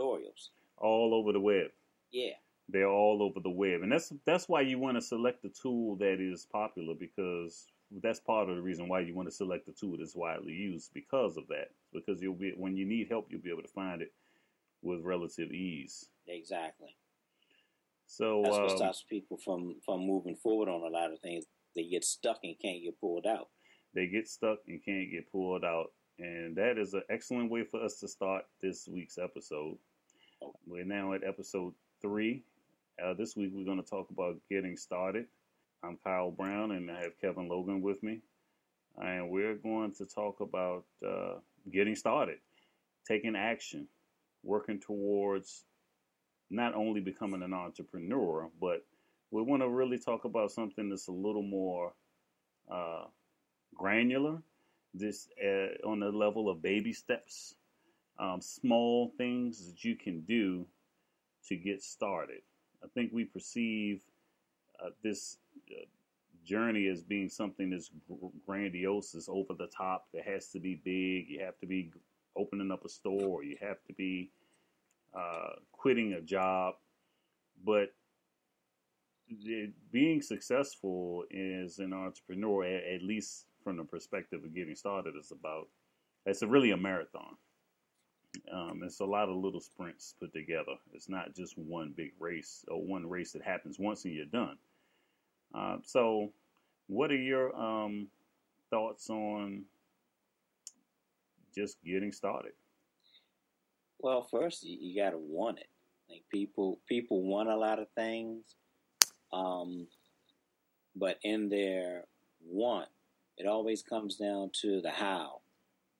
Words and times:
tutorials 0.00 0.48
all 0.76 1.14
over 1.14 1.32
the 1.32 1.40
web. 1.40 1.68
Yeah, 2.10 2.32
they're 2.68 2.88
all 2.88 3.22
over 3.22 3.40
the 3.40 3.50
web, 3.50 3.82
and 3.82 3.92
that's 3.92 4.12
that's 4.24 4.48
why 4.48 4.62
you 4.62 4.78
want 4.78 4.96
to 4.96 5.02
select 5.02 5.42
the 5.42 5.50
tool 5.50 5.96
that 5.96 6.20
is 6.20 6.46
popular 6.50 6.94
because 6.98 7.66
that's 8.02 8.20
part 8.20 8.48
of 8.48 8.56
the 8.56 8.62
reason 8.62 8.88
why 8.88 9.00
you 9.00 9.14
want 9.14 9.28
to 9.28 9.34
select 9.34 9.66
the 9.66 9.72
tool 9.72 9.96
that's 9.98 10.14
widely 10.14 10.52
used 10.52 10.92
because 10.94 11.36
of 11.36 11.46
that. 11.48 11.70
Because 11.92 12.22
you'll 12.22 12.34
be 12.34 12.52
when 12.56 12.76
you 12.76 12.86
need 12.86 13.08
help, 13.08 13.26
you'll 13.30 13.40
be 13.40 13.50
able 13.50 13.62
to 13.62 13.68
find 13.68 14.02
it 14.02 14.12
with 14.82 15.02
relative 15.02 15.52
ease. 15.52 16.06
Exactly. 16.26 16.96
So 18.06 18.42
that's 18.44 18.56
what 18.56 18.70
um, 18.70 18.76
stops 18.76 19.04
people 19.08 19.36
from 19.36 19.76
from 19.84 20.00
moving 20.00 20.36
forward 20.36 20.68
on 20.68 20.80
a 20.82 20.92
lot 20.92 21.12
of 21.12 21.20
things. 21.20 21.44
They 21.74 21.84
get 21.84 22.04
stuck 22.04 22.38
and 22.42 22.56
can't 22.60 22.82
get 22.82 23.00
pulled 23.00 23.26
out. 23.26 23.48
They 23.94 24.06
get 24.06 24.28
stuck 24.28 24.58
and 24.68 24.84
can't 24.84 25.10
get 25.10 25.30
pulled 25.30 25.64
out, 25.64 25.92
and 26.18 26.56
that 26.56 26.78
is 26.78 26.94
an 26.94 27.02
excellent 27.10 27.50
way 27.50 27.64
for 27.64 27.82
us 27.82 27.98
to 28.00 28.08
start 28.08 28.44
this 28.60 28.88
week's 28.88 29.18
episode. 29.18 29.78
We're 30.66 30.84
now 30.84 31.12
at 31.12 31.24
episode 31.24 31.74
three. 32.00 32.42
Uh, 33.02 33.14
this 33.14 33.36
week 33.36 33.50
we're 33.52 33.64
going 33.64 33.82
to 33.82 33.88
talk 33.88 34.10
about 34.10 34.36
getting 34.48 34.76
started. 34.76 35.26
I'm 35.82 35.98
Kyle 36.02 36.30
Brown, 36.30 36.72
and 36.72 36.90
I 36.90 37.02
have 37.02 37.20
Kevin 37.20 37.48
Logan 37.48 37.82
with 37.82 38.02
me, 38.02 38.20
and 38.98 39.30
we're 39.30 39.56
going 39.56 39.92
to 39.94 40.06
talk 40.06 40.40
about 40.40 40.84
uh, 41.06 41.34
getting 41.70 41.94
started, 41.94 42.38
taking 43.06 43.36
action, 43.36 43.86
working 44.42 44.78
towards 44.78 45.64
not 46.50 46.74
only 46.74 47.00
becoming 47.00 47.42
an 47.42 47.52
entrepreneur, 47.52 48.48
but 48.60 48.84
we 49.30 49.42
want 49.42 49.62
to 49.62 49.68
really 49.68 49.98
talk 49.98 50.24
about 50.24 50.52
something 50.52 50.88
that's 50.88 51.08
a 51.08 51.12
little 51.12 51.42
more 51.42 51.92
uh, 52.70 53.04
granular, 53.74 54.38
this 54.94 55.28
uh, 55.44 55.86
on 55.86 56.00
the 56.00 56.10
level 56.10 56.48
of 56.48 56.62
baby 56.62 56.92
steps, 56.92 57.54
um, 58.20 58.40
small 58.40 59.12
things 59.16 59.66
that 59.66 59.82
you 59.82 59.96
can 59.96 60.20
do 60.20 60.66
to 61.48 61.56
get 61.56 61.82
started. 61.82 62.42
I 62.84 62.86
think 62.94 63.12
we 63.12 63.24
perceive 63.24 64.02
uh, 64.84 64.90
this 65.02 65.38
uh, 65.70 65.86
journey 66.44 66.86
as 66.88 67.02
being 67.02 67.28
something 67.28 67.70
that's 67.70 67.90
grandiose, 68.46 69.14
is 69.14 69.28
over 69.28 69.54
the 69.54 69.68
top. 69.68 70.06
It 70.12 70.24
has 70.24 70.48
to 70.48 70.60
be 70.60 70.80
big. 70.84 71.30
You 71.30 71.44
have 71.44 71.58
to 71.60 71.66
be 71.66 71.92
opening 72.36 72.70
up 72.70 72.84
a 72.84 72.88
store. 72.88 73.42
You 73.42 73.56
have 73.60 73.82
to 73.86 73.94
be 73.94 74.30
uh, 75.16 75.54
quitting 75.72 76.12
a 76.12 76.20
job. 76.20 76.74
But 77.64 77.92
being 79.92 80.22
successful 80.22 81.24
as 81.32 81.78
an 81.78 81.92
entrepreneur, 81.92 82.64
at, 82.64 83.02
least 83.02 83.46
from 83.62 83.76
the 83.76 83.84
perspective 83.84 84.42
of 84.44 84.54
getting 84.54 84.74
started, 84.74 85.14
is 85.18 85.30
about 85.30 85.68
it's 86.26 86.42
a 86.42 86.46
really 86.46 86.70
a 86.72 86.76
marathon. 86.76 87.36
Um, 88.52 88.82
it's 88.84 89.00
a 89.00 89.04
lot 89.04 89.28
of 89.28 89.36
little 89.36 89.60
sprints 89.60 90.14
put 90.20 90.32
together. 90.32 90.74
It's 90.92 91.08
not 91.08 91.34
just 91.34 91.56
one 91.58 91.92
big 91.96 92.12
race 92.18 92.64
or 92.68 92.80
one 92.82 93.08
race 93.08 93.32
that 93.32 93.42
happens 93.42 93.78
once 93.78 94.04
and 94.04 94.14
you're 94.14 94.24
done. 94.26 94.56
Uh, 95.54 95.78
so, 95.84 96.32
what 96.86 97.10
are 97.10 97.16
your 97.16 97.54
um, 97.56 98.08
thoughts 98.70 99.10
on 99.10 99.64
just 101.54 101.76
getting 101.84 102.12
started? 102.12 102.52
Well, 103.98 104.22
first 104.22 104.64
you, 104.64 104.78
you 104.80 105.00
got 105.00 105.10
to 105.10 105.18
want 105.18 105.58
it. 105.58 105.68
Like 106.08 106.22
people, 106.30 106.80
people 106.88 107.22
want 107.22 107.48
a 107.48 107.56
lot 107.56 107.78
of 107.78 107.88
things, 107.96 108.56
um, 109.32 109.86
but 110.96 111.18
in 111.22 111.48
their 111.48 112.04
want, 112.44 112.88
it 113.36 113.46
always 113.46 113.82
comes 113.82 114.16
down 114.16 114.50
to 114.62 114.80
the 114.80 114.90
how. 114.90 115.40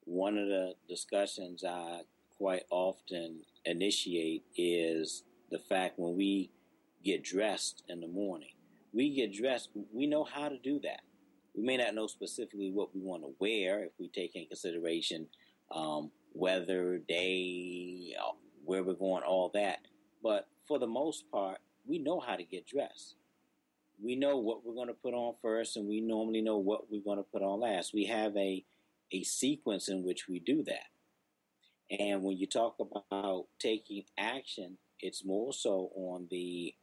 One 0.05 0.37
of 0.37 0.49
the 0.49 0.75
discussions 0.89 1.63
I 1.63 2.01
quite 2.41 2.63
often 2.71 3.43
initiate 3.67 4.43
is 4.57 5.25
the 5.51 5.59
fact 5.59 5.99
when 5.99 6.17
we 6.17 6.51
get 7.05 7.23
dressed 7.23 7.83
in 7.87 8.01
the 8.01 8.09
morning, 8.09 8.55
we 8.95 9.15
get 9.15 9.35
dressed, 9.35 9.69
we 9.93 10.07
know 10.07 10.25
how 10.25 10.49
to 10.49 10.57
do 10.57 10.81
that. 10.81 11.03
We 11.55 11.63
may 11.63 11.77
not 11.77 11.95
know 11.95 12.07
specifically 12.07 12.71
what 12.71 12.95
we 12.95 13.03
want 13.03 13.25
to 13.25 13.35
wear 13.39 13.85
if 13.85 13.93
we 13.99 14.09
take 14.09 14.35
in 14.37 14.47
consideration 14.47 15.27
um, 15.71 16.11
weather, 16.33 16.97
day, 17.07 18.15
uh, 18.19 18.33
where 18.65 18.83
we're 18.83 18.95
going, 18.95 19.23
all 19.23 19.51
that. 19.53 19.81
But 20.23 20.49
for 20.67 20.79
the 20.79 20.87
most 20.87 21.31
part, 21.31 21.59
we 21.87 21.99
know 21.99 22.21
how 22.21 22.37
to 22.37 22.45
get 22.45 22.67
dressed. 22.67 23.17
We 24.03 24.17
know 24.17 24.39
what 24.39 24.65
we're 24.65 24.75
going 24.75 24.89
to 24.89 24.95
put 24.95 25.13
on 25.13 25.35
first, 25.43 25.77
and 25.77 25.87
we 25.87 26.01
normally 26.01 26.41
know 26.41 26.57
what 26.57 26.91
we're 26.91 27.05
going 27.05 27.19
to 27.19 27.23
put 27.23 27.43
on 27.43 27.61
last. 27.61 27.93
We 27.93 28.07
have 28.07 28.35
a 28.35 28.65
a 29.13 29.25
sequence 29.25 29.89
in 29.89 30.05
which 30.05 30.27
we 30.29 30.39
do 30.39 30.63
that. 30.63 30.87
And 31.99 32.23
when 32.23 32.37
you 32.37 32.47
talk 32.47 32.77
about 32.79 33.47
taking 33.59 34.05
action, 34.17 34.79
it's 35.01 35.25
more 35.25 35.53
so 35.53 35.91
on 35.95 36.29
the 36.31 36.75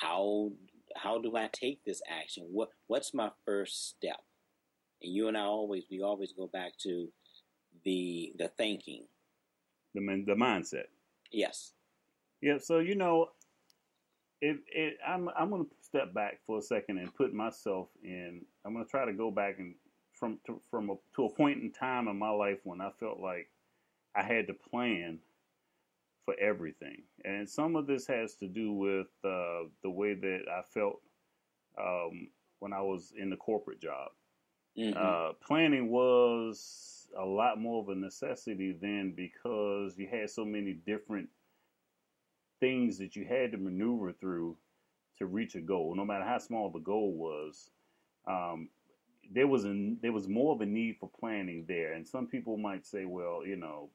how 0.00 0.52
how 0.96 1.18
do 1.18 1.36
I 1.36 1.48
take 1.52 1.84
this 1.84 2.00
action? 2.08 2.44
What 2.50 2.70
what's 2.86 3.12
my 3.12 3.30
first 3.44 3.88
step? 3.88 4.20
And 5.02 5.12
you 5.12 5.28
and 5.28 5.36
I 5.36 5.42
always 5.42 5.84
we 5.90 6.02
always 6.02 6.32
go 6.32 6.46
back 6.46 6.78
to 6.82 7.08
the 7.84 8.32
the 8.38 8.48
thinking, 8.56 9.06
the 9.94 10.00
the 10.26 10.34
mindset. 10.34 10.86
Yes. 11.30 11.72
Yeah. 12.40 12.58
So 12.58 12.78
you 12.78 12.94
know, 12.94 13.28
it, 14.40 14.58
it 14.68 14.96
I'm 15.06 15.28
I'm 15.36 15.50
going 15.50 15.64
to 15.64 15.70
step 15.82 16.14
back 16.14 16.38
for 16.46 16.58
a 16.58 16.62
second 16.62 16.98
and 16.98 17.14
put 17.14 17.34
myself 17.34 17.88
in. 18.02 18.42
I'm 18.64 18.72
going 18.72 18.84
to 18.84 18.90
try 18.90 19.04
to 19.04 19.12
go 19.12 19.30
back 19.30 19.58
and 19.58 19.74
from 20.12 20.38
to, 20.46 20.60
from 20.70 20.90
a, 20.90 20.94
to 21.16 21.24
a 21.24 21.30
point 21.30 21.62
in 21.62 21.72
time 21.72 22.08
in 22.08 22.18
my 22.18 22.30
life 22.30 22.58
when 22.64 22.80
I 22.80 22.90
felt 23.00 23.20
like 23.20 23.48
I 24.16 24.22
had 24.22 24.46
to 24.46 24.54
plan 24.54 25.18
for 26.24 26.34
everything, 26.40 27.02
and 27.24 27.48
some 27.48 27.76
of 27.76 27.86
this 27.86 28.06
has 28.06 28.34
to 28.36 28.48
do 28.48 28.72
with 28.72 29.08
uh, 29.24 29.68
the 29.82 29.90
way 29.90 30.14
that 30.14 30.42
I 30.50 30.62
felt 30.62 31.00
um, 31.78 32.28
when 32.60 32.72
I 32.72 32.80
was 32.80 33.12
in 33.16 33.30
the 33.30 33.36
corporate 33.36 33.80
job. 33.80 34.10
Mm-hmm. 34.78 34.98
Uh, 34.98 35.32
planning 35.46 35.90
was 35.90 37.08
a 37.16 37.24
lot 37.24 37.60
more 37.60 37.82
of 37.82 37.88
a 37.88 37.94
necessity 37.94 38.72
then 38.72 39.12
because 39.14 39.96
you 39.96 40.08
had 40.10 40.30
so 40.30 40.44
many 40.44 40.72
different 40.72 41.28
things 42.60 42.98
that 42.98 43.14
you 43.14 43.24
had 43.24 43.52
to 43.52 43.58
maneuver 43.58 44.12
through 44.12 44.56
to 45.18 45.26
reach 45.26 45.54
a 45.54 45.60
goal, 45.60 45.94
no 45.94 46.04
matter 46.04 46.24
how 46.24 46.38
small 46.38 46.70
the 46.70 46.80
goal 46.80 47.12
was. 47.12 47.70
Um, 48.26 48.68
there 49.30 49.46
was 49.46 49.64
a, 49.64 49.94
there 50.02 50.12
was 50.12 50.28
more 50.28 50.54
of 50.54 50.60
a 50.60 50.66
need 50.66 50.96
for 50.98 51.08
planning 51.08 51.64
there, 51.68 51.92
and 51.92 52.06
some 52.06 52.26
people 52.26 52.56
might 52.56 52.86
say, 52.86 53.04
well, 53.04 53.42
you 53.46 53.56
know, 53.56 53.90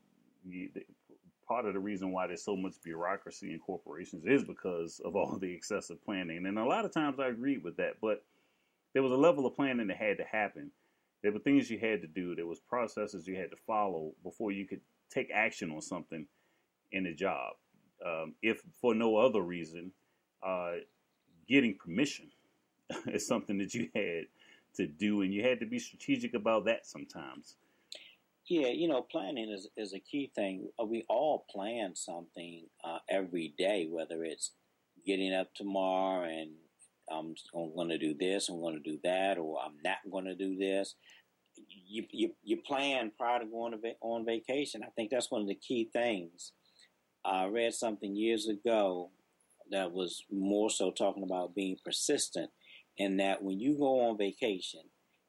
part 1.47 1.65
of 1.65 1.73
the 1.73 1.79
reason 1.79 2.11
why 2.11 2.27
there's 2.27 2.43
so 2.43 2.55
much 2.55 2.75
bureaucracy 2.83 3.51
in 3.51 3.59
corporations 3.59 4.23
is 4.25 4.43
because 4.43 5.01
of 5.03 5.15
all 5.15 5.37
the 5.37 5.51
excessive 5.51 6.03
planning, 6.03 6.45
and 6.45 6.57
a 6.57 6.63
lot 6.63 6.85
of 6.85 6.93
times 6.93 7.19
I 7.19 7.27
agree 7.27 7.57
with 7.57 7.77
that, 7.77 7.95
but 8.01 8.23
there 8.93 9.03
was 9.03 9.11
a 9.11 9.17
level 9.17 9.45
of 9.45 9.55
planning 9.55 9.87
that 9.87 9.97
had 9.97 10.17
to 10.17 10.23
happen. 10.23 10.71
There 11.21 11.31
were 11.31 11.39
things 11.39 11.69
you 11.69 11.79
had 11.79 12.01
to 12.01 12.07
do. 12.07 12.35
There 12.35 12.47
was 12.47 12.59
processes 12.59 13.27
you 13.27 13.35
had 13.35 13.51
to 13.51 13.57
follow 13.67 14.13
before 14.23 14.51
you 14.51 14.65
could 14.65 14.81
take 15.09 15.29
action 15.33 15.71
on 15.71 15.81
something 15.81 16.25
in 16.91 17.05
a 17.05 17.13
job. 17.13 17.53
Um, 18.05 18.35
if 18.41 18.61
for 18.79 18.95
no 18.95 19.17
other 19.17 19.41
reason, 19.41 19.91
uh, 20.45 20.75
getting 21.47 21.75
permission 21.75 22.31
is 23.07 23.27
something 23.27 23.57
that 23.57 23.73
you 23.73 23.89
had 23.93 24.25
to 24.75 24.87
do, 24.87 25.21
and 25.21 25.33
you 25.33 25.43
had 25.43 25.59
to 25.59 25.65
be 25.65 25.79
strategic 25.79 26.33
about 26.33 26.65
that 26.65 26.85
sometimes. 26.85 27.55
Yeah, 28.49 28.69
you 28.69 28.87
know, 28.87 29.03
planning 29.03 29.51
is, 29.51 29.67
is 29.77 29.93
a 29.93 29.99
key 29.99 30.31
thing. 30.33 30.69
Uh, 30.81 30.85
we 30.85 31.05
all 31.07 31.45
plan 31.51 31.95
something 31.95 32.65
uh, 32.83 32.97
every 33.07 33.53
day, 33.59 33.87
whether 33.87 34.23
it's 34.23 34.53
getting 35.05 35.35
up 35.35 35.53
tomorrow 35.53 36.23
and 36.23 36.49
I'm, 37.11 37.35
going 37.53 37.89
to 37.89 37.99
do 37.99 38.15
this, 38.19 38.49
I'm 38.49 38.59
going 38.59 38.81
to 38.81 38.91
do 38.91 38.97
that, 39.03 39.37
or 39.37 39.59
I'm 39.63 39.75
not 39.83 39.97
going 40.11 40.25
to 40.25 40.35
do 40.35 40.57
this. 40.57 40.95
You, 41.87 42.05
you, 42.11 42.31
you 42.43 42.57
plan 42.57 43.11
prior 43.15 43.39
to 43.39 43.45
going 43.45 43.73
to 43.73 43.91
on 44.01 44.25
vacation. 44.25 44.81
I 44.83 44.89
think 44.95 45.11
that's 45.11 45.29
one 45.29 45.41
of 45.41 45.47
the 45.47 45.55
key 45.55 45.89
things. 45.93 46.53
I 47.23 47.45
read 47.45 47.73
something 47.75 48.15
years 48.15 48.47
ago 48.47 49.11
that 49.71 49.91
was 49.91 50.23
more 50.31 50.71
so 50.71 50.89
talking 50.89 51.23
about 51.23 51.53
being 51.53 51.77
persistent, 51.83 52.49
and 52.97 53.19
that 53.19 53.43
when 53.43 53.59
you 53.59 53.77
go 53.77 54.09
on 54.09 54.17
vacation, 54.17 54.81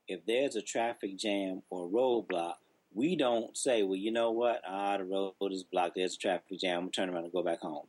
if 0.09 0.25
there's 0.27 0.57
a 0.57 0.63
traffic 0.63 1.19
jam 1.19 1.63
or 1.71 1.89
roadblock, 1.89 2.55
we 2.93 3.17
don't 3.17 3.57
say, 3.57 3.83
well, 3.83 3.97
you 3.97 4.13
know 4.13 4.31
what? 4.33 4.63
Ah, 4.67 4.97
the 4.99 5.05
road 5.05 5.35
is 5.53 5.65
blocked. 5.65 5.95
There's 5.97 6.15
a 6.15 6.19
traffic 6.19 6.61
jam. 6.61 6.77
I'm 6.77 6.81
going 6.83 6.93
to 6.93 7.01
turn 7.01 7.11
around 7.11 7.25
and 7.25 7.33
go 7.33 7.43
back 7.43 7.61
home. 7.61 7.87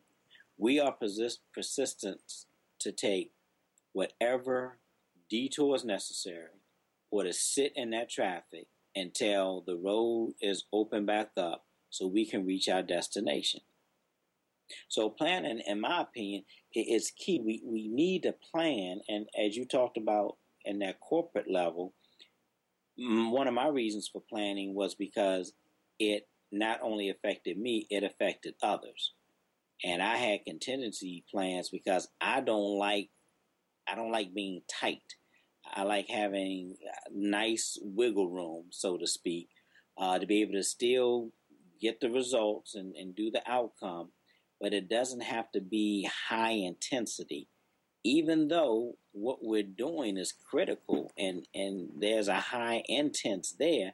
We 0.57 0.79
are 0.79 0.91
persist- 0.91 1.41
persistent 1.53 2.19
to 2.79 2.91
take 2.91 3.31
whatever 3.93 4.77
detour 5.29 5.75
is 5.75 5.83
necessary 5.83 6.59
or 7.09 7.23
to 7.23 7.33
sit 7.33 7.73
in 7.75 7.91
that 7.91 8.09
traffic 8.09 8.67
until 8.95 9.63
the 9.65 9.75
road 9.75 10.33
is 10.41 10.65
open 10.71 11.05
back 11.05 11.31
up 11.37 11.65
so 11.89 12.07
we 12.07 12.25
can 12.25 12.45
reach 12.45 12.69
our 12.69 12.83
destination. 12.83 13.61
So 14.87 15.09
planning, 15.09 15.61
in 15.65 15.81
my 15.81 16.01
opinion, 16.01 16.43
is 16.73 17.11
key. 17.11 17.41
We, 17.43 17.61
we 17.65 17.87
need 17.87 18.23
to 18.23 18.33
plan, 18.51 19.01
and 19.09 19.27
as 19.37 19.57
you 19.57 19.65
talked 19.65 19.97
about 19.97 20.37
in 20.63 20.79
that 20.79 20.99
corporate 21.01 21.49
level, 21.51 21.93
one 23.01 23.47
of 23.47 23.53
my 23.53 23.67
reasons 23.67 24.09
for 24.11 24.21
planning 24.29 24.75
was 24.75 24.95
because 24.95 25.53
it 25.99 26.27
not 26.51 26.79
only 26.83 27.09
affected 27.09 27.57
me, 27.57 27.87
it 27.89 28.03
affected 28.03 28.55
others. 28.61 29.13
And 29.83 30.01
I 30.01 30.17
had 30.17 30.45
contingency 30.45 31.23
plans 31.31 31.69
because 31.69 32.07
I 32.19 32.41
don't 32.41 32.77
like 32.77 33.09
I 33.87 33.95
don't 33.95 34.11
like 34.11 34.33
being 34.33 34.61
tight. 34.69 35.01
I 35.73 35.83
like 35.83 36.07
having 36.07 36.75
nice 37.11 37.77
wiggle 37.81 38.29
room, 38.29 38.65
so 38.69 38.97
to 38.97 39.07
speak, 39.07 39.49
uh, 39.97 40.19
to 40.19 40.25
be 40.25 40.41
able 40.41 40.53
to 40.53 40.63
still 40.63 41.31
get 41.81 41.99
the 41.99 42.09
results 42.09 42.75
and, 42.75 42.95
and 42.95 43.15
do 43.15 43.31
the 43.31 43.41
outcome, 43.49 44.11
but 44.59 44.73
it 44.73 44.87
doesn't 44.87 45.23
have 45.23 45.51
to 45.51 45.61
be 45.61 46.07
high 46.29 46.51
intensity. 46.51 47.47
Even 48.03 48.47
though 48.47 48.97
what 49.13 49.39
we're 49.41 49.63
doing 49.63 50.17
is 50.17 50.33
critical 50.49 51.11
and, 51.17 51.45
and 51.53 51.89
there's 51.97 52.27
a 52.27 52.35
high 52.35 52.83
intense 52.87 53.55
there, 53.59 53.93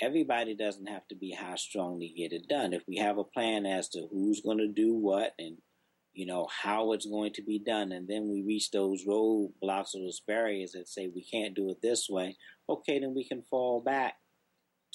everybody 0.00 0.54
doesn't 0.54 0.86
have 0.86 1.06
to 1.08 1.14
be 1.14 1.32
high 1.32 1.56
strung 1.56 2.00
to 2.00 2.08
get 2.08 2.32
it 2.32 2.48
done. 2.48 2.72
If 2.72 2.82
we 2.88 2.96
have 2.96 3.18
a 3.18 3.24
plan 3.24 3.66
as 3.66 3.88
to 3.90 4.08
who's 4.10 4.40
going 4.40 4.58
to 4.58 4.68
do 4.68 4.94
what 4.94 5.34
and 5.38 5.58
you 6.12 6.26
know 6.26 6.48
how 6.62 6.92
it's 6.92 7.06
going 7.06 7.32
to 7.32 7.42
be 7.42 7.58
done, 7.58 7.90
and 7.90 8.06
then 8.06 8.28
we 8.30 8.42
reach 8.42 8.70
those 8.70 9.04
roadblocks 9.04 9.94
or 9.94 10.00
those 10.00 10.22
barriers 10.26 10.72
that 10.72 10.88
say 10.88 11.08
we 11.08 11.24
can't 11.24 11.54
do 11.54 11.70
it 11.70 11.82
this 11.82 12.08
way, 12.08 12.36
okay, 12.68 13.00
then 13.00 13.14
we 13.14 13.24
can 13.24 13.42
fall 13.42 13.80
back 13.80 14.14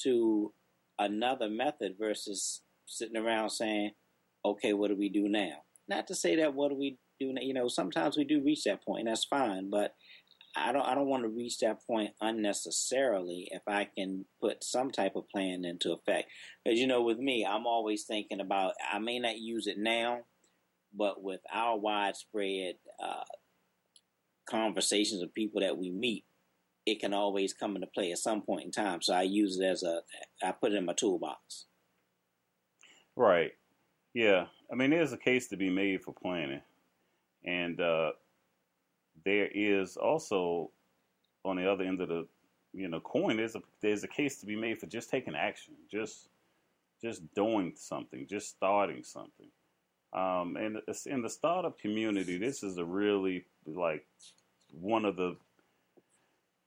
to 0.03 0.53
another 0.97 1.49
method 1.49 1.95
versus 1.99 2.61
sitting 2.85 3.17
around 3.17 3.49
saying, 3.49 3.91
okay, 4.45 4.73
what 4.73 4.89
do 4.89 4.95
we 4.95 5.09
do 5.09 5.27
now? 5.27 5.63
Not 5.89 6.07
to 6.07 6.15
say 6.15 6.37
that 6.37 6.53
what 6.53 6.69
do 6.69 6.75
we 6.75 6.97
do 7.19 7.33
now, 7.33 7.41
you 7.41 7.53
know, 7.53 7.67
sometimes 7.67 8.17
we 8.17 8.23
do 8.23 8.41
reach 8.43 8.63
that 8.63 8.83
point, 8.83 9.01
and 9.01 9.09
that's 9.09 9.25
fine, 9.25 9.69
but 9.69 9.95
I 10.55 10.71
don't 10.71 10.85
I 10.85 10.95
don't 10.95 11.07
want 11.07 11.23
to 11.23 11.29
reach 11.29 11.59
that 11.59 11.85
point 11.85 12.11
unnecessarily 12.21 13.49
if 13.51 13.61
I 13.67 13.85
can 13.85 14.25
put 14.41 14.63
some 14.63 14.91
type 14.91 15.15
of 15.15 15.29
plan 15.29 15.63
into 15.65 15.91
effect. 15.91 16.29
Because 16.63 16.79
you 16.79 16.87
know, 16.87 17.03
with 17.03 17.19
me, 17.19 17.45
I'm 17.45 17.67
always 17.67 18.03
thinking 18.03 18.41
about 18.41 18.73
I 18.91 18.99
may 18.99 19.19
not 19.19 19.37
use 19.37 19.67
it 19.67 19.77
now, 19.77 20.21
but 20.95 21.21
with 21.21 21.41
our 21.53 21.77
widespread 21.77 22.75
uh, 23.01 23.23
conversations 24.49 25.21
of 25.21 25.33
people 25.33 25.61
that 25.61 25.77
we 25.77 25.91
meet, 25.91 26.25
it 26.85 26.99
can 26.99 27.13
always 27.13 27.53
come 27.53 27.75
into 27.75 27.87
play 27.87 28.11
at 28.11 28.17
some 28.17 28.41
point 28.41 28.65
in 28.65 28.71
time. 28.71 29.01
So 29.01 29.13
I 29.13 29.21
use 29.21 29.59
it 29.59 29.65
as 29.65 29.83
a 29.83 30.01
I 30.43 30.51
put 30.51 30.71
it 30.71 30.77
in 30.77 30.85
my 30.85 30.93
toolbox. 30.93 31.65
Right. 33.15 33.51
Yeah. 34.13 34.45
I 34.71 34.75
mean, 34.75 34.89
there's 34.89 35.13
a 35.13 35.17
case 35.17 35.47
to 35.49 35.57
be 35.57 35.69
made 35.69 36.03
for 36.03 36.13
planning, 36.13 36.61
and 37.45 37.79
uh, 37.79 38.11
there 39.25 39.47
is 39.53 39.97
also 39.97 40.71
on 41.45 41.55
the 41.55 41.71
other 41.71 41.83
end 41.83 42.01
of 42.01 42.09
the 42.09 42.27
you 42.73 42.87
know 42.87 42.99
coin 42.99 43.37
there's 43.37 43.55
a 43.55 43.61
there's 43.81 44.03
a 44.03 44.07
case 44.07 44.39
to 44.39 44.45
be 44.45 44.55
made 44.55 44.77
for 44.77 44.85
just 44.85 45.09
taking 45.09 45.35
action 45.35 45.73
just 45.89 46.29
just 47.01 47.21
doing 47.33 47.73
something 47.75 48.27
just 48.29 48.49
starting 48.49 49.03
something. 49.03 49.47
Um, 50.11 50.57
and 50.57 50.81
in 51.05 51.21
the 51.21 51.29
startup 51.29 51.77
community 51.79 52.37
this 52.37 52.63
is 52.63 52.77
a 52.77 52.85
really 52.85 53.45
like 53.65 54.05
one 54.71 55.05
of 55.05 55.15
the 55.15 55.35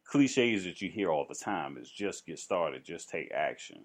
cliches 0.05 0.65
that 0.65 0.81
you 0.81 0.91
hear 0.91 1.11
all 1.11 1.27
the 1.29 1.35
time 1.35 1.77
is 1.77 1.91
just 1.91 2.27
get 2.27 2.39
started 2.39 2.85
just 2.85 3.09
take 3.09 3.33
action 3.33 3.79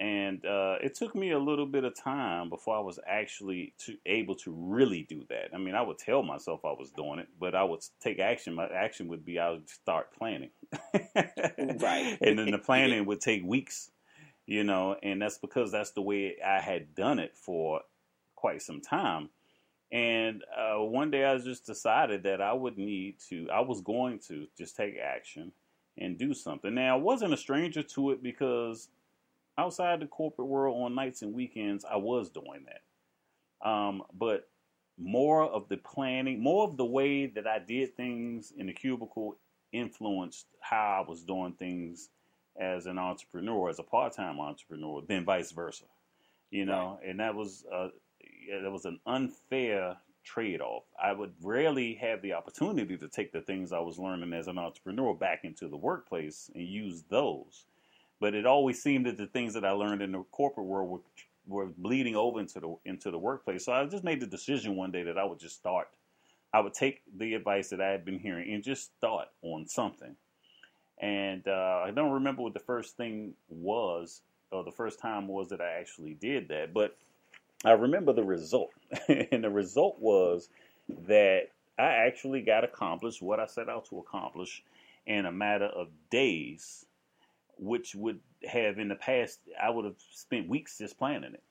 and 0.00 0.44
uh, 0.44 0.76
it 0.80 0.94
took 0.94 1.16
me 1.16 1.32
a 1.32 1.38
little 1.38 1.66
bit 1.66 1.82
of 1.82 1.94
time 1.94 2.48
before 2.50 2.76
I 2.76 2.80
was 2.80 3.00
actually 3.04 3.74
to, 3.78 3.96
able 4.06 4.36
to 4.36 4.52
really 4.52 5.02
do 5.02 5.24
that. 5.28 5.50
I 5.52 5.58
mean, 5.58 5.74
I 5.74 5.82
would 5.82 5.98
tell 5.98 6.22
myself 6.22 6.60
I 6.64 6.72
was 6.72 6.90
doing 6.90 7.18
it, 7.18 7.28
but 7.40 7.56
I 7.56 7.64
would 7.64 7.80
take 8.00 8.20
action. 8.20 8.54
My 8.54 8.68
action 8.68 9.08
would 9.08 9.24
be 9.24 9.40
I 9.40 9.50
would 9.50 9.68
start 9.68 10.14
planning, 10.16 10.50
right? 10.94 12.16
and 12.20 12.38
then 12.38 12.52
the 12.52 12.62
planning 12.64 13.06
would 13.06 13.20
take 13.20 13.42
weeks, 13.44 13.90
you 14.46 14.62
know, 14.62 14.94
and 15.02 15.20
that's 15.20 15.38
because 15.38 15.72
that's 15.72 15.90
the 15.90 16.02
way 16.02 16.36
I 16.46 16.60
had 16.60 16.94
done 16.94 17.18
it 17.18 17.36
for 17.36 17.80
quite 18.36 18.62
some 18.62 18.80
time. 18.80 19.30
And 19.90 20.44
uh, 20.56 20.80
one 20.80 21.10
day 21.10 21.24
I 21.24 21.38
just 21.38 21.66
decided 21.66 22.22
that 22.22 22.40
I 22.40 22.52
would 22.52 22.78
need 22.78 23.16
to, 23.30 23.48
I 23.52 23.60
was 23.60 23.80
going 23.80 24.20
to 24.28 24.46
just 24.56 24.76
take 24.76 24.96
action 24.96 25.50
and 25.96 26.16
do 26.16 26.34
something. 26.34 26.74
Now, 26.74 26.96
I 26.96 27.00
wasn't 27.00 27.34
a 27.34 27.38
stranger 27.38 27.82
to 27.82 28.12
it 28.12 28.22
because 28.22 28.88
outside 29.58 30.00
the 30.00 30.06
corporate 30.06 30.48
world 30.48 30.80
on 30.80 30.94
nights 30.94 31.22
and 31.22 31.34
weekends, 31.34 31.84
I 31.84 31.96
was 31.96 32.30
doing 32.30 32.64
that. 32.66 33.68
Um, 33.68 34.02
but 34.14 34.48
more 34.96 35.44
of 35.44 35.68
the 35.68 35.76
planning, 35.76 36.40
more 36.40 36.64
of 36.64 36.76
the 36.76 36.84
way 36.84 37.26
that 37.26 37.46
I 37.46 37.58
did 37.58 37.96
things 37.96 38.52
in 38.56 38.66
the 38.66 38.72
cubicle 38.72 39.36
influenced 39.72 40.46
how 40.60 41.04
I 41.04 41.08
was 41.08 41.22
doing 41.22 41.52
things 41.52 42.08
as 42.60 42.86
an 42.86 42.98
entrepreneur, 42.98 43.68
as 43.68 43.78
a 43.78 43.84
part-time 43.84 44.40
entrepreneur, 44.40 45.02
than 45.06 45.24
vice 45.24 45.52
versa. 45.52 45.84
You 46.50 46.64
know, 46.64 46.98
right. 47.00 47.10
and 47.10 47.20
that 47.20 47.34
was 47.34 47.64
uh, 47.72 47.88
that 48.62 48.70
was 48.70 48.86
an 48.86 48.98
unfair 49.06 49.96
trade-off. 50.24 50.84
I 51.02 51.12
would 51.12 51.32
rarely 51.42 51.94
have 51.94 52.22
the 52.22 52.32
opportunity 52.32 52.96
to 52.96 53.08
take 53.08 53.32
the 53.32 53.40
things 53.40 53.72
I 53.72 53.80
was 53.80 53.98
learning 53.98 54.32
as 54.32 54.46
an 54.48 54.58
entrepreneur 54.58 55.14
back 55.14 55.44
into 55.44 55.68
the 55.68 55.76
workplace 55.76 56.50
and 56.54 56.66
use 56.66 57.04
those. 57.10 57.66
But 58.20 58.34
it 58.34 58.46
always 58.46 58.82
seemed 58.82 59.06
that 59.06 59.16
the 59.16 59.26
things 59.26 59.54
that 59.54 59.64
I 59.64 59.70
learned 59.70 60.02
in 60.02 60.12
the 60.12 60.24
corporate 60.32 60.66
world 60.66 60.88
were 60.90 61.00
were 61.46 61.66
bleeding 61.66 62.14
over 62.14 62.40
into 62.40 62.60
the 62.60 62.76
into 62.84 63.10
the 63.10 63.18
workplace. 63.18 63.64
So 63.64 63.72
I 63.72 63.84
just 63.86 64.04
made 64.04 64.20
the 64.20 64.26
decision 64.26 64.76
one 64.76 64.90
day 64.90 65.02
that 65.04 65.18
I 65.18 65.24
would 65.24 65.38
just 65.38 65.56
start. 65.56 65.88
I 66.52 66.60
would 66.60 66.74
take 66.74 67.02
the 67.16 67.34
advice 67.34 67.70
that 67.70 67.80
I 67.80 67.90
had 67.90 68.04
been 68.04 68.18
hearing 68.18 68.52
and 68.52 68.62
just 68.62 68.90
start 68.96 69.28
on 69.42 69.66
something. 69.66 70.16
And 71.00 71.46
uh, 71.46 71.82
I 71.84 71.90
don't 71.94 72.12
remember 72.12 72.42
what 72.42 72.54
the 72.54 72.60
first 72.60 72.96
thing 72.96 73.34
was, 73.48 74.22
or 74.50 74.64
the 74.64 74.72
first 74.72 74.98
time 74.98 75.28
was 75.28 75.48
that 75.50 75.60
I 75.60 75.78
actually 75.78 76.14
did 76.14 76.48
that, 76.48 76.74
but 76.74 76.96
I 77.64 77.72
remember 77.72 78.12
the 78.12 78.24
result. 78.24 78.70
and 79.08 79.44
the 79.44 79.50
result 79.50 79.98
was 80.00 80.48
that 81.06 81.48
I 81.78 81.84
actually 82.06 82.42
got 82.42 82.64
accomplished 82.64 83.22
what 83.22 83.38
I 83.40 83.46
set 83.46 83.68
out 83.68 83.86
to 83.90 83.98
accomplish 83.98 84.62
in 85.06 85.26
a 85.26 85.32
matter 85.32 85.66
of 85.66 85.88
days 86.10 86.86
which 87.58 87.94
would 87.94 88.20
have 88.44 88.78
in 88.78 88.88
the 88.88 88.94
past 88.94 89.40
I 89.60 89.70
would 89.70 89.84
have 89.84 89.96
spent 90.12 90.48
weeks 90.48 90.78
just 90.78 90.98
planning 90.98 91.34
it. 91.34 91.42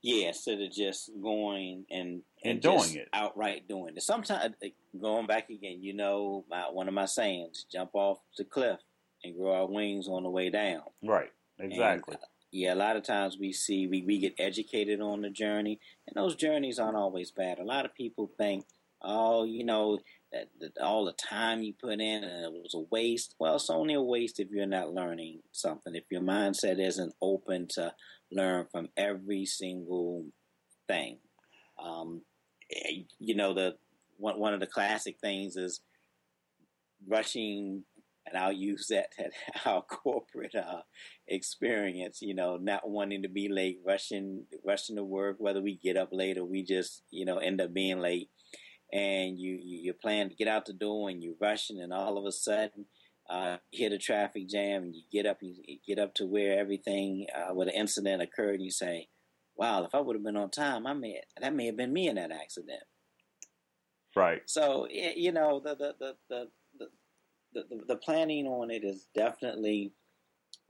Yeah, 0.00 0.28
instead 0.28 0.60
of 0.60 0.70
just 0.70 1.10
going 1.20 1.84
and 1.90 2.22
and, 2.44 2.52
and 2.52 2.60
doing 2.62 2.94
it 2.94 3.08
outright 3.12 3.66
doing 3.68 3.96
it. 3.96 4.02
Sometimes 4.02 4.54
going 5.00 5.26
back 5.26 5.50
again, 5.50 5.82
you 5.82 5.92
know, 5.92 6.44
my, 6.48 6.70
one 6.70 6.86
of 6.86 6.94
my 6.94 7.06
sayings: 7.06 7.66
jump 7.70 7.90
off 7.94 8.18
the 8.36 8.44
cliff 8.44 8.78
and 9.24 9.36
grow 9.36 9.54
our 9.54 9.66
wings 9.66 10.08
on 10.08 10.22
the 10.22 10.30
way 10.30 10.50
down. 10.50 10.82
Right. 11.02 11.30
Exactly. 11.58 12.14
And, 12.14 12.22
uh, 12.22 12.26
yeah, 12.50 12.74
a 12.74 12.76
lot 12.76 12.96
of 12.96 13.02
times 13.02 13.36
we 13.38 13.52
see 13.52 13.86
we, 13.86 14.02
we 14.02 14.18
get 14.18 14.34
educated 14.38 15.00
on 15.00 15.22
the 15.22 15.30
journey, 15.30 15.80
and 16.06 16.14
those 16.16 16.36
journeys 16.36 16.78
aren't 16.78 16.96
always 16.96 17.30
bad. 17.30 17.58
A 17.58 17.64
lot 17.64 17.84
of 17.84 17.94
people 17.94 18.30
think, 18.38 18.64
oh, 19.02 19.44
you 19.44 19.64
know, 19.64 19.98
that, 20.32 20.48
that, 20.60 20.78
all 20.80 21.04
the 21.04 21.12
time 21.12 21.62
you 21.62 21.72
put 21.72 22.00
in 22.00 22.24
and 22.24 22.44
it 22.44 22.52
was 22.52 22.74
a 22.74 22.84
waste. 22.90 23.34
Well, 23.38 23.56
it's 23.56 23.70
only 23.70 23.94
a 23.94 24.02
waste 24.02 24.40
if 24.40 24.50
you're 24.50 24.66
not 24.66 24.92
learning 24.92 25.40
something. 25.52 25.94
If 25.94 26.04
your 26.10 26.20
mindset 26.20 26.78
isn't 26.78 27.14
open 27.20 27.66
to 27.74 27.92
learn 28.30 28.66
from 28.70 28.88
every 28.96 29.46
single 29.46 30.26
thing. 30.86 31.18
Um, 31.82 32.22
eh, 32.70 33.02
you 33.18 33.34
know, 33.34 33.54
the 33.54 33.76
one 34.16 34.38
one 34.38 34.54
of 34.54 34.60
the 34.60 34.66
classic 34.66 35.16
things 35.20 35.56
is 35.56 35.80
rushing, 37.06 37.84
and 38.26 38.36
I'll 38.36 38.52
use 38.52 38.88
that 38.88 39.10
at 39.18 39.32
our 39.66 39.82
corporate 39.82 40.54
uh, 40.54 40.82
experience. 41.26 42.20
You 42.20 42.34
know, 42.34 42.56
not 42.56 42.88
wanting 42.88 43.22
to 43.22 43.28
be 43.28 43.48
late, 43.48 43.78
rushing 43.86 44.44
rushing 44.64 44.96
to 44.96 45.04
work, 45.04 45.36
whether 45.38 45.62
we 45.62 45.76
get 45.76 45.96
up 45.96 46.08
late 46.12 46.38
or 46.38 46.44
we 46.44 46.62
just 46.62 47.02
you 47.10 47.24
know 47.24 47.38
end 47.38 47.60
up 47.60 47.72
being 47.72 48.00
late 48.00 48.30
and 48.92 49.38
you, 49.38 49.58
you 49.62 49.78
you 49.82 49.92
plan 49.92 50.28
to 50.28 50.34
get 50.34 50.48
out 50.48 50.66
the 50.66 50.72
door 50.72 51.10
and 51.10 51.22
you're 51.22 51.34
rushing 51.40 51.80
and 51.80 51.92
all 51.92 52.16
of 52.16 52.24
a 52.24 52.32
sudden 52.32 52.86
uh, 53.30 53.58
hit 53.70 53.92
a 53.92 53.98
traffic 53.98 54.48
jam 54.48 54.84
and 54.84 54.94
you 54.94 55.02
get 55.12 55.26
up 55.26 55.38
you 55.42 55.78
get 55.86 55.98
up 55.98 56.14
to 56.14 56.24
where 56.24 56.58
everything 56.58 57.26
uh, 57.34 57.52
where 57.52 57.66
the 57.66 57.78
incident 57.78 58.22
occurred 58.22 58.54
and 58.54 58.64
you 58.64 58.70
say 58.70 59.08
wow 59.56 59.84
if 59.84 59.94
i 59.94 60.00
would 60.00 60.16
have 60.16 60.24
been 60.24 60.36
on 60.36 60.50
time 60.50 60.86
i 60.86 60.94
may 60.94 61.20
that 61.40 61.54
may 61.54 61.66
have 61.66 61.76
been 61.76 61.92
me 61.92 62.08
in 62.08 62.16
that 62.16 62.32
accident. 62.32 62.82
Right. 64.16 64.42
So 64.46 64.86
you 64.90 65.32
know 65.32 65.60
the 65.64 65.74
the 65.76 65.94
the 65.98 66.14
the, 66.28 66.46
the, 66.78 66.86
the, 67.52 67.84
the 67.88 67.96
planning 67.96 68.46
on 68.46 68.70
it 68.70 68.84
is 68.84 69.06
definitely 69.14 69.92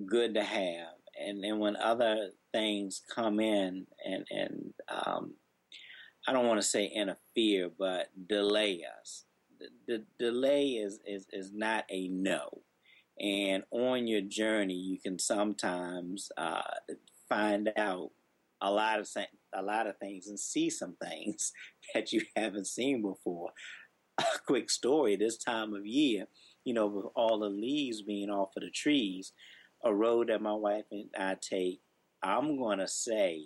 good 0.07 0.35
to 0.35 0.43
have. 0.43 0.95
And 1.21 1.43
then 1.43 1.59
when 1.59 1.77
other 1.77 2.31
things 2.53 3.03
come 3.15 3.41
in 3.41 3.87
and 4.05 4.27
and 4.31 4.75
um, 4.89 5.35
I 6.29 6.33
don't 6.33 6.47
want 6.47 6.61
to 6.61 6.67
say 6.67 6.85
interfere, 6.85 7.71
but 7.79 8.09
delay 8.29 8.85
us. 9.01 9.25
The, 9.87 10.05
delay 10.19 10.73
is, 10.73 11.01
is, 11.07 11.27
is 11.33 11.53
not 11.55 11.87
a 11.89 12.09
no. 12.09 12.61
And 13.19 13.63
on 13.71 14.07
your 14.07 14.21
journey, 14.21 14.75
you 14.75 14.99
can 15.01 15.19
sometimes 15.19 16.31
uh, 16.37 16.61
find 17.31 17.71
out 17.79 18.11
a 18.61 18.71
lot 18.71 19.01
of 19.01 19.09
a 19.55 19.63
lot 19.63 19.87
of 19.87 19.97
things 19.97 20.27
and 20.27 20.39
see 20.39 20.69
some 20.69 20.97
things 21.03 21.53
that 21.95 22.13
you 22.13 22.21
haven't 22.37 22.67
seen 22.67 23.01
before. 23.01 23.51
A 24.19 24.25
quick 24.47 24.69
story: 24.69 25.17
this 25.17 25.39
time 25.39 25.73
of 25.73 25.87
year, 25.87 26.27
you 26.65 26.75
know, 26.75 26.89
with 26.89 27.07
all 27.17 27.39
the 27.39 27.49
leaves 27.49 28.03
being 28.03 28.29
off 28.29 28.51
of 28.55 28.65
the 28.65 28.71
trees, 28.71 29.33
a 29.83 29.95
road 29.95 30.29
that 30.29 30.43
my 30.43 30.53
wife 30.53 30.85
and 30.93 31.09
I 31.19 31.37
take, 31.41 31.81
I'm 32.23 32.59
going 32.59 32.81
to 32.81 32.89
say, 32.89 33.45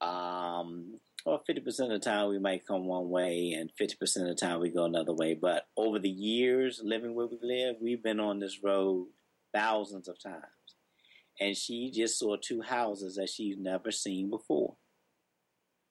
um, 0.00 0.98
well, 1.24 1.42
50% 1.48 1.66
of 1.66 1.88
the 1.88 1.98
time 1.98 2.28
we 2.28 2.38
might 2.38 2.66
come 2.66 2.86
one 2.86 3.08
way 3.08 3.52
and 3.52 3.70
50% 3.80 4.00
of 4.22 4.28
the 4.28 4.34
time 4.34 4.60
we 4.60 4.70
go 4.70 4.84
another 4.84 5.12
way. 5.12 5.34
But 5.34 5.66
over 5.76 5.98
the 5.98 6.08
years 6.08 6.80
living 6.82 7.14
where 7.14 7.26
we 7.26 7.38
live, 7.42 7.76
we've 7.80 8.02
been 8.02 8.20
on 8.20 8.40
this 8.40 8.62
road 8.62 9.08
thousands 9.54 10.08
of 10.08 10.20
times. 10.20 10.44
And 11.40 11.56
she 11.56 11.90
just 11.90 12.18
saw 12.18 12.36
two 12.36 12.62
houses 12.62 13.16
that 13.16 13.28
she's 13.28 13.56
never 13.56 13.90
seen 13.90 14.30
before. 14.30 14.76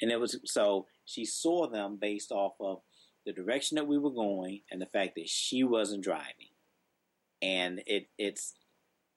And 0.01 0.11
it 0.11 0.19
was 0.19 0.39
so 0.45 0.87
she 1.05 1.25
saw 1.25 1.67
them 1.67 1.97
based 1.99 2.31
off 2.31 2.53
of 2.59 2.81
the 3.25 3.33
direction 3.33 3.75
that 3.75 3.87
we 3.87 3.97
were 3.97 4.11
going 4.11 4.61
and 4.71 4.81
the 4.81 4.87
fact 4.87 5.13
that 5.15 5.29
she 5.29 5.63
wasn't 5.63 6.03
driving. 6.03 6.49
And 7.41 7.81
it 7.85 8.07
it's 8.17 8.53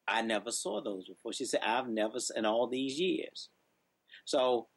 I 0.06 0.22
never 0.22 0.50
saw 0.50 0.82
those 0.82 1.08
before. 1.08 1.32
She 1.32 1.46
said, 1.46 1.60
I've 1.64 1.88
never 1.88 2.18
in 2.36 2.44
all 2.44 2.68
these 2.68 2.98
years. 2.98 3.48
So 4.24 4.68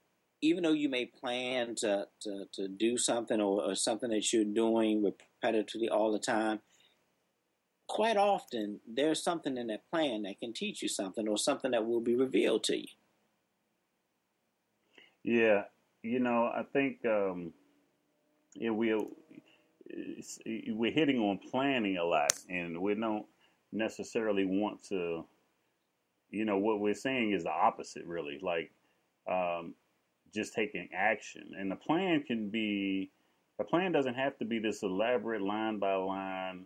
even 0.42 0.64
though 0.64 0.72
you 0.72 0.90
may 0.90 1.06
plan 1.06 1.76
to, 1.76 2.08
to, 2.22 2.46
to 2.54 2.68
do 2.68 2.98
something 2.98 3.42
or, 3.42 3.64
or 3.64 3.76
something 3.76 4.10
that 4.10 4.32
you're 4.32 4.44
doing 4.44 5.04
repetitively 5.44 5.90
all 5.92 6.12
the 6.12 6.20
time, 6.20 6.60
quite 7.88 8.18
often 8.18 8.80
there's 8.88 9.24
something 9.24 9.58
in 9.58 9.68
that 9.68 9.90
plan 9.92 10.24
that 10.24 10.40
can 10.40 10.54
teach 10.54 10.82
you 10.82 10.90
something 10.90 11.28
or 11.28 11.38
something 11.38 11.72
that 11.72 11.86
will 11.86 12.02
be 12.02 12.16
revealed 12.16 12.64
to 12.66 12.78
you. 12.78 12.88
Yeah, 15.24 15.64
you 16.04 16.20
know, 16.20 16.46
I 16.46 16.64
think 16.72 17.06
um, 17.06 17.52
yeah, 18.56 18.72
we 18.72 18.96
we're 20.46 20.92
hitting 20.92 21.20
on 21.20 21.38
planning 21.38 21.98
a 21.98 22.04
lot, 22.04 22.34
and 22.50 22.82
we 22.82 22.96
don't 22.96 23.26
necessarily 23.72 24.46
want 24.46 24.84
to. 24.90 25.26
You 26.30 26.44
know, 26.44 26.58
what 26.58 26.82
we're 26.82 26.94
saying 26.94 27.32
is 27.32 27.44
the 27.44 27.52
opposite, 27.52 28.06
really. 28.06 28.40
Like, 28.42 28.72
um, 29.30 29.76
just 30.38 30.54
taking 30.54 30.88
action. 30.96 31.52
And 31.58 31.70
the 31.72 31.76
plan 31.76 32.24
can 32.24 32.50
be, 32.50 33.12
a 33.60 33.64
plan 33.64 33.92
doesn't 33.92 34.14
have 34.14 34.38
to 34.38 34.46
be 34.46 34.60
this 34.60 34.84
elaborate 34.84 35.42
line 35.42 35.80
by 35.80 35.96
line 35.96 36.66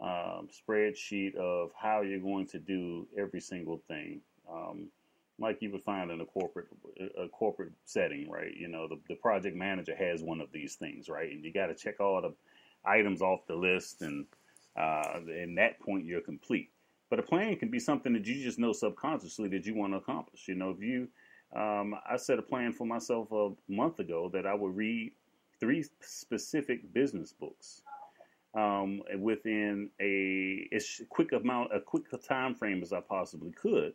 um, 0.00 0.48
spreadsheet 0.48 1.34
of 1.34 1.70
how 1.76 2.02
you're 2.02 2.20
going 2.20 2.46
to 2.46 2.58
do 2.58 3.06
every 3.18 3.40
single 3.40 3.82
thing. 3.88 4.20
Um, 4.50 4.88
like 5.40 5.58
you 5.60 5.70
would 5.72 5.82
find 5.82 6.10
in 6.10 6.20
a 6.20 6.24
corporate 6.24 6.66
a 7.16 7.28
corporate 7.28 7.72
setting, 7.84 8.28
right? 8.28 8.56
You 8.56 8.68
know, 8.68 8.88
the, 8.88 8.98
the 9.08 9.14
project 9.14 9.56
manager 9.56 9.94
has 9.96 10.22
one 10.22 10.40
of 10.40 10.50
these 10.52 10.74
things, 10.74 11.08
right? 11.08 11.30
And 11.30 11.44
you 11.44 11.52
got 11.52 11.66
to 11.66 11.74
check 11.74 12.00
all 12.00 12.20
the 12.22 12.34
items 12.84 13.22
off 13.22 13.46
the 13.46 13.54
list, 13.54 14.02
and 14.02 14.26
uh, 14.76 15.20
in 15.28 15.54
that 15.56 15.80
point, 15.80 16.06
you're 16.06 16.20
complete. 16.20 16.70
But 17.10 17.20
a 17.20 17.22
plan 17.22 17.56
can 17.56 17.70
be 17.70 17.78
something 17.78 18.12
that 18.14 18.26
you 18.26 18.42
just 18.42 18.58
know 18.58 18.72
subconsciously 18.72 19.48
that 19.50 19.64
you 19.64 19.76
want 19.76 19.92
to 19.92 19.98
accomplish. 19.98 20.48
You 20.48 20.56
know, 20.56 20.70
if 20.70 20.82
you 20.82 21.08
um, 21.54 21.94
I 22.08 22.16
set 22.16 22.38
a 22.38 22.42
plan 22.42 22.72
for 22.72 22.86
myself 22.86 23.32
a 23.32 23.50
month 23.68 24.00
ago 24.00 24.30
that 24.32 24.46
I 24.46 24.54
would 24.54 24.76
read 24.76 25.12
three 25.58 25.84
specific 26.00 26.92
business 26.92 27.32
books 27.32 27.82
um, 28.54 29.02
within 29.18 29.90
a 30.00 30.68
as 30.72 31.00
quick 31.08 31.32
amount, 31.32 31.74
a 31.74 31.80
quick 31.80 32.04
time 32.26 32.54
frame 32.54 32.82
as 32.82 32.92
I 32.92 33.00
possibly 33.00 33.52
could, 33.52 33.94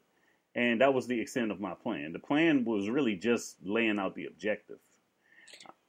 and 0.55 0.81
that 0.81 0.93
was 0.93 1.07
the 1.07 1.19
extent 1.19 1.51
of 1.51 1.59
my 1.59 1.73
plan. 1.73 2.13
The 2.13 2.19
plan 2.19 2.65
was 2.65 2.89
really 2.89 3.15
just 3.15 3.57
laying 3.63 3.99
out 3.99 4.15
the 4.15 4.25
objective, 4.25 4.79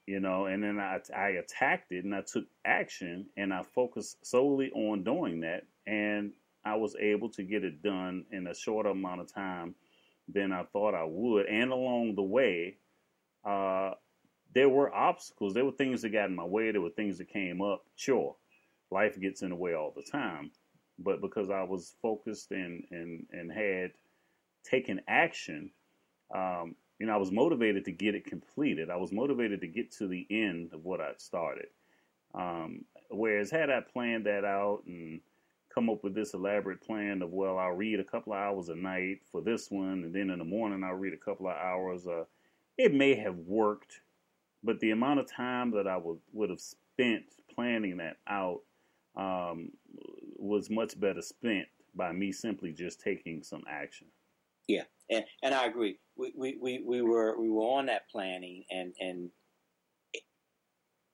you 0.06 0.20
know, 0.20 0.46
and 0.46 0.62
then 0.62 0.78
I, 0.78 1.00
I 1.16 1.28
attacked 1.28 1.92
it 1.92 2.04
and 2.04 2.14
I 2.14 2.22
took 2.22 2.44
action 2.64 3.26
and 3.36 3.52
I 3.52 3.62
focused 3.62 4.24
solely 4.26 4.70
on 4.72 5.02
doing 5.02 5.40
that, 5.40 5.64
and 5.86 6.32
I 6.64 6.76
was 6.76 6.94
able 6.96 7.30
to 7.30 7.42
get 7.42 7.64
it 7.64 7.82
done 7.82 8.24
in 8.30 8.46
a 8.46 8.54
shorter 8.54 8.90
amount 8.90 9.20
of 9.20 9.32
time 9.32 9.74
than 10.28 10.52
I 10.52 10.64
thought 10.72 10.94
I 10.94 11.04
would. 11.04 11.46
And 11.46 11.70
along 11.72 12.14
the 12.14 12.22
way, 12.22 12.76
uh, 13.44 13.92
there 14.54 14.68
were 14.68 14.94
obstacles. 14.94 15.54
There 15.54 15.64
were 15.64 15.72
things 15.72 16.02
that 16.02 16.10
got 16.10 16.28
in 16.28 16.36
my 16.36 16.44
way. 16.44 16.70
There 16.70 16.80
were 16.80 16.90
things 16.90 17.18
that 17.18 17.28
came 17.28 17.60
up. 17.60 17.84
Sure, 17.96 18.36
life 18.90 19.20
gets 19.20 19.42
in 19.42 19.50
the 19.50 19.56
way 19.56 19.74
all 19.74 19.92
the 19.94 20.02
time. 20.02 20.50
But 20.98 21.20
because 21.20 21.50
I 21.50 21.64
was 21.64 21.96
focused 22.00 22.52
and, 22.52 22.84
and, 22.90 23.26
and 23.32 23.50
had 23.50 23.92
taken 24.62 25.00
action, 25.08 25.70
um, 26.32 26.76
you 26.98 27.06
know, 27.06 27.14
I 27.14 27.18
was 27.18 27.32
motivated 27.32 27.84
to 27.86 27.92
get 27.92 28.14
it 28.14 28.24
completed. 28.24 28.90
I 28.90 28.96
was 28.96 29.12
motivated 29.12 29.60
to 29.62 29.66
get 29.66 29.90
to 29.92 30.06
the 30.06 30.26
end 30.30 30.72
of 30.72 30.84
what 30.84 31.00
I'd 31.00 31.20
started. 31.20 31.66
Um, 32.32 32.84
whereas 33.10 33.50
had 33.50 33.70
I 33.70 33.80
planned 33.80 34.26
that 34.26 34.44
out 34.44 34.82
and 34.86 35.20
come 35.74 35.90
up 35.90 36.04
with 36.04 36.14
this 36.14 36.34
elaborate 36.34 36.80
plan 36.80 37.20
of 37.22 37.32
well 37.32 37.58
i'll 37.58 37.72
read 37.72 37.98
a 37.98 38.04
couple 38.04 38.32
of 38.32 38.38
hours 38.38 38.68
a 38.68 38.74
night 38.74 39.18
for 39.30 39.40
this 39.40 39.70
one 39.70 40.04
and 40.04 40.14
then 40.14 40.30
in 40.30 40.38
the 40.38 40.44
morning 40.44 40.84
i'll 40.84 40.94
read 40.94 41.12
a 41.12 41.24
couple 41.24 41.48
of 41.48 41.56
hours 41.56 42.06
uh, 42.06 42.24
it 42.78 42.94
may 42.94 43.14
have 43.14 43.36
worked 43.38 44.00
but 44.62 44.78
the 44.80 44.90
amount 44.90 45.18
of 45.18 45.30
time 45.30 45.70
that 45.70 45.86
i 45.86 45.96
would, 45.96 46.18
would 46.32 46.50
have 46.50 46.60
spent 46.60 47.24
planning 47.54 47.96
that 47.96 48.16
out 48.28 48.60
um, 49.16 49.70
was 50.36 50.70
much 50.70 50.98
better 50.98 51.22
spent 51.22 51.66
by 51.94 52.12
me 52.12 52.32
simply 52.32 52.72
just 52.72 53.00
taking 53.00 53.42
some 53.44 53.62
action. 53.68 54.08
Yeah 54.66 54.82
and, 55.10 55.24
and 55.42 55.54
i 55.54 55.66
agree. 55.66 55.98
We, 56.16 56.32
we, 56.36 56.58
we, 56.60 56.82
we 56.86 57.02
were 57.02 57.38
we 57.38 57.50
were 57.50 57.62
on 57.62 57.86
that 57.86 58.08
planning 58.10 58.64
and 58.70 58.94
and 59.00 59.30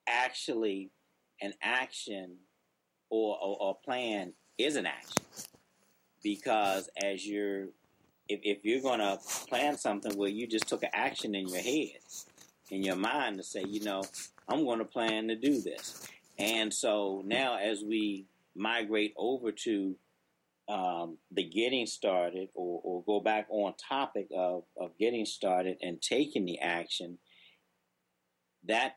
actually 0.08 0.90
an 1.40 1.54
action 1.62 2.36
or, 3.10 3.38
or 3.40 3.76
plan 3.84 4.32
is 4.64 4.76
an 4.76 4.86
action. 4.86 5.24
Because 6.22 6.88
as 7.02 7.26
you're 7.26 7.68
if, 8.28 8.40
if 8.44 8.64
you're 8.64 8.82
going 8.82 9.00
to 9.00 9.18
plan 9.48 9.76
something 9.76 10.16
where 10.16 10.28
you 10.28 10.46
just 10.46 10.68
took 10.68 10.82
an 10.82 10.90
action 10.92 11.34
in 11.34 11.48
your 11.48 11.62
head 11.62 11.98
in 12.70 12.82
your 12.82 12.96
mind 12.96 13.36
to 13.36 13.42
say 13.42 13.64
you 13.66 13.82
know 13.82 14.04
i'm 14.48 14.64
going 14.64 14.78
to 14.78 14.84
plan 14.84 15.28
to 15.28 15.36
do 15.36 15.60
this. 15.60 16.06
And 16.38 16.72
so 16.72 17.22
now 17.26 17.58
as 17.58 17.82
we 17.82 18.26
migrate 18.56 19.12
over 19.16 19.52
to 19.52 19.94
um, 20.68 21.18
the 21.32 21.42
getting 21.42 21.86
started 21.86 22.48
or, 22.54 22.80
or 22.84 23.02
go 23.04 23.20
back 23.20 23.46
on 23.50 23.74
topic 23.74 24.28
of, 24.34 24.62
of 24.80 24.96
getting 24.98 25.26
started 25.26 25.78
and 25.82 26.00
taking 26.00 26.44
the 26.44 26.60
action 26.60 27.18
that 28.66 28.94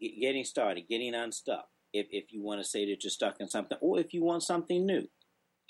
getting 0.00 0.44
started 0.44 0.88
getting 0.88 1.14
unstuck 1.14 1.66
if, 1.94 2.08
if 2.10 2.32
you 2.32 2.42
want 2.42 2.60
to 2.60 2.68
say 2.68 2.84
that 2.90 3.04
you're 3.04 3.10
stuck 3.10 3.36
in 3.40 3.48
something, 3.48 3.78
or 3.80 3.98
if 4.00 4.12
you 4.12 4.22
want 4.22 4.42
something 4.42 4.84
new. 4.84 5.08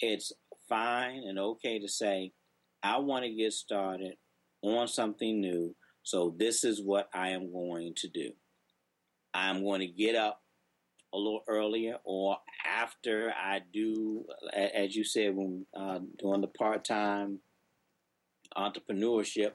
It's 0.00 0.32
fine 0.68 1.22
and 1.28 1.38
okay 1.38 1.78
to 1.78 1.86
say, 1.86 2.32
I 2.82 2.98
want 2.98 3.24
to 3.24 3.32
get 3.32 3.52
started 3.52 4.14
on 4.62 4.88
something 4.88 5.40
new, 5.40 5.76
so 6.02 6.34
this 6.36 6.64
is 6.64 6.82
what 6.82 7.08
I 7.14 7.28
am 7.30 7.52
going 7.52 7.92
to 7.98 8.08
do. 8.08 8.30
I'm 9.34 9.62
going 9.62 9.80
to 9.80 9.86
get 9.86 10.16
up 10.16 10.40
a 11.12 11.18
little 11.18 11.44
earlier 11.46 11.98
or 12.04 12.38
after 12.66 13.32
I 13.32 13.60
do, 13.72 14.24
as 14.52 14.96
you 14.96 15.04
said, 15.04 15.36
when 15.36 15.66
uh, 15.76 16.00
doing 16.18 16.40
the 16.40 16.48
part 16.48 16.84
time 16.84 17.38
entrepreneurship 18.56 19.52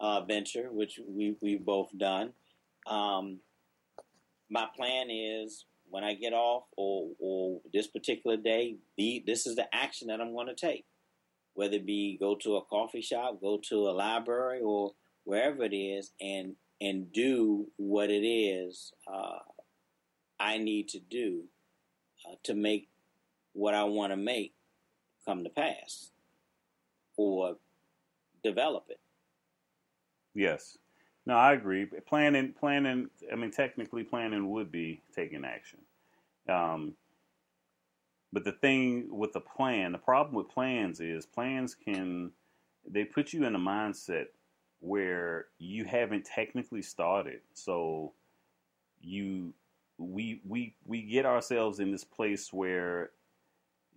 uh, 0.00 0.24
venture, 0.24 0.68
which 0.70 1.00
we, 1.06 1.36
we've 1.42 1.64
both 1.64 1.88
done. 1.96 2.32
Um, 2.86 3.40
my 4.50 4.66
plan 4.76 5.08
is 5.10 5.64
when 5.88 6.04
I 6.04 6.14
get 6.14 6.32
off 6.32 6.64
or, 6.76 7.10
or 7.18 7.60
this 7.72 7.86
particular 7.86 8.36
day, 8.36 8.76
the, 8.96 9.22
this 9.26 9.46
is 9.46 9.56
the 9.56 9.72
action 9.74 10.08
that 10.08 10.20
I'm 10.20 10.32
going 10.32 10.48
to 10.48 10.54
take. 10.54 10.84
Whether 11.54 11.76
it 11.76 11.86
be 11.86 12.16
go 12.18 12.34
to 12.42 12.56
a 12.56 12.64
coffee 12.64 13.00
shop, 13.00 13.40
go 13.40 13.60
to 13.68 13.88
a 13.88 13.92
library, 13.92 14.60
or 14.60 14.92
wherever 15.22 15.62
it 15.62 15.74
is, 15.74 16.10
and 16.20 16.56
and 16.80 17.12
do 17.12 17.66
what 17.76 18.10
it 18.10 18.26
is 18.26 18.92
uh, 19.12 19.38
I 20.40 20.58
need 20.58 20.88
to 20.88 21.00
do 21.00 21.44
uh, 22.28 22.34
to 22.44 22.54
make 22.54 22.88
what 23.52 23.74
I 23.74 23.84
want 23.84 24.12
to 24.12 24.16
make 24.16 24.52
come 25.24 25.44
to 25.44 25.50
pass 25.50 26.10
or 27.16 27.56
develop 28.42 28.86
it. 28.88 29.00
Yes. 30.34 30.76
No, 31.26 31.34
I 31.36 31.54
agree. 31.54 31.86
Planning, 31.86 32.52
planning. 32.52 33.08
I 33.32 33.36
mean, 33.36 33.50
technically, 33.50 34.04
planning 34.04 34.50
would 34.50 34.70
be 34.70 35.02
taking 35.14 35.44
action. 35.44 35.80
Um, 36.48 36.94
but 38.32 38.44
the 38.44 38.52
thing 38.52 39.08
with 39.10 39.32
the 39.32 39.40
plan, 39.40 39.92
the 39.92 39.98
problem 39.98 40.34
with 40.34 40.48
plans 40.48 41.00
is 41.00 41.24
plans 41.24 41.74
can 41.74 42.32
they 42.86 43.04
put 43.04 43.32
you 43.32 43.44
in 43.46 43.54
a 43.54 43.58
mindset 43.58 44.26
where 44.80 45.46
you 45.58 45.84
haven't 45.84 46.26
technically 46.26 46.82
started. 46.82 47.40
So 47.54 48.12
you 49.00 49.54
we 49.98 50.42
we 50.46 50.74
we 50.84 51.02
get 51.02 51.24
ourselves 51.26 51.80
in 51.80 51.92
this 51.92 52.04
place 52.04 52.52
where 52.52 53.10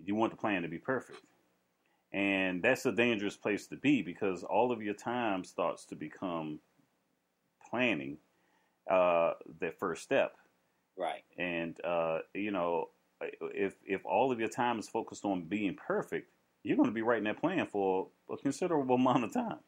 you 0.05 0.15
want 0.15 0.31
the 0.31 0.37
plan 0.37 0.61
to 0.61 0.67
be 0.67 0.77
perfect. 0.77 1.21
And 2.13 2.63
that's 2.63 2.85
a 2.85 2.91
dangerous 2.91 3.35
place 3.35 3.67
to 3.67 3.75
be 3.75 4.01
because 4.01 4.43
all 4.43 4.71
of 4.71 4.81
your 4.81 4.93
time 4.93 5.43
starts 5.43 5.85
to 5.85 5.95
become 5.95 6.59
planning 7.69 8.17
uh, 8.89 9.33
that 9.59 9.79
first 9.79 10.03
step. 10.03 10.35
Right. 10.97 11.23
And 11.37 11.77
uh, 11.83 12.19
you 12.33 12.51
know, 12.51 12.89
if 13.21 13.75
if 13.85 14.05
all 14.05 14.31
of 14.31 14.39
your 14.39 14.49
time 14.49 14.79
is 14.79 14.89
focused 14.89 15.25
on 15.25 15.43
being 15.43 15.75
perfect, 15.75 16.31
you're 16.63 16.77
going 16.77 16.89
to 16.89 16.93
be 16.93 17.01
writing 17.01 17.25
that 17.25 17.39
plan 17.39 17.67
for 17.67 18.07
a 18.31 18.37
considerable 18.37 18.95
amount 18.95 19.23
of 19.23 19.33
time. 19.33 19.59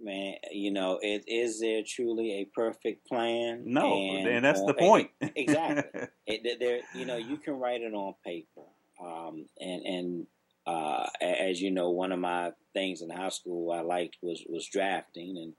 Man, 0.00 0.34
you 0.50 0.72
know, 0.72 0.98
is, 1.00 1.22
is 1.28 1.60
there 1.60 1.82
truly 1.86 2.40
a 2.40 2.44
perfect 2.46 3.06
plan? 3.06 3.62
No, 3.64 3.94
and, 3.94 4.26
and 4.26 4.44
that's 4.44 4.64
the 4.64 4.74
point. 4.74 5.10
exactly. 5.20 6.08
It, 6.26 6.60
there, 6.60 6.80
you 6.94 7.04
know, 7.04 7.16
you 7.16 7.36
can 7.36 7.54
write 7.54 7.82
it 7.82 7.92
on 7.92 8.14
paper, 8.24 8.62
um, 9.04 9.44
and 9.60 9.82
and 9.82 10.26
uh, 10.66 11.06
as 11.20 11.60
you 11.60 11.72
know, 11.72 11.90
one 11.90 12.12
of 12.12 12.20
my 12.20 12.52
things 12.72 13.02
in 13.02 13.10
high 13.10 13.28
school 13.28 13.72
I 13.72 13.80
liked 13.80 14.18
was 14.22 14.42
was 14.48 14.66
drafting, 14.66 15.36
and 15.36 15.54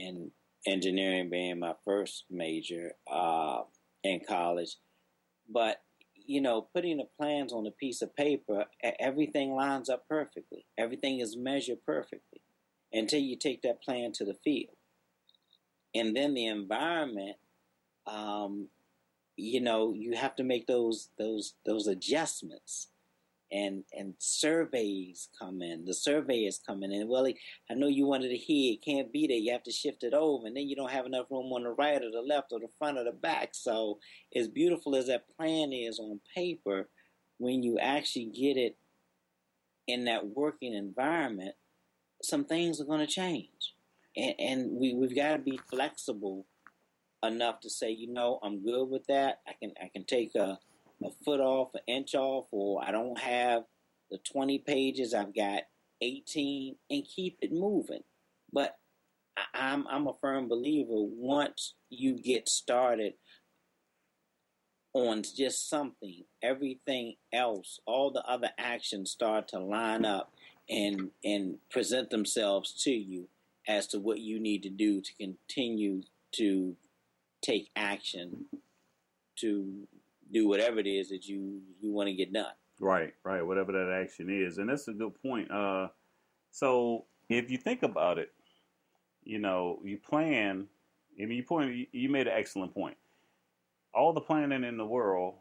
and 0.00 0.30
engineering 0.66 1.30
being 1.30 1.58
my 1.58 1.74
first 1.84 2.24
major 2.30 2.92
uh, 3.10 3.62
in 4.02 4.20
college. 4.26 4.76
But 5.48 5.80
you 6.26 6.40
know, 6.40 6.62
putting 6.74 6.96
the 6.96 7.08
plans 7.18 7.52
on 7.52 7.66
a 7.66 7.70
piece 7.70 8.00
of 8.00 8.16
paper, 8.16 8.64
everything 8.98 9.54
lines 9.54 9.90
up 9.90 10.08
perfectly. 10.08 10.64
Everything 10.78 11.20
is 11.20 11.36
measured 11.36 11.84
perfectly 11.84 12.40
until 12.92 13.20
you 13.20 13.36
take 13.36 13.62
that 13.62 13.82
plan 13.82 14.12
to 14.12 14.24
the 14.24 14.36
field. 14.42 14.76
And 15.94 16.16
then 16.16 16.34
the 16.34 16.46
environment, 16.46 17.36
um, 18.06 18.68
you 19.36 19.60
know, 19.60 19.92
you 19.94 20.16
have 20.16 20.34
to 20.36 20.44
make 20.44 20.66
those 20.66 21.10
those 21.18 21.54
those 21.66 21.86
adjustments 21.86 22.88
and 23.52 23.84
and 23.92 24.14
surveys 24.18 25.28
come 25.40 25.62
in. 25.62 25.84
The 25.84 25.94
surveyors 25.94 26.60
come 26.66 26.82
in, 26.82 26.92
and 26.92 27.08
well, 27.08 27.26
I 27.70 27.74
know 27.74 27.86
you 27.86 28.06
wanted 28.06 28.30
to 28.30 28.36
hear 28.36 28.74
it 28.74 28.84
can't 28.84 29.12
be 29.12 29.26
there. 29.26 29.36
You 29.36 29.52
have 29.52 29.62
to 29.64 29.72
shift 29.72 30.02
it 30.02 30.14
over, 30.14 30.46
and 30.46 30.56
then 30.56 30.68
you 30.68 30.76
don't 30.76 30.90
have 30.90 31.06
enough 31.06 31.26
room 31.30 31.52
on 31.52 31.64
the 31.64 31.70
right 31.70 32.02
or 32.02 32.10
the 32.10 32.22
left 32.26 32.52
or 32.52 32.60
the 32.60 32.68
front 32.78 32.98
or 32.98 33.04
the 33.04 33.12
back. 33.12 33.50
So, 33.52 33.98
as 34.34 34.48
beautiful 34.48 34.96
as 34.96 35.06
that 35.06 35.28
plan 35.36 35.72
is 35.72 35.98
on 35.98 36.20
paper, 36.34 36.88
when 37.38 37.62
you 37.62 37.78
actually 37.78 38.26
get 38.26 38.56
it 38.56 38.76
in 39.86 40.04
that 40.06 40.26
working 40.26 40.74
environment, 40.74 41.54
some 42.22 42.44
things 42.44 42.80
are 42.80 42.86
going 42.86 43.06
to 43.06 43.06
change, 43.06 43.74
and, 44.16 44.34
and 44.38 44.70
we 44.72 44.94
we've 44.94 45.16
got 45.16 45.32
to 45.32 45.38
be 45.38 45.60
flexible 45.70 46.46
enough 47.22 47.60
to 47.60 47.70
say, 47.70 47.90
you 47.90 48.12
know, 48.12 48.38
I'm 48.42 48.64
good 48.64 48.86
with 48.88 49.06
that. 49.06 49.40
I 49.46 49.52
can 49.60 49.72
I 49.82 49.88
can 49.92 50.04
take 50.04 50.34
a 50.34 50.58
a 51.04 51.10
foot 51.24 51.40
off, 51.40 51.74
an 51.74 51.80
inch 51.86 52.14
off, 52.14 52.46
or 52.50 52.82
I 52.82 52.90
don't 52.90 53.18
have 53.18 53.64
the 54.10 54.18
20 54.18 54.58
pages, 54.60 55.14
I've 55.14 55.34
got 55.34 55.62
18, 56.00 56.76
and 56.90 57.04
keep 57.04 57.38
it 57.40 57.52
moving. 57.52 58.02
But 58.52 58.76
I'm, 59.52 59.86
I'm 59.88 60.06
a 60.06 60.14
firm 60.20 60.48
believer 60.48 60.90
once 60.90 61.74
you 61.90 62.14
get 62.20 62.48
started 62.48 63.14
on 64.92 65.22
just 65.36 65.68
something, 65.68 66.22
everything 66.42 67.14
else, 67.32 67.80
all 67.84 68.12
the 68.12 68.22
other 68.22 68.50
actions 68.58 69.10
start 69.10 69.48
to 69.48 69.58
line 69.58 70.04
up 70.04 70.32
and 70.70 71.10
and 71.22 71.58
present 71.70 72.08
themselves 72.08 72.72
to 72.84 72.90
you 72.90 73.28
as 73.68 73.86
to 73.88 73.98
what 73.98 74.18
you 74.18 74.40
need 74.40 74.62
to 74.62 74.70
do 74.70 75.00
to 75.00 75.12
continue 75.20 76.02
to 76.32 76.76
take 77.42 77.68
action 77.76 78.46
to 79.36 79.86
do 80.32 80.48
whatever 80.48 80.78
it 80.78 80.86
is 80.86 81.08
that 81.10 81.26
you 81.26 81.60
you 81.80 81.92
want 81.92 82.08
to 82.08 82.14
get 82.14 82.32
done. 82.32 82.52
Right, 82.80 83.14
right. 83.22 83.44
Whatever 83.46 83.72
that 83.72 84.00
action 84.02 84.28
is, 84.30 84.58
and 84.58 84.68
that's 84.68 84.88
a 84.88 84.92
good 84.92 85.14
point. 85.22 85.50
Uh, 85.50 85.88
so 86.50 87.04
if 87.28 87.50
you 87.50 87.58
think 87.58 87.82
about 87.82 88.18
it, 88.18 88.32
you 89.22 89.38
know, 89.38 89.80
you 89.84 89.98
plan. 89.98 90.66
I 91.20 91.26
mean, 91.26 91.36
you 91.36 91.44
point. 91.44 91.88
You 91.92 92.08
made 92.08 92.26
an 92.26 92.34
excellent 92.36 92.74
point. 92.74 92.96
All 93.94 94.12
the 94.12 94.20
planning 94.20 94.64
in 94.64 94.76
the 94.76 94.86
world 94.86 95.34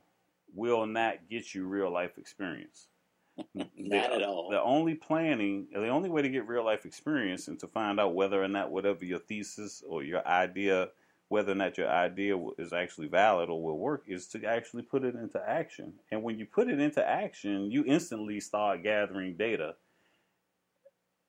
will 0.54 0.86
not 0.86 1.28
get 1.30 1.56
you 1.56 1.68
real 1.68 1.92
life 1.92 2.18
experience. 2.18 2.88
not 3.56 3.68
the, 3.76 3.98
at 3.98 4.24
all. 4.24 4.50
The 4.52 4.62
only 4.62 4.94
planning, 4.94 5.68
the 5.74 5.88
only 5.88 6.10
way 6.10 6.22
to 6.22 6.30
get 6.30 6.48
real 6.48 6.64
life 6.64 6.86
experience 6.86 7.48
and 7.48 7.60
to 7.60 7.68
find 7.68 8.00
out 8.00 8.14
whether 8.14 8.42
or 8.42 8.48
not 8.48 8.72
whatever 8.72 9.04
your 9.04 9.20
thesis 9.20 9.84
or 9.88 10.04
your 10.04 10.26
idea 10.28 10.90
whether 11.30 11.52
or 11.52 11.56
not 11.56 11.78
your 11.78 11.90
idea 11.90 12.38
is 12.58 12.74
actually 12.74 13.08
valid 13.08 13.50
or 13.50 13.62
will 13.62 13.78
work 13.78 14.04
is 14.08 14.28
to 14.28 14.46
actually 14.46 14.84
put 14.84 15.04
it 15.04 15.16
into 15.16 15.42
action. 15.48 15.94
And 16.12 16.22
when 16.22 16.38
you 16.38 16.46
put 16.46 16.70
it 16.70 16.80
into 16.80 17.04
action, 17.04 17.72
you 17.72 17.84
instantly 17.88 18.40
start 18.40 18.84
gathering 18.84 19.36
data 19.36 19.76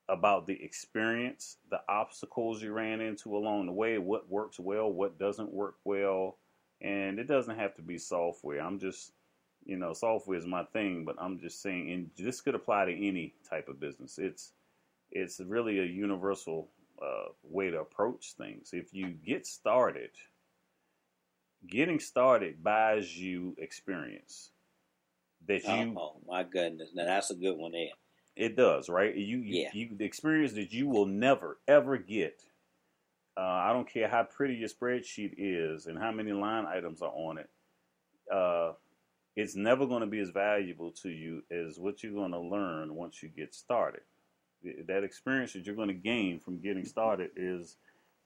about 0.07 0.45
the 0.45 0.63
experience, 0.63 1.57
the 1.71 1.79
obstacles 1.89 2.61
you 2.61 2.71
ran 2.71 3.01
into 3.01 3.35
along 3.35 3.65
the 3.65 3.71
way, 3.71 3.97
what 3.97 4.29
works 4.29 4.59
well, 4.59 4.91
what 4.91 5.17
doesn't 5.17 5.51
work 5.51 5.75
well. 5.83 6.37
And 6.81 7.17
it 7.17 7.27
doesn't 7.27 7.57
have 7.57 7.73
to 7.75 7.81
be 7.81 7.97
software. 7.97 8.59
I'm 8.59 8.77
just, 8.77 9.13
you 9.65 9.77
know, 9.77 9.93
software 9.93 10.37
is 10.37 10.45
my 10.45 10.65
thing, 10.65 11.05
but 11.05 11.15
I'm 11.17 11.39
just 11.39 11.61
saying, 11.61 11.91
and 11.91 12.09
this 12.17 12.41
could 12.41 12.53
apply 12.53 12.85
to 12.85 13.07
any 13.07 13.33
type 13.49 13.69
of 13.69 13.79
business. 13.79 14.19
It's, 14.19 14.51
it's 15.09 15.39
really 15.39 15.79
a 15.79 15.85
universal 15.85 16.69
uh, 17.01 17.29
way 17.43 17.69
to 17.69 17.79
approach 17.79 18.33
things. 18.37 18.69
If 18.73 18.93
you 18.93 19.09
get 19.09 19.45
started, 19.45 20.11
getting 21.67 21.99
started 21.99 22.63
buys 22.63 23.15
you 23.17 23.55
experience 23.57 24.51
that 25.47 25.63
you. 25.63 25.95
Oh 25.97 26.21
my 26.27 26.43
goodness! 26.43 26.91
Now 26.93 27.05
that's 27.05 27.31
a 27.31 27.35
good 27.35 27.57
one. 27.57 27.71
There, 27.71 27.87
it 28.35 28.55
does, 28.55 28.89
right? 28.89 29.15
You, 29.15 29.39
yeah. 29.39 29.69
you 29.73 29.89
the 29.95 30.05
experience 30.05 30.53
that 30.53 30.73
you 30.73 30.87
will 30.87 31.05
never 31.05 31.59
ever 31.67 31.97
get. 31.97 32.41
Uh, 33.37 33.41
I 33.41 33.73
don't 33.73 33.89
care 33.91 34.07
how 34.07 34.23
pretty 34.23 34.55
your 34.55 34.69
spreadsheet 34.69 35.33
is 35.37 35.87
and 35.87 35.99
how 35.99 36.11
many 36.11 36.31
line 36.31 36.65
items 36.65 37.01
are 37.01 37.11
on 37.11 37.37
it. 37.37 37.49
Uh, 38.33 38.73
it's 39.35 39.55
never 39.55 39.85
going 39.85 40.01
to 40.01 40.07
be 40.07 40.19
as 40.19 40.29
valuable 40.29 40.91
to 41.03 41.09
you 41.09 41.43
as 41.51 41.77
what 41.77 42.01
you're 42.01 42.13
going 42.13 42.31
to 42.31 42.39
learn 42.39 42.95
once 42.95 43.21
you 43.21 43.27
get 43.27 43.53
started 43.53 44.01
that 44.87 45.03
experience 45.03 45.53
that 45.53 45.65
you're 45.65 45.75
going 45.75 45.87
to 45.87 45.93
gain 45.93 46.39
from 46.39 46.59
getting 46.59 46.85
started 46.85 47.31
is 47.35 47.77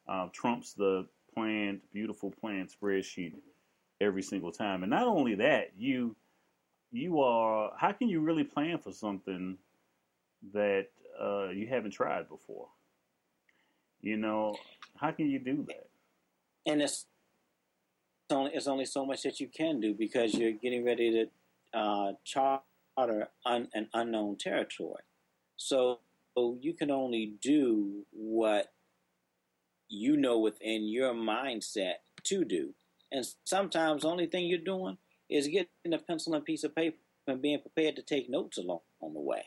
uh, 0.08 0.28
trumps 0.34 0.74
the 0.74 1.08
planned, 1.34 1.82
beautiful 1.94 2.32
planned 2.32 2.70
spreadsheet 2.70 3.34
every 4.02 4.22
single 4.22 4.52
time. 4.52 4.84
And 4.84 4.90
not 4.90 5.08
only 5.08 5.36
that, 5.36 5.72
you 5.78 6.16
you 6.92 7.20
are 7.22 7.72
how 7.78 7.92
can 7.92 8.10
you 8.10 8.20
really 8.20 8.44
plan 8.44 8.80
for 8.80 8.92
something 8.92 9.58
that 10.54 10.88
uh, 11.22 11.50
you 11.50 11.68
haven't 11.68 11.92
tried 11.92 12.30
before? 12.30 12.68
You 14.02 14.18
know, 14.18 14.56
how 14.96 15.12
can 15.12 15.30
you 15.30 15.40
do 15.40 15.66
that? 15.68 15.88
And 16.66 16.82
it's 16.82 17.06
only 18.30 18.52
it's 18.54 18.68
only 18.68 18.86
so 18.86 19.06
much 19.06 19.24
that 19.24 19.40
you 19.40 19.48
can 19.48 19.80
do 19.80 19.94
because 19.94 20.34
you're 20.34 20.52
getting 20.52 20.86
ready 20.86 21.12
to 21.74 21.80
uh, 21.80 22.14
charter 22.24 23.30
un, 23.46 23.68
an 23.74 23.90
unknown 23.94 24.38
territory. 24.38 25.04
So 25.58 26.00
you 26.62 26.74
can 26.74 26.92
only 26.92 27.34
do 27.42 28.06
what 28.12 28.68
you 29.88 30.18
know 30.18 30.40
within 30.40 30.88
your 30.88 31.14
mindset 31.14 31.96
to 32.24 32.46
do. 32.46 32.74
And 33.12 33.26
sometimes 33.44 34.04
the 34.04 34.10
only 34.10 34.28
thing 34.28 34.46
you're 34.46 34.60
doing 34.60 34.98
is 35.30 35.48
getting 35.48 35.94
a 35.94 35.98
pencil 35.98 36.36
and 36.36 36.46
piece 36.46 36.64
of 36.64 36.76
paper 36.76 36.98
and 37.28 37.42
being 37.42 37.60
prepared 37.60 37.96
to 37.96 38.02
take 38.02 38.30
notes 38.30 38.58
along 38.58 38.82
on 39.02 39.14
the 39.14 39.20
way. 39.20 39.44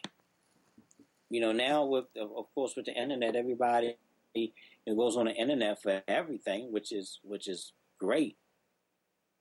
You 1.30 1.40
know, 1.40 1.52
now 1.52 1.84
with 1.84 2.06
of 2.16 2.46
course 2.54 2.74
with 2.76 2.86
the 2.86 2.94
internet, 2.94 3.36
everybody 3.36 3.96
it 4.34 4.96
goes 4.96 5.16
on 5.16 5.26
the 5.26 5.32
internet 5.32 5.80
for 5.80 6.02
everything, 6.08 6.72
which 6.72 6.92
is 6.92 7.20
which 7.22 7.48
is 7.48 7.72
great. 7.98 8.36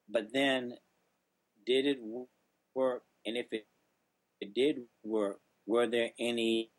But 0.09 0.33
then, 0.33 0.75
did 1.65 1.85
it 1.85 1.99
work? 2.75 3.03
And 3.25 3.37
if 3.37 3.47
it, 3.51 3.65
it 4.39 4.53
did 4.53 4.81
work, 5.03 5.39
were 5.65 5.87
there 5.87 6.09
any 6.19 6.71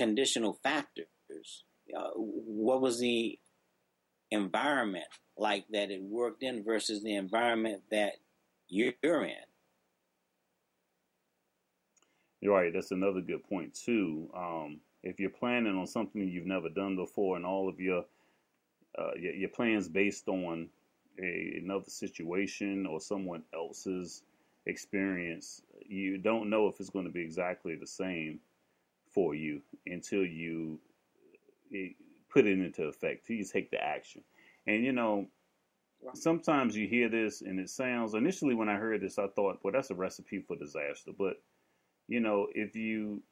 conditional 0.00 0.54
factors. 0.62 1.64
Uh, 1.94 2.08
what 2.14 2.80
was 2.80 2.98
the 3.00 3.38
environment 4.30 5.04
like 5.36 5.66
that 5.72 5.90
it 5.90 6.00
worked 6.00 6.42
in 6.42 6.64
versus 6.64 7.02
the 7.02 7.14
environment 7.14 7.82
that 7.90 8.12
you're 8.66 8.94
in? 9.02 9.34
You're 12.40 12.54
right. 12.54 12.72
That's 12.72 12.92
another 12.92 13.20
good 13.20 13.44
point 13.44 13.74
too. 13.74 14.30
Um, 14.34 14.80
if 15.02 15.20
you're 15.20 15.28
planning 15.28 15.76
on 15.76 15.86
something 15.86 16.26
you've 16.26 16.46
never 16.46 16.70
done 16.70 16.96
before, 16.96 17.36
and 17.36 17.44
all 17.44 17.68
of 17.68 17.78
your 17.78 18.06
uh, 18.98 19.12
your, 19.18 19.34
your, 19.34 19.50
plans 19.50 19.86
based 19.86 20.28
on 20.28 20.68
a, 21.22 21.60
another 21.62 21.88
situation 21.88 22.86
or 22.86 23.00
someone 23.00 23.42
else's 23.54 24.22
experience, 24.64 25.62
you 25.86 26.16
don't 26.16 26.48
know 26.48 26.68
if 26.68 26.80
it's 26.80 26.90
going 26.90 27.04
to 27.04 27.10
be 27.10 27.20
exactly 27.20 27.76
the 27.76 27.86
same 27.86 28.40
for 29.12 29.34
you 29.34 29.62
until 29.86 30.24
you 30.24 30.78
put 32.30 32.46
it 32.46 32.58
into 32.58 32.84
effect, 32.84 33.26
till 33.26 33.36
you 33.36 33.44
take 33.44 33.70
the 33.70 33.82
action. 33.82 34.22
And 34.66 34.84
you 34.84 34.92
know, 34.92 35.26
sometimes 36.14 36.76
you 36.76 36.86
hear 36.86 37.08
this 37.08 37.42
and 37.42 37.58
it 37.58 37.70
sounds 37.70 38.14
initially 38.14 38.54
when 38.54 38.68
I 38.68 38.76
heard 38.76 39.00
this, 39.00 39.18
I 39.18 39.26
thought, 39.28 39.60
well, 39.62 39.72
that's 39.72 39.90
a 39.90 39.94
recipe 39.94 40.40
for 40.40 40.56
disaster. 40.56 41.12
But 41.16 41.42
you 42.08 42.20
know, 42.20 42.48
if 42.54 42.74
you 42.74 43.22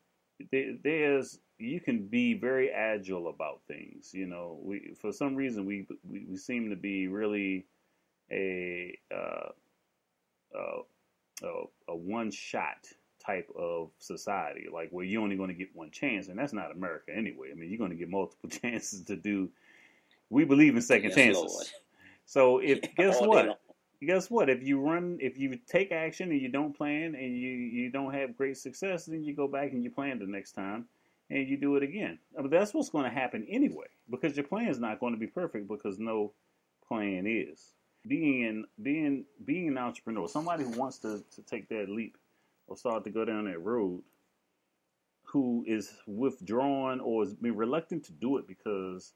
there's 0.52 1.40
you 1.58 1.80
can 1.80 2.06
be 2.06 2.34
very 2.34 2.70
agile 2.70 3.28
about 3.28 3.62
things. 3.66 4.14
You 4.14 4.26
know, 4.26 4.60
we 4.62 4.94
for 5.00 5.12
some 5.12 5.34
reason 5.34 5.64
we 5.64 5.86
we, 6.08 6.26
we 6.28 6.36
seem 6.36 6.70
to 6.70 6.76
be 6.76 7.08
really 7.08 7.66
a 8.30 8.96
uh, 9.12 9.48
uh, 10.56 10.82
a, 11.42 11.92
a 11.92 11.96
one 11.96 12.30
shot 12.30 12.86
type 13.28 13.50
of 13.56 13.90
society, 13.98 14.66
like 14.72 14.88
where 14.90 15.04
you're 15.04 15.22
only 15.22 15.36
going 15.36 15.48
to 15.48 15.54
get 15.54 15.68
one 15.74 15.90
chance, 15.90 16.28
and 16.28 16.38
that's 16.38 16.52
not 16.54 16.72
America 16.72 17.12
anyway. 17.14 17.50
I 17.52 17.54
mean, 17.54 17.68
you're 17.68 17.78
going 17.78 17.90
to 17.90 17.96
get 17.96 18.08
multiple 18.08 18.48
chances 18.62 19.02
to 19.02 19.16
do. 19.16 19.50
We 20.30 20.44
believe 20.44 20.74
in 20.74 20.82
second 20.82 21.10
yes, 21.10 21.16
chances. 21.16 21.44
Lord. 21.44 21.66
So 22.24 22.58
if 22.58 22.80
guess 22.96 23.20
what? 23.20 23.60
Guess 24.00 24.30
what? 24.30 24.48
If 24.48 24.62
you 24.62 24.80
run, 24.80 25.18
if 25.20 25.36
you 25.36 25.58
take 25.66 25.92
action 25.92 26.30
and 26.30 26.40
you 26.40 26.48
don't 26.48 26.76
plan 26.76 27.14
and 27.14 27.36
you 27.36 27.50
you 27.50 27.90
don't 27.90 28.14
have 28.14 28.36
great 28.36 28.56
success, 28.56 29.06
then 29.06 29.24
you 29.24 29.34
go 29.34 29.48
back 29.48 29.72
and 29.72 29.82
you 29.82 29.90
plan 29.90 30.18
the 30.18 30.26
next 30.26 30.52
time 30.52 30.86
and 31.30 31.46
you 31.48 31.56
do 31.56 31.76
it 31.76 31.82
again. 31.82 32.18
Uh, 32.38 32.42
but 32.42 32.50
that's 32.50 32.72
what's 32.72 32.88
going 32.88 33.04
to 33.04 33.10
happen 33.10 33.46
anyway, 33.50 33.86
because 34.08 34.36
your 34.36 34.46
plan 34.46 34.68
is 34.68 34.78
not 34.78 35.00
going 35.00 35.12
to 35.12 35.18
be 35.18 35.26
perfect 35.26 35.68
because 35.68 35.98
no 35.98 36.32
plan 36.86 37.24
is. 37.26 37.74
Being 38.06 38.64
being 38.80 39.24
being 39.44 39.68
an 39.68 39.78
entrepreneur, 39.78 40.28
somebody 40.28 40.64
who 40.64 40.70
wants 40.70 40.98
to, 40.98 41.22
to 41.34 41.42
take 41.42 41.68
that 41.68 41.88
leap 41.88 42.16
or 42.68 42.76
start 42.76 43.04
to 43.04 43.10
go 43.10 43.24
down 43.24 43.46
that 43.46 43.62
road, 43.62 44.02
who 45.24 45.64
is 45.66 45.92
withdrawn 46.06 47.00
or 47.00 47.24
is 47.24 47.34
reluctant 47.40 48.04
to 48.04 48.12
do 48.12 48.38
it 48.38 48.46
because 48.46 49.12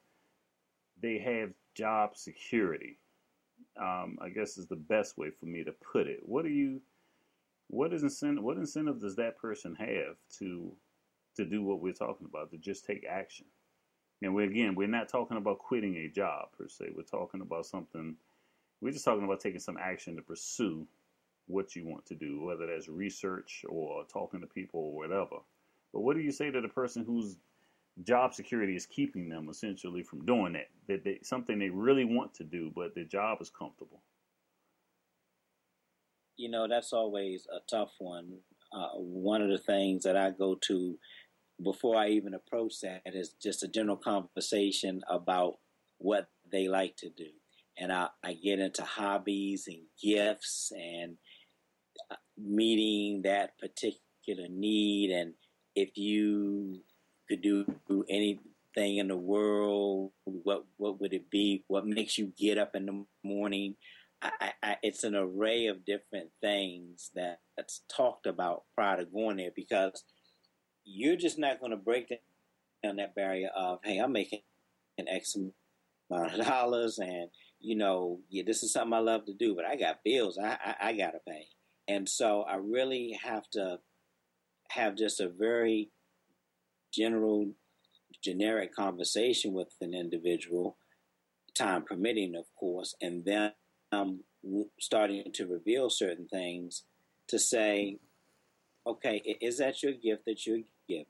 they 1.01 1.19
have 1.19 1.51
job 1.75 2.17
security. 2.17 2.99
Um, 3.81 4.19
I 4.21 4.29
guess 4.29 4.59
is 4.59 4.67
the 4.67 4.77
best 4.77 5.17
way 5.17 5.31
for 5.31 5.47
me 5.47 5.65
to 5.65 5.73
put 5.73 6.07
it. 6.07 6.21
What 6.23 6.45
do 6.45 6.51
you, 6.51 6.83
what 7.69 7.93
is 7.93 8.03
incentive? 8.03 8.45
What 8.45 8.59
incentive 8.59 9.01
does 9.01 9.17
that 9.17 9.39
person 9.39 9.75
have 9.77 10.17
to 10.39 10.73
to 11.37 11.45
do 11.45 11.63
what 11.63 11.81
we're 11.81 11.93
talking 11.93 12.27
about, 12.29 12.51
to 12.51 12.59
just 12.59 12.85
take 12.85 13.07
action. 13.09 13.47
And 14.23 14.35
we 14.35 14.45
again, 14.45 14.75
we're 14.75 14.87
not 14.87 15.09
talking 15.09 15.37
about 15.37 15.59
quitting 15.59 15.97
a 15.97 16.09
job 16.09 16.49
per 16.57 16.69
se. 16.69 16.91
We're 16.95 17.03
talking 17.03 17.41
about 17.41 17.67
something. 17.67 18.17
We're 18.81 18.93
just 18.93 19.05
talking 19.05 19.25
about 19.25 19.41
taking 19.41 19.61
some 19.61 19.79
action 19.79 20.17
to 20.17 20.23
pursue 20.23 20.87
what 21.53 21.77
you 21.77 21.87
want 21.87 22.07
to 22.07 22.15
do, 22.15 22.43
whether 22.43 22.67
that's 22.67 22.89
research 22.89 23.65
or 23.69 24.05
talking 24.13 24.41
to 24.41 24.47
people 24.47 24.81
or 24.81 24.97
whatever. 24.97 25.37
But 25.93 26.01
what 26.01 26.17
do 26.17 26.23
you 26.23 26.33
say 26.33 26.51
to 26.51 26.61
the 26.61 26.69
person 26.69 27.05
whose 27.05 27.37
job 28.05 28.33
security 28.33 28.75
is 28.75 28.87
keeping 28.87 29.29
them 29.29 29.49
essentially 29.51 30.03
from 30.03 30.25
doing 30.25 30.55
that? 30.55 30.69
That 30.89 31.05
they, 31.05 31.19
something 31.23 31.59
they 31.59 31.69
really 31.69 32.05
want 32.05 32.35
to 32.35 32.45
do, 32.45 32.73
but 32.75 32.95
their 32.95 33.05
job 33.05 33.39
is 33.41 33.51
comfortable. 33.51 34.03
You 36.37 36.51
know, 36.51 36.67
that's 36.69 36.93
always 36.93 37.47
a 37.55 37.61
tough 37.71 37.93
one. 37.99 38.39
Uh, 38.73 38.97
one 38.97 39.43
of 39.43 39.51
the 39.51 39.59
things 39.59 40.05
that 40.05 40.17
I 40.17 40.31
go 40.31 40.57
to 40.69 40.99
before 41.63 41.97
I 41.97 42.09
even 42.09 42.35
approach 42.35 42.81
that 42.81 43.03
is 43.07 43.35
just 43.41 43.63
a 43.63 43.69
general 43.69 43.97
conversation 43.97 45.03
about 45.09 45.59
what 45.99 46.29
they 46.51 46.69
like 46.69 46.97
to 46.97 47.11
do. 47.11 47.29
And 47.79 47.93
I, 47.93 48.09
I 48.25 48.35
get 48.35 48.59
into 48.59 48.83
hobbies 48.83 49.67
and 49.67 49.83
gifts 50.03 50.73
and 50.75 51.17
meeting 52.45 53.23
that 53.23 53.59
particular 53.59 54.49
need. 54.51 55.11
And 55.11 55.35
if 55.75 55.97
you 55.97 56.81
could 57.29 57.43
do 57.43 57.67
anything 58.09 58.99
in 58.99 59.09
the 59.09 59.17
world, 59.17 60.13
what 60.25 60.65
what 60.77 61.01
would 61.01 61.13
it 61.13 61.31
be? 61.31 61.65
What 61.69 61.87
makes 61.87 62.19
you 62.19 62.33
get 62.39 62.59
up 62.59 62.75
in 62.75 62.87
the 62.87 63.05
morning? 63.23 63.77
I, 64.23 64.53
I, 64.63 64.77
it's 64.85 65.03
an 65.03 65.17
array 65.17 65.67
of 65.67 65.85
different 65.85 66.31
things 66.41 67.11
that, 67.17 67.41
that's 67.57 67.83
talked 67.89 68.27
about 68.27 68.63
prior 68.77 68.99
to 68.99 69.05
going 69.05 69.39
there 69.39 69.51
because– 69.55 70.05
you're 70.85 71.17
just 71.17 71.39
not 71.39 71.61
going 71.61 71.71
to 71.71 71.77
break 71.77 72.13
down 72.83 72.97
that 72.97 73.15
barrier 73.15 73.49
of, 73.55 73.79
hey, 73.85 73.99
I'm 73.99 74.13
making 74.13 74.41
an 74.99 75.09
X 75.09 75.37
amount 76.11 76.41
of 76.41 76.47
dollars, 76.47 76.99
and 76.99 77.29
you 77.61 77.77
know, 77.77 78.21
yeah, 78.29 78.43
this 78.45 78.63
is 78.63 78.73
something 78.73 78.93
I 78.93 78.99
love 78.99 79.25
to 79.27 79.35
do, 79.35 79.55
but 79.55 79.65
I 79.65 79.77
got 79.77 80.03
bills 80.05 80.39
I, 80.39 80.59
I, 80.65 80.89
I 80.89 80.93
got 80.93 81.13
to 81.13 81.21
pay, 81.27 81.47
and 81.89 82.09
so 82.09 82.43
I 82.43 82.57
really 82.57 83.19
have 83.23 83.49
to 83.51 83.79
have 84.71 84.97
just 84.97 85.21
a 85.21 85.29
very 85.29 85.91
general, 86.93 87.53
generic 88.23 88.75
conversation 88.75 89.53
with 89.53 89.75
an 89.81 89.95
individual, 89.95 90.77
time 91.55 91.83
permitting, 91.83 92.35
of 92.37 92.47
course, 92.55 92.95
and 93.01 93.25
then 93.25 93.53
I'm 93.91 94.21
starting 94.81 95.25
to 95.35 95.47
reveal 95.47 95.91
certain 95.91 96.27
things 96.29 96.85
to 97.29 97.39
say, 97.39 97.99
okay, 98.87 99.37
is 99.41 99.59
that 99.59 99.83
your 99.83 99.93
gift 99.93 100.25
that 100.27 100.47
you're 100.47 100.61
given? 100.89 101.07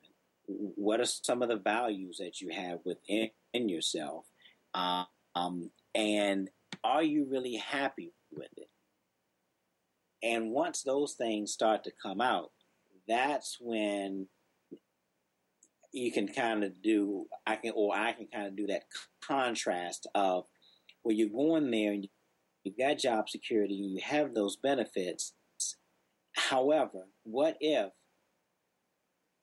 What 0.46 1.00
are 1.00 1.06
some 1.06 1.42
of 1.42 1.48
the 1.48 1.56
values 1.56 2.18
that 2.18 2.40
you 2.40 2.50
have 2.50 2.80
within 2.84 3.30
yourself? 3.68 4.26
Um, 4.74 5.70
and 5.94 6.50
are 6.84 7.02
you 7.02 7.26
really 7.30 7.56
happy 7.56 8.12
with 8.32 8.50
it? 8.56 8.68
And 10.22 10.50
once 10.50 10.82
those 10.82 11.14
things 11.14 11.52
start 11.52 11.84
to 11.84 11.92
come 12.00 12.20
out, 12.20 12.50
that's 13.08 13.58
when 13.60 14.28
you 15.92 16.10
can 16.10 16.28
kind 16.28 16.64
of 16.64 16.80
do 16.82 17.26
I 17.46 17.56
can 17.56 17.72
or 17.74 17.94
I 17.94 18.12
can 18.12 18.26
kind 18.32 18.46
of 18.46 18.56
do 18.56 18.66
that 18.68 18.84
contrast 19.22 20.06
of 20.14 20.44
where 21.02 21.14
you're 21.14 21.28
going 21.28 21.70
there 21.70 21.92
and 21.92 22.08
you've 22.64 22.78
got 22.78 22.98
job 22.98 23.28
security 23.28 23.82
and 23.82 23.92
you 23.92 24.00
have 24.02 24.34
those 24.34 24.56
benefits. 24.56 25.34
However, 26.34 27.08
what 27.24 27.56
if 27.60 27.90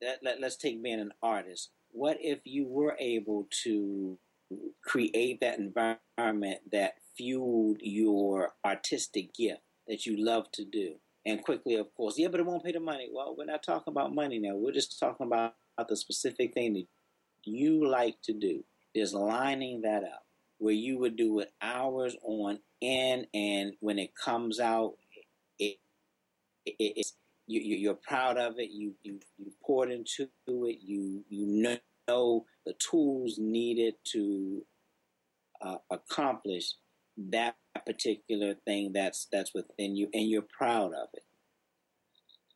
let, 0.02 0.20
let, 0.24 0.40
let's 0.40 0.56
take 0.56 0.82
being 0.82 1.02
an 1.02 1.12
artist. 1.22 1.72
What 1.92 2.18
if 2.22 2.40
you 2.46 2.66
were 2.68 2.96
able 3.00 3.48
to 3.64 4.18
create 4.84 5.42
that 5.42 5.60
environment 5.60 6.60
that 6.72 6.94
fueled 7.18 7.78
your 7.82 8.54
artistic 8.66 9.34
gift 9.34 9.62
that 9.90 10.06
you 10.06 10.24
love 10.24 10.50
to 10.54 10.64
do? 10.64 10.96
And 11.26 11.44
quickly, 11.44 11.76
of 11.76 11.94
course, 11.96 12.18
yeah, 12.18 12.30
but 12.30 12.40
it 12.40 12.46
won't 12.46 12.64
pay 12.64 12.72
the 12.72 12.80
money. 12.80 13.10
Well, 13.12 13.36
we're 13.38 13.46
not 13.46 13.64
talking 13.64 13.92
about 13.92 14.16
money 14.16 14.40
now. 14.40 14.56
We're 14.56 14.72
just 14.72 14.98
talking 15.00 15.28
about 15.28 15.54
the 15.90 15.98
specific 15.98 16.54
thing 16.54 16.74
that 16.74 16.88
you 17.44 17.86
like 17.86 18.22
to 18.24 18.34
do. 18.34 18.64
Is 18.96 19.14
lining 19.14 19.82
that 19.82 20.04
up 20.04 20.26
where 20.58 20.74
you 20.74 20.98
would 20.98 21.16
do 21.16 21.40
it 21.40 21.54
hours 21.62 22.16
on 22.24 22.60
end, 22.82 23.28
and 23.36 23.74
when 23.82 24.00
it 24.00 24.16
comes 24.16 24.60
out, 24.60 24.96
it, 25.60 25.78
it 26.66 26.76
it's 26.80 27.14
you, 27.50 27.92
are 27.92 27.96
proud 27.96 28.38
of 28.38 28.60
it. 28.60 28.70
You, 28.70 28.94
you, 29.02 29.20
you 29.38 29.52
poured 29.64 29.92
into 29.92 30.30
it. 30.48 30.80
You, 30.82 31.24
you 31.30 31.46
know 32.08 32.46
the 32.66 32.74
tools 32.80 33.38
needed 33.38 33.96
to 34.12 34.64
uh, 35.62 35.78
accomplish 35.92 36.74
that 37.32 37.56
particular 37.86 38.56
thing 38.66 38.92
that's 38.94 39.28
that's 39.32 39.54
within 39.54 39.96
you, 39.96 40.10
and 40.14 40.30
you're 40.30 40.46
proud 40.58 40.94
of 40.94 41.10
it. 41.14 41.24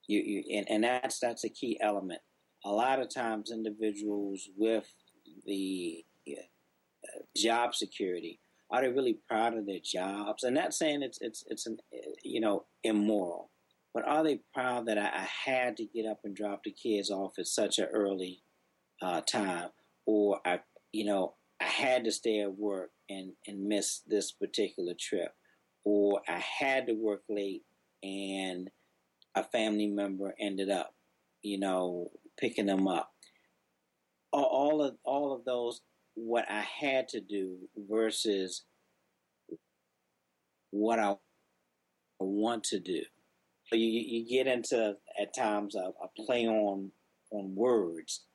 You, 0.07 0.19
you 0.19 0.57
and, 0.57 0.69
and 0.69 0.83
that's 0.83 1.19
that's 1.19 1.43
a 1.43 1.49
key 1.49 1.77
element. 1.81 2.21
A 2.65 2.71
lot 2.71 2.99
of 2.99 3.13
times, 3.13 3.51
individuals 3.51 4.49
with 4.57 4.85
the 5.45 6.03
uh, 6.29 7.21
job 7.35 7.75
security 7.75 8.39
are 8.73 8.81
they 8.81 8.89
really 8.89 9.19
proud 9.27 9.55
of 9.55 9.67
their 9.67 9.79
jobs? 9.83 10.43
And 10.43 10.55
not 10.55 10.73
saying 10.73 11.03
it's 11.03 11.19
it's 11.21 11.43
it's 11.47 11.67
an, 11.67 11.77
you 12.23 12.41
know 12.41 12.65
immoral, 12.83 13.51
but 13.93 14.05
are 14.07 14.23
they 14.23 14.39
proud 14.53 14.87
that 14.87 14.97
I, 14.97 15.09
I 15.13 15.27
had 15.45 15.77
to 15.77 15.85
get 15.85 16.07
up 16.07 16.21
and 16.23 16.35
drop 16.35 16.63
the 16.63 16.71
kids 16.71 17.11
off 17.11 17.33
at 17.37 17.45
such 17.45 17.77
an 17.77 17.85
early 17.93 18.41
uh, 19.01 19.21
time, 19.21 19.69
or 20.07 20.39
I, 20.43 20.61
you 20.91 21.05
know, 21.05 21.35
I 21.63 21.67
had 21.67 22.03
to 22.05 22.11
stay 22.11 22.41
at 22.41 22.57
work 22.57 22.91
and 23.09 23.33
and 23.47 23.67
miss 23.67 24.01
this 24.07 24.31
particular 24.31 24.93
trip, 24.99 25.33
or 25.83 26.21
I 26.27 26.39
had 26.59 26.87
to 26.87 26.93
work 26.93 27.23
late 27.29 27.63
and 28.01 28.69
a 29.35 29.43
family 29.43 29.87
member 29.87 30.35
ended 30.39 30.69
up, 30.69 30.93
you 31.41 31.59
know, 31.59 32.11
picking 32.37 32.65
them 32.65 32.87
up. 32.87 33.11
All 34.31 34.83
of 34.83 34.95
all 35.03 35.33
of 35.33 35.45
those, 35.45 35.81
what 36.15 36.45
I 36.49 36.61
had 36.61 37.07
to 37.09 37.21
do 37.21 37.57
versus 37.77 38.63
what 40.71 40.99
I 40.99 41.15
want 42.19 42.63
to 42.65 42.79
do 42.79 43.03
you, 43.75 44.01
you 44.05 44.27
get 44.27 44.47
into 44.47 44.95
at 45.21 45.35
times 45.35 45.75
a, 45.75 45.91
a 46.03 46.07
play 46.25 46.47
on 46.47 46.91
on 47.31 47.55
words, 47.55 48.25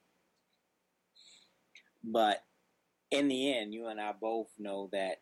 but 2.02 2.38
in 3.10 3.28
the 3.28 3.56
end, 3.56 3.72
you 3.72 3.88
and 3.88 4.00
I 4.00 4.12
both 4.12 4.48
know 4.58 4.88
that 4.92 5.16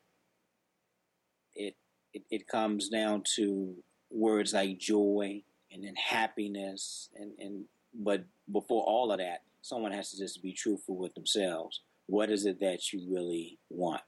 it 1.55 1.77
it, 2.13 2.23
it 2.31 2.49
comes 2.49 2.89
down 2.89 3.25
to 3.37 3.75
words 4.11 4.55
like 4.55 4.79
joy 4.79 5.43
and 5.73 5.85
then 5.85 5.95
happiness 5.97 7.11
and, 7.17 7.33
and 7.39 7.65
but 7.95 8.25
before 8.53 8.85
all 8.85 9.11
of 9.13 9.19
that, 9.19 9.43
someone 9.63 9.93
has 9.93 10.11
to 10.11 10.19
just 10.19 10.43
be 10.43 10.53
truthful 10.53 10.97
with 10.97 11.15
themselves. 11.15 11.81
What 12.07 12.31
is 12.31 12.47
it 12.47 12.61
that 12.61 12.93
you 12.93 13.13
really 13.13 13.59
want? 13.71 14.03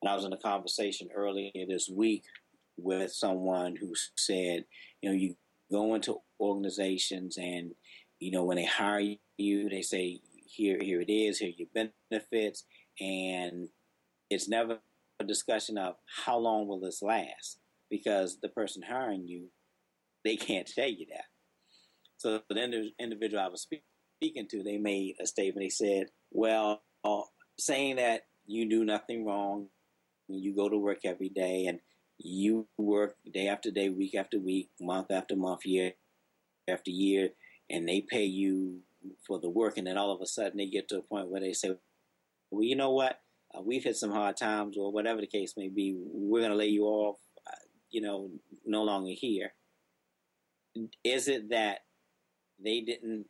And 0.00 0.10
I 0.10 0.14
was 0.14 0.24
in 0.24 0.32
a 0.32 0.38
conversation 0.38 1.08
earlier 1.14 1.50
this 1.68 1.88
week 1.88 2.24
with 2.76 3.12
someone 3.12 3.76
who 3.76 3.92
said, 4.16 4.64
you 5.00 5.10
know, 5.10 5.16
you 5.16 5.36
go 5.70 5.94
into 5.94 6.18
organizations 6.40 7.36
and, 7.36 7.72
you 8.20 8.30
know, 8.30 8.44
when 8.44 8.56
they 8.56 8.64
hire 8.64 9.16
you, 9.36 9.68
they 9.68 9.82
say, 9.82 10.20
here, 10.44 10.78
here 10.80 11.00
it 11.00 11.10
is, 11.10 11.38
here 11.38 11.50
are 11.50 11.52
your 11.56 11.88
benefits. 12.10 12.64
And 13.00 13.68
it's 14.30 14.48
never 14.48 14.78
a 15.20 15.24
discussion 15.24 15.78
of 15.78 15.94
how 16.24 16.38
long 16.38 16.66
will 16.66 16.80
this 16.80 17.02
last 17.02 17.58
because 17.90 18.38
the 18.40 18.48
person 18.48 18.82
hiring 18.82 19.26
you 19.26 19.48
they 20.24 20.36
can't 20.36 20.66
tell 20.66 20.88
you 20.88 21.06
that. 21.10 21.24
So 22.16 22.40
the 22.48 22.90
individual 22.98 23.42
I 23.42 23.48
was 23.48 23.62
speaking 23.62 24.46
to, 24.48 24.62
they 24.62 24.78
made 24.78 25.16
a 25.20 25.26
statement. 25.26 25.64
They 25.64 25.68
said, 25.68 26.10
"Well, 26.30 26.82
uh, 27.04 27.22
saying 27.58 27.96
that 27.96 28.26
you 28.46 28.68
do 28.68 28.84
nothing 28.84 29.24
wrong, 29.24 29.68
you 30.28 30.54
go 30.54 30.68
to 30.68 30.78
work 30.78 31.00
every 31.04 31.28
day, 31.28 31.66
and 31.66 31.80
you 32.18 32.68
work 32.78 33.16
day 33.32 33.48
after 33.48 33.70
day, 33.70 33.88
week 33.88 34.14
after 34.14 34.38
week, 34.38 34.70
month 34.80 35.10
after 35.10 35.34
month, 35.34 35.66
year 35.66 35.94
after 36.68 36.90
year, 36.90 37.30
and 37.68 37.88
they 37.88 38.00
pay 38.00 38.24
you 38.24 38.82
for 39.26 39.40
the 39.40 39.50
work, 39.50 39.76
and 39.76 39.86
then 39.86 39.98
all 39.98 40.12
of 40.12 40.20
a 40.20 40.26
sudden 40.26 40.58
they 40.58 40.66
get 40.66 40.88
to 40.88 40.98
a 40.98 41.02
point 41.02 41.28
where 41.28 41.40
they 41.40 41.52
say, 41.52 41.76
well, 42.52 42.62
you 42.62 42.76
know 42.76 42.90
what? 42.90 43.18
Uh, 43.54 43.62
we've 43.64 43.82
hit 43.82 43.96
some 43.96 44.12
hard 44.12 44.36
times, 44.36 44.76
or 44.78 44.92
whatever 44.92 45.20
the 45.20 45.26
case 45.26 45.54
may 45.56 45.68
be. 45.68 45.96
We're 45.96 46.40
going 46.40 46.52
to 46.52 46.56
lay 46.56 46.68
you 46.68 46.84
off. 46.84 47.16
Uh, 47.46 47.50
you 47.90 48.02
know, 48.02 48.30
no 48.64 48.82
longer 48.82 49.12
here. 49.14 49.54
Is 51.04 51.28
it 51.28 51.50
that 51.50 51.80
they 52.62 52.80
didn't 52.80 53.26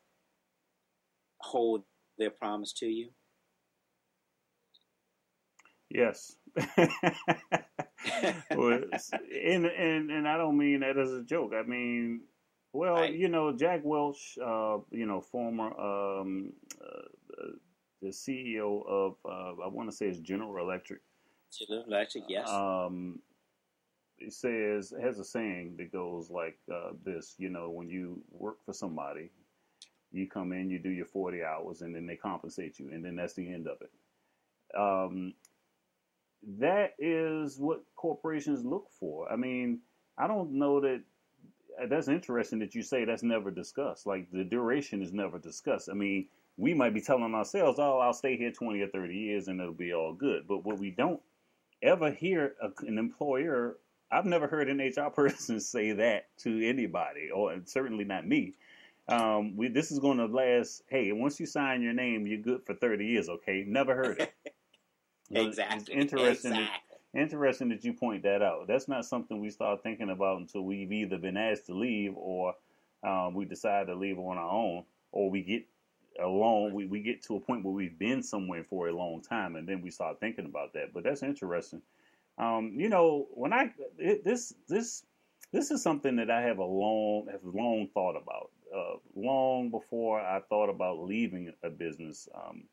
hold 1.41 1.85
their 2.19 2.31
promise 2.31 2.73
to 2.75 2.87
you? 2.87 3.11
Yes. 5.91 6.37
well, 8.57 8.81
and, 9.45 9.67
and 9.67 10.11
and 10.11 10.29
I 10.29 10.37
don't 10.37 10.59
mean 10.59 10.81
that 10.81 10.99
as 10.99 11.13
a 11.13 11.23
joke. 11.23 11.53
I 11.55 11.63
mean, 11.67 12.23
well, 12.73 12.95
right. 12.95 13.15
you 13.15 13.29
know, 13.29 13.57
Jack 13.57 13.81
Welch, 13.85 14.39
uh, 14.43 14.79
you 14.91 15.07
know, 15.07 15.21
former 15.21 15.79
um, 15.79 16.53
uh, 16.81 17.49
the 18.03 18.09
CEO 18.09 18.87
of 18.87 19.17
uh, 19.25 19.63
I 19.65 19.69
want 19.69 19.89
to 19.91 19.97
say 19.97 20.07
it's 20.07 20.19
General 20.19 20.65
Electric. 20.65 21.01
General 21.57 21.85
Electric, 21.87 22.25
yes. 22.29 22.49
Um, 22.51 23.21
it 24.19 24.33
says 24.33 24.93
has 25.01 25.19
a 25.19 25.25
saying 25.25 25.77
that 25.79 25.93
goes 25.93 26.29
like 26.31 26.59
uh, 26.73 26.91
this. 27.05 27.35
You 27.39 27.49
know, 27.49 27.71
when 27.71 27.89
you 27.89 28.23
work 28.31 28.59
for 28.65 28.73
somebody, 28.73 29.31
you 30.11 30.29
come 30.29 30.53
in, 30.53 30.69
you 30.69 30.79
do 30.79 30.91
your 30.91 31.07
forty 31.07 31.43
hours, 31.43 31.83
and 31.83 31.95
then 31.95 32.07
they 32.07 32.17
compensate 32.17 32.79
you, 32.79 32.91
and 32.93 33.05
then 33.05 33.17
that's 33.17 33.35
the 33.35 33.51
end 33.53 33.69
of 33.69 33.79
it. 33.81 34.79
Um, 34.79 35.35
that 36.59 36.95
is 36.99 37.59
what 37.59 37.85
corporations 37.95 38.65
look 38.65 38.89
for. 38.99 39.31
I 39.33 39.37
mean, 39.37 39.81
I 40.19 40.27
don't 40.27 40.53
know 40.53 40.81
that 40.81 41.03
that's 41.89 42.09
interesting 42.09 42.59
that 42.59 42.75
you 42.75 42.83
say 42.83 43.05
that's 43.05 43.23
never 43.23 43.51
discussed. 43.51 44.07
Like 44.07 44.31
the 44.33 44.45
duration 44.45 45.03
is 45.03 45.13
never 45.13 45.39
discussed. 45.39 45.89
I 45.89 45.95
mean, 45.95 46.27
we 46.57 46.75
might 46.75 46.95
be 46.95 47.01
telling 47.01 47.35
ourselves, 47.35 47.79
"Oh, 47.79 47.99
I'll 47.99 48.13
stay 48.13 48.37
here 48.37 48.53
twenty 48.53 48.81
or 48.83 48.89
thirty 48.89 49.17
years 49.17 49.49
and 49.49 49.61
it'll 49.61 49.73
be 49.73 49.93
all 49.93 50.13
good." 50.13 50.47
But 50.47 50.65
what 50.65 50.79
we 50.79 50.91
don't 50.91 51.21
ever 51.83 52.11
hear 52.11 52.55
an 52.81 52.99
employer, 52.99 53.79
I've 54.11 54.27
never 54.27 54.47
heard 54.47 54.69
an 54.69 54.79
HR 54.79 55.11
person 55.15 55.61
say 55.61 55.93
that 55.93 56.27
to 56.39 56.69
anybody, 56.69 57.31
or 57.31 57.55
certainly 57.65 58.05
not 58.05 58.27
me. 58.27 58.55
Um, 59.09 59.57
we, 59.57 59.69
this 59.69 59.91
is 59.91 59.99
going 59.99 60.19
to 60.19 60.27
last. 60.27 60.83
Hey, 60.89 61.13
once 61.13 61.41
you 61.41 61.47
sign 61.47 61.83
your 61.83 61.93
name, 61.93 62.27
you're 62.27 62.39
good 62.39 62.65
for 62.65 62.75
thirty 62.75 63.07
years. 63.07 63.29
Okay, 63.29 63.65
never 63.67 63.95
heard 63.95 64.21
it. 64.21 64.35
exactly. 65.31 65.79
It's 65.79 65.89
interesting. 65.89 66.53
Exactly. 66.53 66.79
Interesting 67.15 67.69
that 67.69 67.85
you 67.85 67.93
point 67.93 68.23
that 68.23 68.41
out. 68.41 68.67
That's 68.69 68.89
not 68.89 69.05
something 69.05 69.39
we 69.39 69.51
start 69.51 69.83
thinking 69.83 70.09
about 70.09 70.41
until 70.41 70.63
we've 70.63 70.93
either 70.93 71.19
been 71.19 71.37
asked 71.37 71.67
to 71.67 71.75
leave 71.75 72.15
or 72.17 72.55
um, 73.03 73.35
we 73.35 73.45
decide 73.45 73.89
to 73.89 73.95
leave 73.95 74.19
on 74.19 74.39
our 74.39 74.51
own, 74.51 74.85
or 75.11 75.29
we 75.31 75.43
get 75.43 75.67
alone. 76.21 76.75
We, 76.75 76.87
we 76.87 77.01
get 77.01 77.23
to 77.25 77.37
a 77.37 77.41
point 77.41 77.65
where 77.65 77.75
we've 77.75 77.99
been 77.99 78.23
somewhere 78.23 78.65
for 78.65 78.89
a 78.89 78.97
long 78.97 79.23
time, 79.23 79.57
and 79.57 79.69
then 79.69 79.83
we 79.83 79.91
start 79.91 80.21
thinking 80.21 80.47
about 80.47 80.73
that. 80.75 80.93
But 80.93 81.05
that's 81.05 81.23
interesting. 81.23 81.83
Um, 82.39 82.73
you 82.77 82.89
know, 82.89 83.29
when 83.33 83.53
I 83.53 83.73
it, 83.99 84.25
this 84.25 84.55
this 84.69 85.05
this 85.53 85.71
is 85.71 85.83
something 85.83 86.17
that 86.17 86.31
I 86.31 86.43
have 86.43 86.59
a 86.59 86.65
long 86.65 87.29
have 87.31 87.45
long 87.45 87.89
thought 87.93 88.17
about. 88.17 88.51
Uh, 88.75 88.97
long 89.15 89.71
before 89.71 90.19
I 90.19 90.41
thought 90.49 90.71
about 90.71 91.03
leaving 91.05 91.53
a 91.63 91.69
business. 91.69 92.29
Um, 92.35 92.65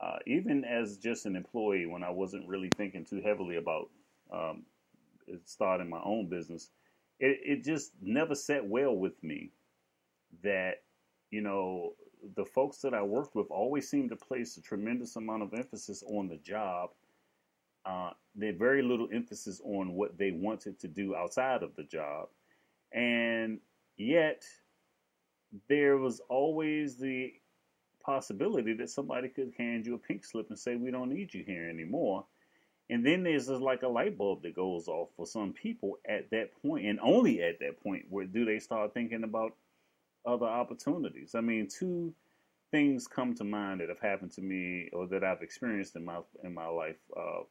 uh, 0.00 0.18
even 0.26 0.64
as 0.64 0.96
just 0.96 1.26
an 1.26 1.36
employee, 1.36 1.86
when 1.86 2.02
I 2.02 2.10
wasn't 2.10 2.48
really 2.48 2.70
thinking 2.76 3.04
too 3.04 3.20
heavily 3.20 3.56
about 3.56 3.90
um, 4.32 4.64
starting 5.44 5.88
my 5.88 6.00
own 6.02 6.28
business, 6.28 6.70
it, 7.18 7.38
it 7.44 7.64
just 7.64 7.92
never 8.00 8.34
sat 8.34 8.66
well 8.66 8.96
with 8.96 9.22
me 9.22 9.50
that, 10.42 10.82
you 11.30 11.42
know, 11.42 11.94
the 12.36 12.44
folks 12.44 12.78
that 12.78 12.94
I 12.94 13.02
worked 13.02 13.34
with 13.34 13.50
always 13.50 13.88
seemed 13.88 14.10
to 14.10 14.16
place 14.16 14.56
a 14.56 14.62
tremendous 14.62 15.16
amount 15.16 15.42
of 15.42 15.54
emphasis 15.54 16.02
on 16.06 16.28
the 16.28 16.36
job. 16.36 16.90
Uh, 17.84 18.10
they 18.34 18.46
had 18.46 18.58
very 18.58 18.82
little 18.82 19.08
emphasis 19.12 19.60
on 19.64 19.94
what 19.94 20.18
they 20.18 20.30
wanted 20.30 20.78
to 20.80 20.88
do 20.88 21.14
outside 21.14 21.62
of 21.62 21.74
the 21.76 21.82
job. 21.82 22.28
And 22.92 23.60
yet, 23.96 24.44
there 25.68 25.96
was 25.96 26.20
always 26.28 26.96
the 26.96 27.32
possibility 28.04 28.74
that 28.74 28.90
somebody 28.90 29.28
could 29.28 29.52
hand 29.56 29.86
you 29.86 29.94
a 29.94 29.98
pink 29.98 30.24
slip 30.24 30.48
and 30.50 30.58
say, 30.58 30.76
We 30.76 30.90
don't 30.90 31.12
need 31.12 31.32
you 31.32 31.44
here 31.44 31.68
anymore. 31.68 32.26
And 32.88 33.06
then 33.06 33.22
there's 33.22 33.48
like 33.48 33.82
a 33.82 33.88
light 33.88 34.18
bulb 34.18 34.42
that 34.42 34.56
goes 34.56 34.88
off 34.88 35.10
for 35.16 35.24
some 35.24 35.52
people 35.52 35.98
at 36.08 36.28
that 36.30 36.50
point, 36.60 36.86
and 36.86 36.98
only 37.00 37.40
at 37.40 37.60
that 37.60 37.80
point, 37.82 38.06
where 38.10 38.24
do 38.24 38.44
they 38.44 38.58
start 38.58 38.92
thinking 38.92 39.22
about 39.22 39.54
other 40.26 40.46
opportunities. 40.46 41.34
I 41.34 41.40
mean, 41.40 41.68
two 41.68 42.14
things 42.70 43.06
come 43.06 43.34
to 43.34 43.44
mind 43.44 43.80
that 43.80 43.88
have 43.88 44.00
happened 44.00 44.32
to 44.32 44.42
me 44.42 44.88
or 44.92 45.06
that 45.08 45.24
I've 45.24 45.42
experienced 45.42 45.96
in 45.96 46.04
my 46.04 46.20
in 46.44 46.54
my 46.54 46.66
life. 46.66 46.98
Uh, 47.16 47.42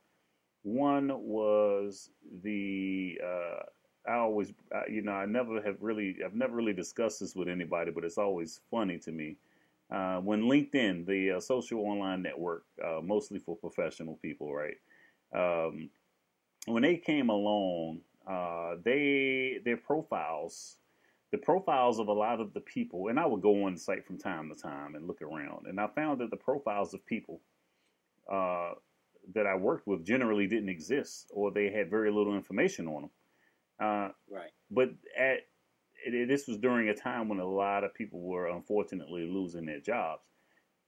one 0.64 1.12
was 1.22 2.10
the 2.44 3.20
uh, 3.24 3.64
I 4.08 4.16
always, 4.16 4.54
you 4.90 5.02
know, 5.02 5.12
I 5.12 5.26
never 5.26 5.62
have 5.62 5.78
really, 5.82 6.18
I've 6.26 6.34
never 6.34 6.56
really 6.56 6.74
discussed 6.74 7.20
this 7.20 7.36
with 7.36 7.48
anybody, 7.48 7.92
but 7.92 8.04
it's 8.04 8.18
always 8.18 8.62
funny 8.72 8.98
to 9.00 9.12
me 9.12 9.38
uh, 9.92 10.20
when 10.20 10.44
LinkedIn, 10.44 11.06
the 11.06 11.32
uh, 11.32 11.40
social 11.40 11.82
online 11.82 12.22
network, 12.22 12.64
uh, 12.84 13.02
mostly 13.04 13.40
for 13.40 13.56
professional 13.56 14.18
people, 14.22 14.54
right? 14.54 14.78
Um, 15.34 15.90
when 16.66 16.84
they 16.84 16.98
came 16.98 17.30
along, 17.30 18.02
uh, 18.28 18.76
they 18.84 19.60
their 19.66 19.78
profiles, 19.78 20.78
the 21.32 21.38
profiles 21.38 22.00
of 22.00 22.08
a 22.08 22.14
lot 22.14 22.40
of 22.40 22.54
the 22.54 22.62
people, 22.62 23.08
and 23.08 23.20
I 23.20 23.26
would 23.26 23.42
go 23.42 23.66
on 23.66 23.74
the 23.76 23.80
site 23.80 24.06
from 24.06 24.18
time 24.18 24.50
to 24.50 24.60
time 24.60 24.96
and 24.96 25.08
look 25.08 25.22
around, 25.22 25.68
and 25.68 25.80
I 25.80 25.88
found 25.88 26.22
that 26.22 26.32
the 26.32 26.38
profiles 26.38 26.94
of 26.94 27.06
people 27.06 27.42
uh, 28.32 28.74
that 29.34 29.46
I 29.46 29.56
worked 29.56 29.88
with 29.88 30.06
generally 30.06 30.48
didn't 30.48 30.70
exist, 30.70 31.30
or 31.32 31.52
they 31.52 31.70
had 31.70 31.90
very 31.90 32.12
little 32.12 32.36
information 32.36 32.88
on 32.88 33.02
them. 33.04 33.12
Uh, 33.80 34.10
right. 34.30 34.52
But 34.72 34.90
at 35.18 35.40
it, 36.06 36.28
this 36.28 36.48
was 36.48 36.58
during 36.58 36.90
a 36.90 36.96
time 36.96 37.30
when 37.30 37.40
a 37.40 37.48
lot 37.48 37.84
of 37.84 37.94
people 37.94 38.22
were 38.22 38.48
unfortunately 38.48 39.30
losing 39.30 39.66
their 39.66 39.80
jobs. 39.80 40.24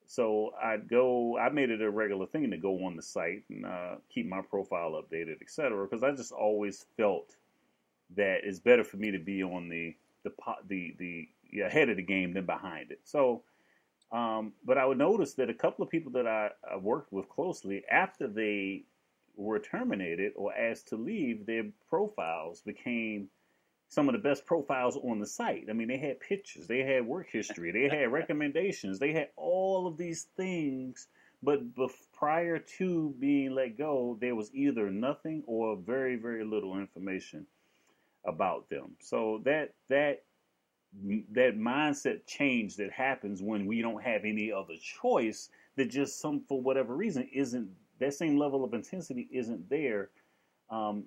So 0.07 0.51
I'd 0.61 0.89
go. 0.89 1.37
I 1.37 1.49
made 1.49 1.69
it 1.69 1.81
a 1.81 1.89
regular 1.89 2.25
thing 2.25 2.51
to 2.51 2.57
go 2.57 2.85
on 2.85 2.95
the 2.95 3.01
site 3.01 3.43
and 3.49 3.65
uh, 3.65 3.95
keep 4.09 4.27
my 4.27 4.41
profile 4.41 5.01
updated, 5.01 5.41
etc. 5.41 5.87
Because 5.87 6.03
I 6.03 6.11
just 6.11 6.31
always 6.31 6.85
felt 6.97 7.35
that 8.15 8.39
it's 8.43 8.59
better 8.59 8.83
for 8.83 8.97
me 8.97 9.11
to 9.11 9.19
be 9.19 9.41
on 9.41 9.69
the 9.69 9.95
the 10.23 10.31
the 10.67 10.95
the 10.99 11.61
ahead 11.61 11.89
of 11.89 11.97
the 11.97 12.03
game 12.03 12.33
than 12.33 12.45
behind 12.45 12.91
it. 12.91 13.01
So, 13.03 13.43
um, 14.11 14.53
but 14.65 14.77
I 14.77 14.85
would 14.85 14.97
notice 14.97 15.33
that 15.35 15.49
a 15.49 15.53
couple 15.53 15.83
of 15.83 15.89
people 15.89 16.11
that 16.13 16.27
I, 16.27 16.49
I 16.69 16.77
worked 16.77 17.11
with 17.11 17.29
closely 17.29 17.83
after 17.89 18.27
they 18.27 18.85
were 19.35 19.59
terminated 19.59 20.33
or 20.35 20.53
asked 20.53 20.89
to 20.89 20.95
leave, 20.95 21.45
their 21.45 21.63
profiles 21.89 22.61
became 22.61 23.29
some 23.89 24.07
of 24.07 24.13
the 24.13 24.19
best 24.19 24.45
profiles 24.45 24.95
on 24.97 25.19
the 25.19 25.25
site. 25.25 25.65
I 25.69 25.73
mean, 25.73 25.89
they 25.89 25.97
had 25.97 26.19
pictures, 26.21 26.67
they 26.67 26.79
had 26.79 27.05
work 27.05 27.29
history, 27.29 27.71
they 27.71 27.89
had 27.93 28.11
recommendations, 28.11 28.99
they 28.99 29.11
had 29.11 29.29
all 29.35 29.87
of 29.87 29.97
these 29.97 30.27
things. 30.37 31.07
But 31.43 31.73
bef- 31.75 32.07
prior 32.13 32.59
to 32.77 33.15
being 33.19 33.51
let 33.51 33.77
go, 33.77 34.17
there 34.21 34.35
was 34.35 34.53
either 34.53 34.89
nothing 34.91 35.43
or 35.47 35.75
very, 35.75 36.15
very 36.15 36.45
little 36.45 36.77
information 36.77 37.47
about 38.25 38.69
them. 38.69 38.91
So 38.99 39.41
that 39.45 39.73
that 39.89 40.23
that 41.33 41.57
mindset 41.57 42.25
change 42.27 42.75
that 42.75 42.91
happens 42.91 43.41
when 43.41 43.65
we 43.65 43.81
don't 43.81 44.03
have 44.03 44.25
any 44.25 44.51
other 44.51 44.75
choice 45.01 45.49
that 45.77 45.89
just 45.89 46.19
some 46.19 46.41
for 46.47 46.61
whatever 46.61 46.95
reason 46.95 47.27
isn't 47.33 47.69
that 47.99 48.13
same 48.13 48.37
level 48.37 48.63
of 48.63 48.73
intensity 48.73 49.29
isn't 49.31 49.69
there 49.69 50.09
um, 50.69 51.03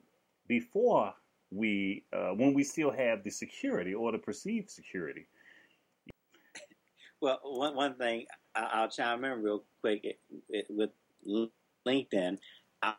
before 0.49 1.13
we 1.51 2.05
uh, 2.13 2.31
when 2.31 2.55
we 2.55 2.65
still 2.65 2.91
have 2.91 3.23
the 3.25 3.31
security 3.31 3.95
or 3.95 4.13
the 4.13 4.19
perceived 4.19 4.71
security. 4.71 5.27
Well, 7.21 7.41
one 7.43 7.77
one 7.77 7.95
thing 7.95 8.27
I'll 8.55 8.89
chime 8.89 9.25
in 9.25 9.43
real 9.43 9.65
quick 9.81 10.05
it, 10.05 10.19
it, 10.49 10.67
with 10.69 10.91
LinkedIn. 11.87 12.39
I, 12.83 12.95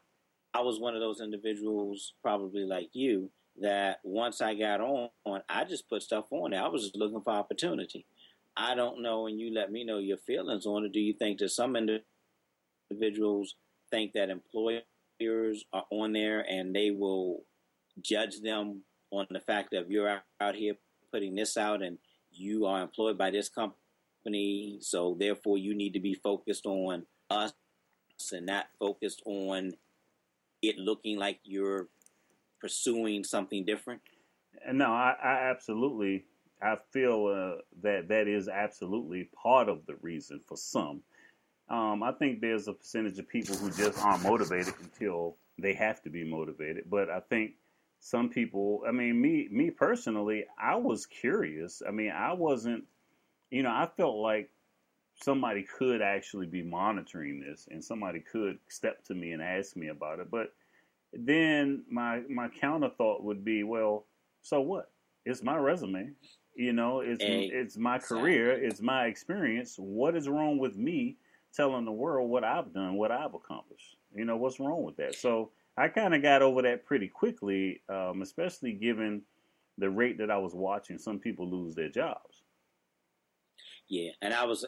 I 0.54 0.62
was 0.62 0.80
one 0.80 0.96
of 0.96 1.02
those 1.02 1.22
individuals, 1.22 2.14
probably 2.22 2.64
like 2.64 2.90
you, 2.94 3.30
that 3.62 4.00
once 4.04 4.42
I 4.42 4.54
got 4.56 4.82
on, 4.82 5.10
I 5.48 5.64
just 5.64 5.90
put 5.90 6.04
stuff 6.04 6.26
on 6.32 6.52
there. 6.52 6.64
I 6.64 6.68
was 6.68 6.84
just 6.84 6.96
looking 6.96 7.22
for 7.22 7.34
opportunity. 7.34 8.06
I 8.58 8.76
don't 8.76 9.02
know, 9.02 9.28
and 9.28 9.40
you 9.40 9.54
let 9.54 9.72
me 9.72 9.84
know 9.84 9.98
your 9.98 10.18
feelings 10.18 10.66
on 10.66 10.86
it. 10.86 10.92
Do 10.94 11.00
you 11.00 11.14
think 11.14 11.40
that 11.40 11.50
some 11.50 11.76
individuals 12.90 13.56
think 13.92 14.14
that 14.14 14.30
employers 14.30 14.84
are 15.74 15.86
on 15.92 16.14
there 16.14 16.46
and 16.50 16.76
they 16.76 16.92
will 16.92 17.44
judge 18.02 18.42
them 18.42 18.82
on 19.12 19.28
the 19.30 19.40
fact 19.40 19.72
that 19.72 19.90
you're 19.90 20.22
out 20.42 20.56
here 20.56 20.76
putting 21.12 21.36
this 21.36 21.56
out, 21.56 21.82
and 21.82 21.98
you 22.32 22.66
are 22.66 22.82
employed 22.82 23.18
by 23.18 23.32
this 23.32 23.48
company, 23.48 24.78
so 24.82 25.16
therefore 25.18 25.58
you 25.58 25.74
need 25.74 25.94
to 25.94 26.00
be 26.02 26.14
focused 26.14 26.66
on 26.66 27.06
us 27.30 27.54
and 28.34 28.46
not 28.46 28.68
focused 28.80 29.22
on 29.26 29.74
it 30.62 30.78
looking 30.78 31.18
like 31.18 31.40
you're 31.44 31.88
pursuing 32.66 33.24
something 33.24 33.64
different? 33.64 34.02
No, 34.74 34.86
I, 34.86 35.16
I 35.24 35.34
absolutely, 35.52 36.26
I 36.60 36.78
feel 36.92 37.28
uh, 37.28 37.62
that 37.84 38.08
that 38.08 38.28
is 38.28 38.48
absolutely 38.48 39.30
part 39.36 39.70
of 39.70 39.86
the 39.86 39.94
reason 40.02 40.42
for 40.48 40.58
some. 40.58 41.04
Um, 41.70 42.02
I 42.02 42.12
think 42.14 42.42
there's 42.42 42.68
a 42.68 42.74
percentage 42.74 43.20
of 43.20 43.28
people 43.28 43.56
who 43.56 43.70
just 43.70 44.04
aren't 44.04 44.24
motivated 44.24 44.74
until 44.82 45.38
they 45.60 45.76
have 45.76 46.02
to 46.04 46.10
be 46.10 46.24
motivated. 46.24 46.86
But 46.90 47.12
I 47.12 47.20
think 47.20 47.52
some 48.00 48.30
people, 48.30 48.82
I 48.88 48.92
mean, 48.92 49.22
me, 49.22 49.48
me 49.52 49.70
personally, 49.70 50.46
I 50.58 50.78
was 50.78 51.06
curious. 51.06 51.84
I 51.88 51.92
mean, 51.92 52.10
I 52.10 52.34
wasn't, 52.34 52.86
you 53.52 53.62
know, 53.62 53.70
I 53.70 53.88
felt 53.96 54.16
like 54.16 54.50
somebody 55.22 55.62
could 55.62 56.02
actually 56.02 56.48
be 56.48 56.64
monitoring 56.64 57.42
this 57.42 57.68
and 57.70 57.84
somebody 57.84 58.22
could 58.22 58.58
step 58.70 59.04
to 59.06 59.14
me 59.14 59.34
and 59.34 59.42
ask 59.44 59.76
me 59.76 59.90
about 59.90 60.20
it. 60.20 60.32
But 60.32 60.48
then 61.18 61.84
my 61.90 62.22
my 62.30 62.48
counter 62.50 62.90
thought 62.98 63.24
would 63.24 63.44
be, 63.44 63.64
well, 63.64 64.06
so 64.42 64.62
what? 64.62 64.92
It's 65.26 65.44
my 65.44 65.58
resume. 65.58 66.12
You 66.56 66.74
know, 66.74 67.02
it's 67.02 67.22
it's 67.22 67.78
my 67.78 68.00
career, 68.00 68.52
it's 68.52 68.82
my 68.82 69.06
experience. 69.06 69.76
What 69.78 70.16
is 70.16 70.30
wrong 70.30 70.58
with 70.58 70.78
me 70.78 71.18
telling 71.54 71.86
the 71.86 71.92
world 71.92 72.30
what 72.30 72.44
I've 72.44 72.74
done, 72.74 72.96
what 72.96 73.12
I've 73.12 73.34
accomplished? 73.34 73.98
You 74.14 74.26
know, 74.26 74.38
what's 74.38 74.60
wrong 74.60 74.84
with 74.84 74.96
that? 74.98 75.16
So 75.16 75.52
I 75.78 75.90
kind 75.90 76.16
of 76.16 76.22
got 76.22 76.42
over 76.42 76.62
that 76.62 76.86
pretty 76.86 77.08
quickly, 77.08 77.82
um, 77.90 78.22
especially 78.22 78.72
given 78.72 79.22
the 79.78 79.90
rate 79.90 80.18
that 80.20 80.32
I 80.32 80.38
was 80.38 80.54
watching 80.54 80.98
some 80.98 81.20
people 81.20 81.50
lose 81.50 81.76
their 81.76 81.90
jobs. 81.90 82.44
Yeah, 83.90 84.12
and 84.22 84.34
I 84.34 84.46
was 84.46 84.66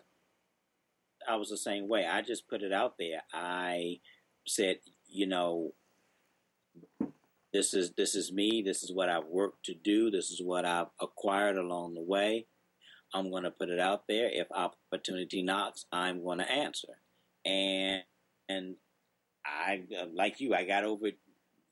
I 1.27 1.35
was 1.35 1.49
the 1.49 1.57
same 1.57 1.87
way. 1.87 2.05
I 2.05 2.21
just 2.21 2.47
put 2.47 2.63
it 2.63 2.73
out 2.73 2.95
there. 2.97 3.21
I 3.33 3.99
said, 4.45 4.77
you 5.07 5.27
know, 5.27 5.73
this 7.57 7.73
is 7.73 7.91
this 7.97 8.13
is 8.13 8.31
me. 8.31 8.61
This 8.63 8.83
is 8.83 8.91
what 8.93 9.09
I've 9.09 9.25
worked 9.25 9.65
to 9.65 9.73
do. 9.73 10.11
This 10.11 10.29
is 10.29 10.41
what 10.43 10.63
I've 10.63 10.91
acquired 11.01 11.57
along 11.57 11.95
the 11.95 12.03
way. 12.03 12.45
I'm 13.15 13.31
going 13.31 13.43
to 13.43 13.51
put 13.51 13.69
it 13.69 13.79
out 13.79 14.03
there. 14.07 14.29
If 14.31 14.47
opportunity 14.51 15.41
knocks, 15.41 15.85
I'm 15.91 16.23
going 16.23 16.37
to 16.37 16.51
answer. 16.51 16.99
And 17.43 18.03
and 18.47 18.75
I 19.43 19.81
like 20.13 20.39
you, 20.39 20.53
I 20.53 20.65
got 20.65 20.83
over 20.83 21.07
it 21.07 21.17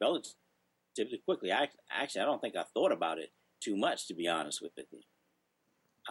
relatively 0.01 1.21
quickly. 1.23 1.51
I 1.51 1.67
actually 1.91 2.21
I 2.21 2.25
don't 2.25 2.41
think 2.41 2.55
I 2.55 2.63
thought 2.73 2.91
about 2.91 3.19
it 3.19 3.31
too 3.61 3.77
much, 3.77 4.07
to 4.07 4.15
be 4.15 4.27
honest 4.27 4.63
with 4.63 4.71
you. 4.77 4.99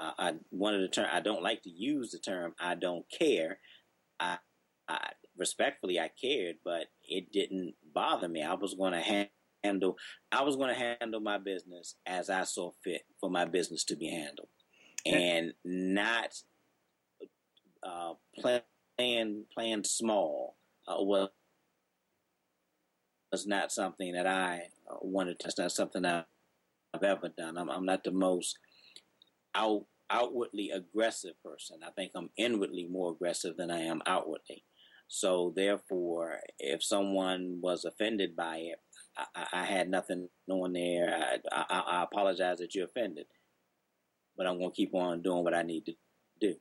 Uh, 0.01 0.13
I 0.19 0.29
of 0.29 0.81
the 0.83 0.89
term 0.89 1.09
I 1.13 1.19
don't 1.19 1.43
like 1.43 1.63
to 1.63 1.71
use 1.71 2.13
the 2.13 2.19
term 2.19 2.55
I 2.61 2.77
don't 2.77 3.07
care. 3.11 3.59
I, 4.21 4.39
I 4.89 5.11
respectfully 5.37 5.99
I 5.99 6.11
cared, 6.21 6.57
but 6.65 6.87
it 7.03 7.33
didn't 7.33 7.75
bother 7.93 8.29
me. 8.29 8.41
I 8.41 8.55
was 8.55 8.75
going 8.75 8.93
to 8.93 9.01
handle 9.65 9.97
I 10.31 10.43
was 10.43 10.57
going 10.57 10.75
to 10.75 10.97
handle 11.01 11.21
my 11.21 11.39
business 11.39 11.97
as 12.07 12.31
I 12.31 12.45
saw 12.45 12.71
fit 12.85 13.03
for 13.21 13.31
my 13.31 13.45
business 13.45 13.85
to 13.85 13.97
be 13.97 14.09
handled, 14.09 14.49
and 15.07 15.53
not 15.65 16.35
uh, 17.83 18.15
playing 18.39 19.45
playing 19.55 19.85
small. 19.85 20.57
Uh, 20.87 21.03
well, 21.03 21.33
was 23.33 23.47
not 23.47 23.73
something 23.73 24.13
that 24.13 24.27
I 24.27 24.69
uh, 24.89 24.97
wanted. 25.01 25.41
That's 25.43 25.59
not 25.59 25.73
something 25.73 26.05
I've 26.05 27.03
ever 27.03 27.29
done. 27.37 27.59
I'm, 27.59 27.69
I'm 27.69 27.85
not 27.85 28.05
the 28.05 28.13
most 28.13 28.59
out 29.55 29.87
outwardly 30.11 30.71
aggressive 30.71 31.33
person. 31.45 31.79
I 31.85 31.91
think 31.91 32.13
I'm 32.15 32.31
inwardly 32.37 32.87
more 32.89 33.13
aggressive 33.13 33.57
than 33.57 33.71
I 33.71 33.81
am 33.81 34.03
outwardly. 34.07 34.65
So 35.09 35.53
therefore, 35.57 36.39
if 36.59 36.85
someone 36.85 37.59
was 37.61 37.85
offended 37.85 38.37
by 38.37 38.59
it, 38.59 38.79
I, 39.17 39.47
I 39.53 39.65
had 39.65 39.89
nothing 39.89 40.29
on 40.49 40.73
there. 40.73 41.39
I, 41.53 41.65
I, 41.71 41.79
I, 41.79 42.03
apologize 42.03 42.59
that 42.59 42.75
you're 42.75 42.87
offended, 42.87 43.27
but 44.37 44.47
I'm 44.47 44.59
going 44.59 44.71
to 44.71 44.77
keep 44.77 44.95
on 44.95 45.23
doing 45.23 45.45
what 45.45 45.55
I 45.55 45.63
need 45.63 45.87
to 45.87 45.95
do. 46.41 46.55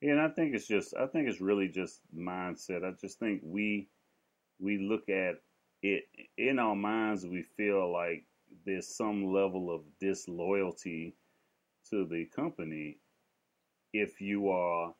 Yeah, 0.00 0.12
and 0.12 0.20
I 0.20 0.28
think 0.28 0.54
it's 0.54 0.66
just, 0.66 0.94
I 0.96 1.06
think 1.06 1.28
it's 1.28 1.40
really 1.40 1.68
just 1.68 2.00
mindset. 2.16 2.84
I 2.84 2.92
just 3.00 3.18
think 3.18 3.40
we, 3.44 3.88
we 4.60 4.78
look 4.78 5.08
at 5.08 5.36
it 5.82 6.04
in 6.36 6.58
our 6.58 6.76
minds. 6.76 7.24
We 7.24 7.44
feel 7.56 7.92
like 7.92 8.24
there's 8.66 8.96
some 8.96 9.32
level 9.32 9.74
of 9.74 9.82
disloyalty 10.00 11.14
to 11.90 12.06
the 12.06 12.26
company 12.34 12.98
if 13.92 14.20
you 14.20 14.48
are 14.48 14.94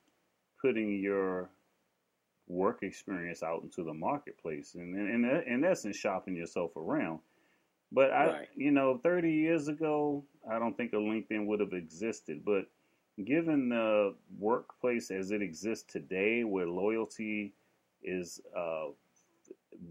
putting 0.60 1.00
your 1.00 1.50
work 2.52 2.82
experience 2.82 3.42
out 3.42 3.62
into 3.62 3.82
the 3.82 3.92
marketplace 3.92 4.74
and 4.74 4.96
in, 4.96 5.24
in 5.46 5.64
essence 5.64 5.96
shopping 5.96 6.36
yourself 6.36 6.76
around 6.76 7.18
but 7.90 8.12
i 8.12 8.26
right. 8.26 8.48
you 8.56 8.70
know 8.70 8.98
30 9.02 9.30
years 9.30 9.68
ago 9.68 10.24
i 10.50 10.58
don't 10.58 10.76
think 10.76 10.92
a 10.92 10.96
LinkedIn 10.96 11.46
would 11.46 11.60
have 11.60 11.72
existed 11.72 12.42
but 12.44 12.66
given 13.24 13.68
the 13.68 14.14
workplace 14.38 15.10
as 15.10 15.30
it 15.30 15.42
exists 15.42 15.90
today 15.90 16.44
where 16.44 16.66
loyalty 16.66 17.52
is 18.02 18.40
uh, 18.56 18.86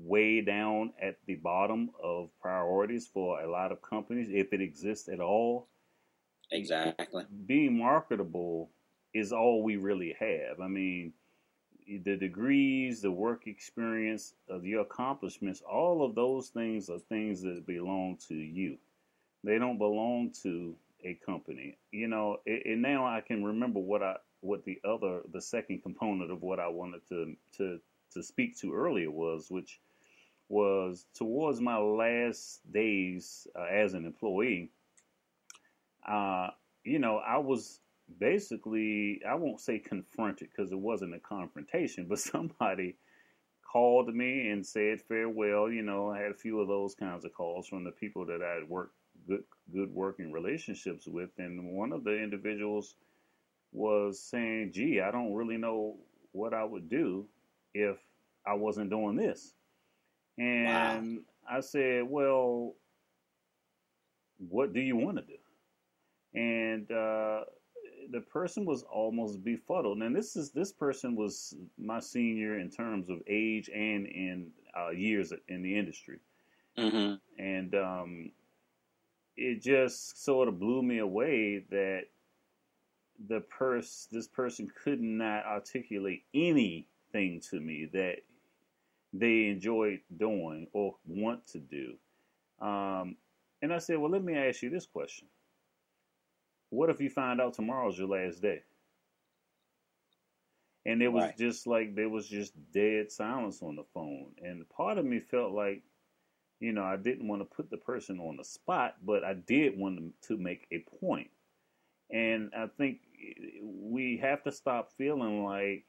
way 0.04 0.42
down 0.42 0.92
at 1.02 1.18
the 1.28 1.36
bottom 1.36 1.90
of 2.04 2.30
priorities 2.42 3.08
for 3.08 3.42
a 3.42 3.50
lot 3.50 3.72
of 3.72 3.82
companies 3.82 4.28
if 4.32 4.54
it 4.54 4.62
exists 4.62 5.08
at 5.08 5.20
all 5.20 5.68
Exactly. 6.52 7.24
Being 7.46 7.78
marketable 7.78 8.70
is 9.14 9.32
all 9.32 9.64
we 9.64 9.78
really 9.78 10.16
have. 10.20 10.60
I 10.62 10.68
mean, 10.68 11.14
the 11.88 12.18
degrees, 12.18 13.02
the 13.02 13.12
work 13.12 13.48
experience, 13.48 14.34
uh, 14.52 14.60
your 14.62 14.82
accomplishments, 14.82 15.62
all 15.62 16.04
of 16.06 16.16
those 16.16 16.50
things 16.50 16.90
are 16.90 17.00
things 17.00 17.42
that 17.42 17.66
belong 17.66 18.18
to 18.28 18.36
you. 18.36 18.78
They 19.44 19.58
don't 19.58 19.78
belong 19.78 20.34
to 20.44 20.76
a 21.04 21.16
company. 21.26 21.78
You 21.92 22.08
know, 22.08 22.40
and 22.46 22.82
now 22.82 23.06
I 23.06 23.22
can 23.22 23.44
remember 23.44 23.80
what 23.80 24.04
I 24.04 24.18
what 24.42 24.66
the 24.66 24.80
other 24.84 25.22
the 25.32 25.42
second 25.42 25.84
component 25.84 26.32
of 26.32 26.42
what 26.42 26.60
I 26.60 26.68
wanted 26.68 27.08
to 27.10 27.36
to 27.58 27.80
to 28.14 28.24
speak 28.24 28.58
to 28.60 28.74
earlier 28.74 29.12
was, 29.12 29.50
which 29.50 29.80
was 30.50 31.06
towards 31.14 31.62
my 31.62 31.78
last 31.78 32.60
days 32.72 33.48
uh, 33.56 33.64
as 33.64 33.94
an 33.94 34.06
employee 34.06 34.70
uh, 36.08 36.50
you 36.84 37.00
know, 37.00 37.18
I 37.18 37.38
was 37.38 37.80
basically, 38.20 39.22
I 39.28 39.36
won't 39.36 39.60
say 39.60 39.80
confronted 39.80 40.50
because 40.50 40.72
it 40.72 40.80
wasn't 40.80 41.16
a 41.16 41.20
confrontation, 41.20 42.06
but 42.10 42.20
somebody 42.20 42.98
called 43.72 44.14
me 44.14 44.50
and 44.50 44.66
said 44.66 45.02
farewell. 45.02 45.72
You 45.72 45.84
know, 45.84 46.10
I 46.10 46.20
had 46.20 46.32
a 46.32 46.36
few 46.36 46.60
of 46.60 46.68
those 46.68 46.96
kinds 46.96 47.26
of 47.26 47.34
calls 47.34 47.68
from 47.68 47.84
the 47.84 47.92
people 47.92 48.26
that 48.26 48.42
I 48.42 48.56
had 48.56 48.70
worked 48.70 48.96
good, 49.28 49.44
good 49.74 49.94
working 49.94 50.32
relationships 50.32 51.08
with. 51.08 51.30
And 51.38 51.74
one 51.74 51.92
of 51.92 52.04
the 52.04 52.18
individuals 52.18 52.96
was 53.72 54.20
saying, 54.20 54.72
gee, 54.74 55.00
I 55.00 55.12
don't 55.12 55.34
really 55.34 55.58
know 55.58 55.98
what 56.34 56.54
I 56.54 56.64
would 56.64 56.90
do 56.90 57.28
if 57.74 57.98
I 58.46 58.54
wasn't 58.54 58.90
doing 58.90 59.16
this. 59.16 59.54
And 60.38 60.66
wow. 61.48 61.58
I 61.58 61.60
said, 61.62 62.04
well, 62.08 62.74
what 64.38 64.74
do 64.74 64.80
you 64.80 64.96
want 64.96 65.18
to 65.18 65.24
do? 65.24 65.38
and 66.34 66.90
uh, 66.92 67.42
the 68.12 68.22
person 68.22 68.66
was 68.66 68.84
almost 68.84 69.44
befuddled. 69.44 70.02
And 70.02 70.16
this 70.16 70.36
is 70.36 70.52
this 70.52 70.72
person 70.72 71.16
was 71.16 71.56
my 71.78 72.00
senior 72.00 72.60
in 72.60 72.70
terms 72.70 73.10
of 73.10 73.20
age 73.28 73.70
and 73.70 74.06
in 74.06 74.52
uh, 74.78 74.90
years 74.90 75.34
in 75.48 75.62
the 75.62 75.78
industry, 75.78 76.20
mm-hmm. 76.78 77.16
and 77.42 77.76
um, 77.76 78.32
it 79.38 79.62
just 79.62 80.24
sort 80.24 80.48
of 80.48 80.60
blew 80.60 80.84
me 80.84 81.00
away 81.00 81.64
that 81.70 82.04
the 83.28 83.42
pers 83.42 84.08
this 84.12 84.28
person 84.28 84.70
could 84.84 85.02
not 85.02 85.46
articulate 85.46 86.24
anything 86.34 87.42
to 87.50 87.60
me 87.60 87.90
that 87.94 88.18
they 89.14 89.48
enjoyed 89.48 90.00
doing 90.18 90.68
or 90.74 90.96
want 91.06 91.46
to 91.48 91.60
do. 91.60 91.94
Um, 92.62 93.16
and 93.62 93.74
I 93.74 93.80
said, 93.80 93.98
well, 93.98 94.12
let 94.12 94.24
me 94.24 94.36
ask 94.36 94.62
you 94.62 94.70
this 94.70 94.86
question 94.86 95.28
what 96.72 96.90
if 96.90 97.00
you 97.00 97.10
find 97.10 97.40
out 97.40 97.54
tomorrow's 97.54 98.00
your 98.00 98.08
last 98.08 98.42
day? 98.42 98.64
And 100.86 101.04
it 101.04 101.10
was 101.10 101.26
right. 101.26 101.38
just 101.38 101.68
like 101.68 101.96
there 101.96 102.10
was 102.10 102.28
just 102.28 102.54
dead 102.74 103.12
silence 103.12 103.62
on 103.62 103.76
the 103.76 103.84
phone. 103.94 104.32
And 104.42 104.68
part 104.70 104.98
of 104.98 105.06
me 105.06 105.20
felt 105.20 105.52
like, 105.52 105.84
you 106.60 106.72
know, 106.72 106.84
I 106.84 106.96
didn't 106.96 107.28
want 107.28 107.42
to 107.42 107.56
put 107.56 107.70
the 107.70 107.78
person 107.78 108.20
on 108.20 108.38
the 108.38 108.44
spot, 108.44 108.96
but 109.06 109.24
I 109.24 109.34
did 109.34 109.78
want 109.78 110.14
to 110.28 110.38
make 110.38 110.66
a 110.72 110.84
point. 111.00 111.30
And 112.10 112.52
I 112.58 112.68
think 112.78 113.00
eh, 113.22 113.60
we 113.62 114.18
have 114.24 114.42
to 114.44 114.52
stop 114.52 114.92
feeling 114.98 115.44
like 115.44 115.86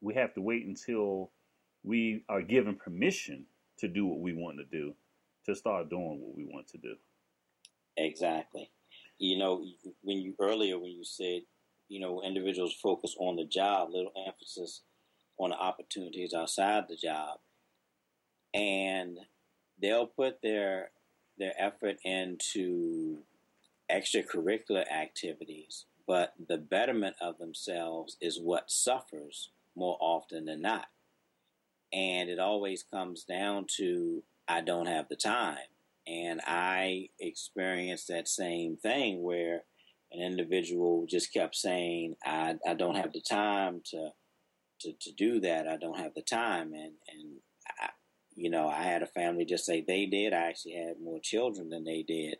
we 0.00 0.14
have 0.14 0.34
to 0.34 0.42
wait 0.42 0.66
until 0.66 1.32
we 1.82 2.24
are 2.28 2.42
given 2.42 2.76
permission 2.76 3.46
to 3.78 3.88
do 3.88 4.06
what 4.06 4.20
we 4.20 4.34
want 4.34 4.58
to 4.58 4.64
do 4.64 4.94
to 5.46 5.54
start 5.54 5.88
doing 5.88 6.20
what 6.20 6.36
we 6.36 6.44
want 6.44 6.68
to 6.68 6.78
do. 6.78 6.94
Exactly. 7.96 8.70
You 9.18 9.38
know, 9.38 9.64
when 10.02 10.18
you 10.18 10.34
earlier 10.40 10.78
when 10.78 10.92
you 10.92 11.04
said, 11.04 11.42
you 11.88 12.00
know, 12.00 12.22
individuals 12.22 12.74
focus 12.74 13.16
on 13.18 13.36
the 13.36 13.44
job, 13.44 13.90
little 13.90 14.12
emphasis 14.26 14.82
on 15.38 15.50
the 15.50 15.56
opportunities 15.56 16.34
outside 16.34 16.84
the 16.88 16.96
job, 16.96 17.38
and 18.54 19.18
they'll 19.80 20.06
put 20.06 20.42
their 20.42 20.90
their 21.38 21.54
effort 21.58 21.96
into 22.04 23.18
extracurricular 23.90 24.90
activities, 24.90 25.86
but 26.06 26.34
the 26.48 26.58
betterment 26.58 27.16
of 27.20 27.38
themselves 27.38 28.16
is 28.20 28.40
what 28.40 28.70
suffers 28.70 29.50
more 29.74 29.96
often 30.00 30.46
than 30.46 30.60
not. 30.60 30.88
And 31.92 32.28
it 32.28 32.38
always 32.38 32.82
comes 32.82 33.24
down 33.24 33.66
to 33.76 34.22
I 34.46 34.60
don't 34.60 34.86
have 34.86 35.08
the 35.08 35.16
time. 35.16 35.58
And 36.08 36.40
I 36.46 37.08
experienced 37.20 38.08
that 38.08 38.28
same 38.28 38.76
thing 38.76 39.22
where 39.22 39.64
an 40.10 40.22
individual 40.22 41.06
just 41.08 41.32
kept 41.32 41.54
saying, 41.54 42.14
I, 42.24 42.54
I 42.66 42.74
don't 42.74 42.96
have 42.96 43.12
the 43.12 43.20
time 43.20 43.82
to, 43.90 44.10
to, 44.80 44.92
to 45.00 45.12
do 45.12 45.40
that. 45.40 45.68
I 45.68 45.76
don't 45.76 45.98
have 45.98 46.14
the 46.14 46.22
time. 46.22 46.72
And, 46.72 46.92
and 47.12 47.40
I, 47.78 47.90
you 48.34 48.48
know, 48.48 48.68
I 48.68 48.84
had 48.84 49.02
a 49.02 49.06
family 49.06 49.44
just 49.44 49.66
say 49.66 49.84
they 49.86 50.06
did. 50.06 50.32
I 50.32 50.48
actually 50.48 50.76
had 50.76 51.02
more 51.02 51.20
children 51.22 51.68
than 51.68 51.84
they 51.84 52.04
did. 52.06 52.36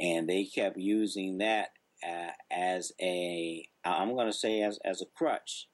And 0.00 0.28
they 0.28 0.44
kept 0.44 0.76
using 0.76 1.38
that 1.38 1.68
uh, 2.06 2.32
as 2.50 2.92
a, 3.00 3.66
I'm 3.84 4.14
going 4.14 4.26
to 4.26 4.36
say 4.36 4.62
as, 4.62 4.78
as 4.84 5.00
a 5.00 5.06
crutch. 5.16 5.68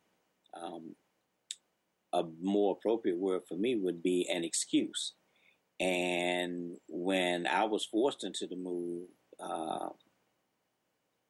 Um, 0.61 0.97
a 2.13 2.25
more 2.43 2.77
appropriate 2.79 3.19
word 3.19 3.41
for 3.49 3.57
me 3.57 3.75
would 3.75 4.03
be 4.03 4.29
an 4.31 4.45
excuse. 4.45 5.15
And 5.83 6.77
when 6.89 7.49
I 7.49 7.65
was 7.65 7.85
forced 7.85 8.23
into 8.23 8.47
the 8.47 8.55
move 8.55 9.09
uh, 9.41 9.89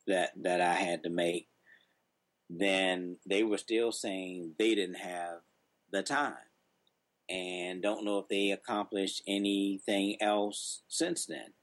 that 0.07 0.33
that 0.43 0.61
I 0.61 0.75
had 0.75 1.05
to 1.05 1.11
make, 1.11 1.49
then 2.51 3.17
they 3.27 3.45
were 3.45 3.57
still 3.57 3.93
saying 3.93 4.53
they 4.59 4.75
didn't 4.75 4.97
have 4.97 5.39
the 5.91 6.03
time, 6.03 6.35
and 7.31 7.81
don't 7.83 8.05
know 8.05 8.19
if 8.19 8.29
they 8.29 8.51
accomplished 8.51 9.23
anything 9.27 10.19
else 10.21 10.83
since 10.87 11.25
then. 11.25 11.55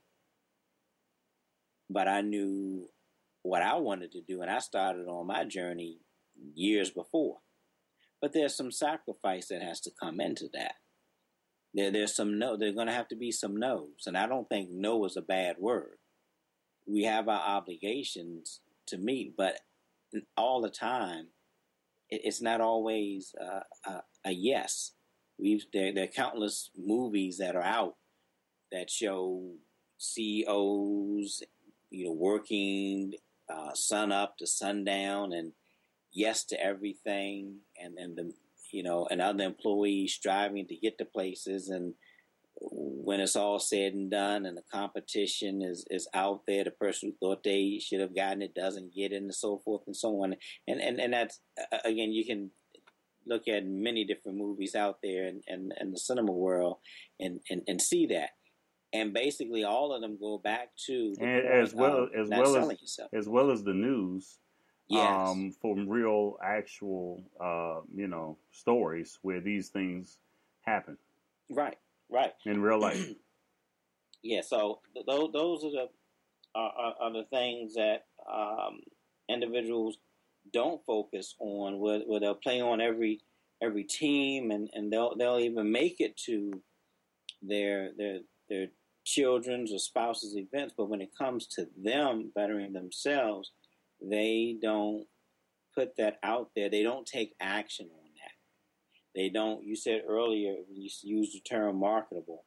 But 1.92 2.08
I 2.08 2.22
knew 2.22 2.90
what 3.44 3.62
I 3.62 3.76
wanted 3.76 4.14
to 4.14 4.22
do, 4.22 4.42
and 4.42 4.50
I 4.50 4.58
started 4.58 5.08
on 5.08 5.28
my 5.28 5.44
journey 5.44 6.00
years 6.56 6.90
before. 6.90 7.38
But 8.20 8.34
there's 8.34 8.58
some 8.58 8.72
sacrifice 8.72 9.50
that 9.50 9.62
has 9.62 9.80
to 9.82 9.92
come 10.00 10.20
into 10.20 10.50
that. 10.54 10.74
There, 11.74 11.92
there's 11.92 12.16
some 12.16 12.40
no. 12.40 12.58
There's 12.58 12.76
going 12.76 12.88
to 12.88 12.94
have 12.94 13.08
to 13.10 13.16
be 13.16 13.32
some 13.32 13.56
no's, 13.56 14.08
and 14.08 14.18
I 14.18 14.28
don't 14.28 14.50
think 14.50 14.70
no 14.72 15.06
is 15.06 15.18
a 15.18 15.22
bad 15.22 15.58
word. 15.60 15.98
We 16.88 17.04
have 17.04 17.28
our 17.28 17.42
obligations 17.42 18.62
to 18.88 18.98
meet, 18.98 19.36
but 19.38 19.60
all 20.36 20.62
the 20.62 20.70
time, 20.70 21.28
it, 22.10 22.22
it's 22.24 22.42
not 22.42 22.62
always 22.62 23.36
uh, 23.40 23.62
a, 23.86 24.04
a, 24.26 24.32
yes. 24.32 24.94
We've 25.38 25.66
there, 25.72 25.94
there 25.94 26.06
are 26.06 26.08
countless 26.08 26.72
movies 26.76 27.38
that 27.38 27.56
are 27.56 27.62
out 27.62 27.96
that 28.72 28.90
show 28.90 29.54
CEOs, 29.98 31.44
you 31.92 32.06
know, 32.06 32.14
working 32.14 33.14
uh, 33.48 33.74
sun 33.74 34.12
up 34.12 34.38
to 34.38 34.48
sundown 34.48 35.34
and 35.34 35.54
yes 36.12 36.44
to 36.46 36.62
everything, 36.62 37.60
and 37.80 37.98
and 37.98 38.18
the 38.18 38.34
you 38.72 38.84
know, 38.84 39.08
and 39.10 39.22
other 39.22 39.44
employees 39.44 40.14
striving 40.14 40.68
to 40.68 40.76
get 40.76 40.98
to 40.98 41.06
places, 41.06 41.70
and 41.70 41.94
when 42.62 43.22
it's 43.22 43.36
all 43.36 43.60
said 43.60 43.94
and 43.94 44.12
done, 44.12 44.46
and 44.46 44.58
the 44.58 44.64
competition 44.72 45.62
is 45.62 45.86
is 45.90 46.08
out 46.14 46.42
there, 46.48 46.64
the 46.64 46.72
person 46.72 47.10
who 47.10 47.28
thought 47.28 47.44
they 47.44 47.80
should 47.82 48.02
have 48.02 48.16
gotten 48.16 48.42
it 48.42 48.54
doesn't 48.54 48.94
get 48.94 49.12
it, 49.12 49.18
and 49.22 49.34
so 49.34 49.60
forth 49.64 49.82
and 49.88 49.96
so 49.96 50.24
on, 50.24 50.36
and 50.68 50.82
and 50.82 51.00
and 51.00 51.14
that's 51.14 51.40
again, 51.86 52.12
you 52.12 52.26
can 52.26 52.52
look 53.30 53.48
at 53.48 53.66
many 53.66 54.04
different 54.04 54.38
movies 54.38 54.76
out 54.76 54.98
there 55.04 55.28
in, 55.28 55.42
in, 55.48 55.70
in 55.80 55.92
the 55.92 56.00
cinema 56.00 56.32
world 56.32 56.78
and, 57.20 57.40
and, 57.50 57.62
and 57.68 57.82
see 57.82 58.08
that. 58.08 58.32
And 58.92 59.14
basically 59.14 59.64
all 59.64 59.94
of 59.94 60.02
them 60.02 60.18
go 60.20 60.40
back 60.40 60.70
to 60.88 61.14
as 61.22 61.76
well 61.76 62.08
as 62.18 62.28
well 62.28 62.72
as 62.72 62.82
yourself. 62.82 63.10
as 63.14 63.30
well 63.30 63.52
as 63.52 63.64
the 63.64 63.74
news 63.74 64.40
yes. 64.90 65.30
um, 65.30 65.52
from 65.62 65.88
real, 65.88 66.38
actual, 66.44 67.24
uh, 67.40 67.82
you 67.96 68.08
know, 68.08 68.38
stories 68.52 69.20
where 69.22 69.40
these 69.40 69.70
things 69.70 70.18
happen. 70.62 70.98
Right, 71.50 71.78
right. 72.10 72.34
In 72.46 72.62
real 72.62 72.80
life. 72.88 73.14
yeah. 74.24 74.42
So 74.42 74.82
th- 74.94 75.06
those 75.06 75.32
those 75.34 75.64
are 75.64 75.72
the 75.72 75.90
are, 76.56 76.94
are 77.00 77.14
the 77.14 77.26
things 77.30 77.76
that 77.76 78.06
um, 78.32 78.82
individuals 79.30 79.98
don't 80.52 80.84
focus 80.86 81.36
on. 81.40 81.80
Where, 81.80 82.00
where 82.00 82.20
they'll 82.20 82.36
play 82.36 82.62
on 82.62 82.82
every 82.82 83.22
every 83.62 83.84
team, 83.84 84.52
and, 84.52 84.70
and 84.74 84.92
they'll 84.92 85.16
they'll 85.16 85.40
even 85.40 85.72
make 85.72 86.00
it 86.00 86.18
to 86.26 86.52
their 87.42 87.92
their 87.98 88.20
their 88.50 88.68
children's 89.06 89.74
or 89.74 89.80
spouses 89.80 90.36
events. 90.36 90.74
But 90.78 90.90
when 90.90 91.02
it 91.02 91.10
comes 91.18 91.48
to 91.56 91.68
them 91.82 92.32
bettering 92.36 92.74
themselves, 92.74 93.52
they 94.02 94.58
don't 94.62 95.06
put 95.76 95.96
that 95.98 96.20
out 96.24 96.52
there. 96.56 96.70
They 96.70 96.84
don't 96.84 97.06
take 97.06 97.36
action 97.40 97.88
on 97.92 98.10
that. 98.16 99.20
They 99.20 99.30
don't. 99.30 99.64
You 99.64 99.76
said 99.76 100.04
earlier 100.08 100.54
when 100.68 100.82
you 100.82 100.90
used 101.04 101.34
the 101.34 101.42
term 101.42 101.80
marketable. 101.80 102.46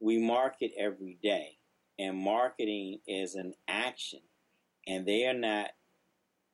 We 0.00 0.18
market 0.18 0.70
every 0.78 1.18
day, 1.22 1.58
and 1.98 2.16
marketing 2.16 3.00
is 3.06 3.34
an 3.34 3.54
action, 3.66 4.20
and 4.86 5.06
they 5.06 5.26
are 5.26 5.34
not 5.34 5.70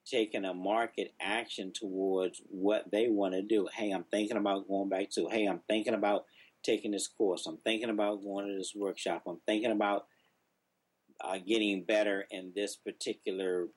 taking 0.06 0.44
a 0.44 0.54
market 0.54 1.14
action 1.20 1.72
towards 1.72 2.40
what 2.48 2.90
they 2.90 3.08
want 3.08 3.34
to 3.34 3.42
do. 3.42 3.68
Hey, 3.72 3.90
I'm 3.90 4.04
thinking 4.10 4.36
about 4.36 4.68
going 4.68 4.88
back 4.88 5.10
to. 5.10 5.28
Hey, 5.28 5.46
I'm 5.46 5.60
thinking 5.68 5.94
about 5.94 6.24
taking 6.62 6.92
this 6.92 7.08
course. 7.08 7.46
I'm 7.46 7.58
thinking 7.58 7.90
about 7.90 8.22
going 8.22 8.46
to 8.48 8.56
this 8.56 8.72
workshop. 8.74 9.24
I'm 9.26 9.40
thinking 9.46 9.72
about 9.72 10.06
uh, 11.20 11.38
getting 11.38 11.84
better 11.84 12.26
in 12.30 12.52
this 12.54 12.76
particular 12.76 13.68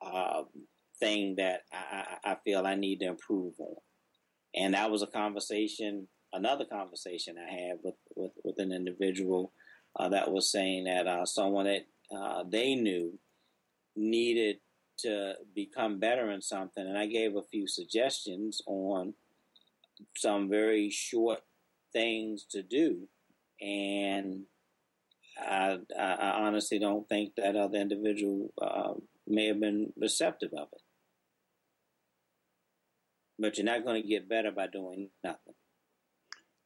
uh, 0.00 0.42
thing 1.00 1.36
that 1.36 1.62
I, 1.72 2.04
I 2.24 2.36
feel 2.44 2.66
I 2.66 2.74
need 2.74 3.00
to 3.00 3.06
improve 3.06 3.54
on. 3.58 3.76
And 4.54 4.74
that 4.74 4.90
was 4.90 5.02
a 5.02 5.06
conversation, 5.06 6.08
another 6.32 6.64
conversation 6.64 7.36
I 7.38 7.50
had 7.50 7.78
with, 7.82 7.94
with, 8.16 8.32
with 8.44 8.58
an 8.58 8.72
individual 8.72 9.52
uh, 9.98 10.08
that 10.08 10.30
was 10.30 10.50
saying 10.50 10.84
that 10.84 11.06
uh, 11.06 11.24
someone 11.24 11.66
that 11.66 11.86
uh, 12.14 12.44
they 12.48 12.74
knew 12.74 13.18
needed 13.96 14.56
to 14.98 15.34
become 15.54 15.98
better 15.98 16.30
in 16.30 16.42
something. 16.42 16.84
And 16.84 16.98
I 16.98 17.06
gave 17.06 17.36
a 17.36 17.42
few 17.42 17.68
suggestions 17.68 18.60
on 18.66 19.14
some 20.16 20.48
very 20.48 20.90
short 20.90 21.40
things 21.92 22.44
to 22.50 22.62
do. 22.62 23.08
And 23.60 24.42
I, 25.40 25.78
I 25.98 26.42
honestly 26.46 26.78
don't 26.78 27.08
think 27.08 27.34
that 27.36 27.56
other 27.56 27.78
individual 27.78 28.52
uh, 28.60 28.94
may 29.28 29.46
have 29.46 29.60
been 29.60 29.92
receptive 29.96 30.52
of 30.52 30.68
it. 30.72 30.82
But 33.38 33.56
you're 33.56 33.64
not 33.64 33.84
going 33.84 34.02
to 34.02 34.08
get 34.08 34.28
better 34.28 34.50
by 34.50 34.66
doing 34.66 35.10
nothing. 35.22 35.54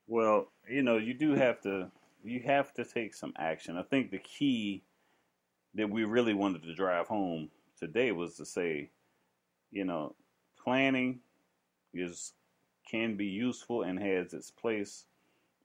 Well, 0.06 0.50
you 0.68 0.82
know, 0.82 0.96
you 0.96 1.14
do 1.14 1.34
have 1.34 1.60
to 1.62 1.90
you 2.24 2.40
have 2.46 2.72
to 2.74 2.84
take 2.84 3.14
some 3.14 3.32
action. 3.36 3.76
I 3.76 3.82
think 3.82 4.10
the 4.10 4.18
key 4.18 4.82
that 5.74 5.90
we 5.90 6.04
really 6.04 6.34
wanted 6.34 6.62
to 6.62 6.74
drive 6.74 7.08
home 7.08 7.50
today 7.78 8.12
was 8.12 8.36
to 8.36 8.46
say, 8.46 8.90
you 9.70 9.84
know, 9.84 10.14
planning 10.62 11.20
is 11.92 12.32
can 12.90 13.16
be 13.16 13.26
useful 13.26 13.82
and 13.82 13.98
has 13.98 14.34
its 14.34 14.50
place, 14.50 15.04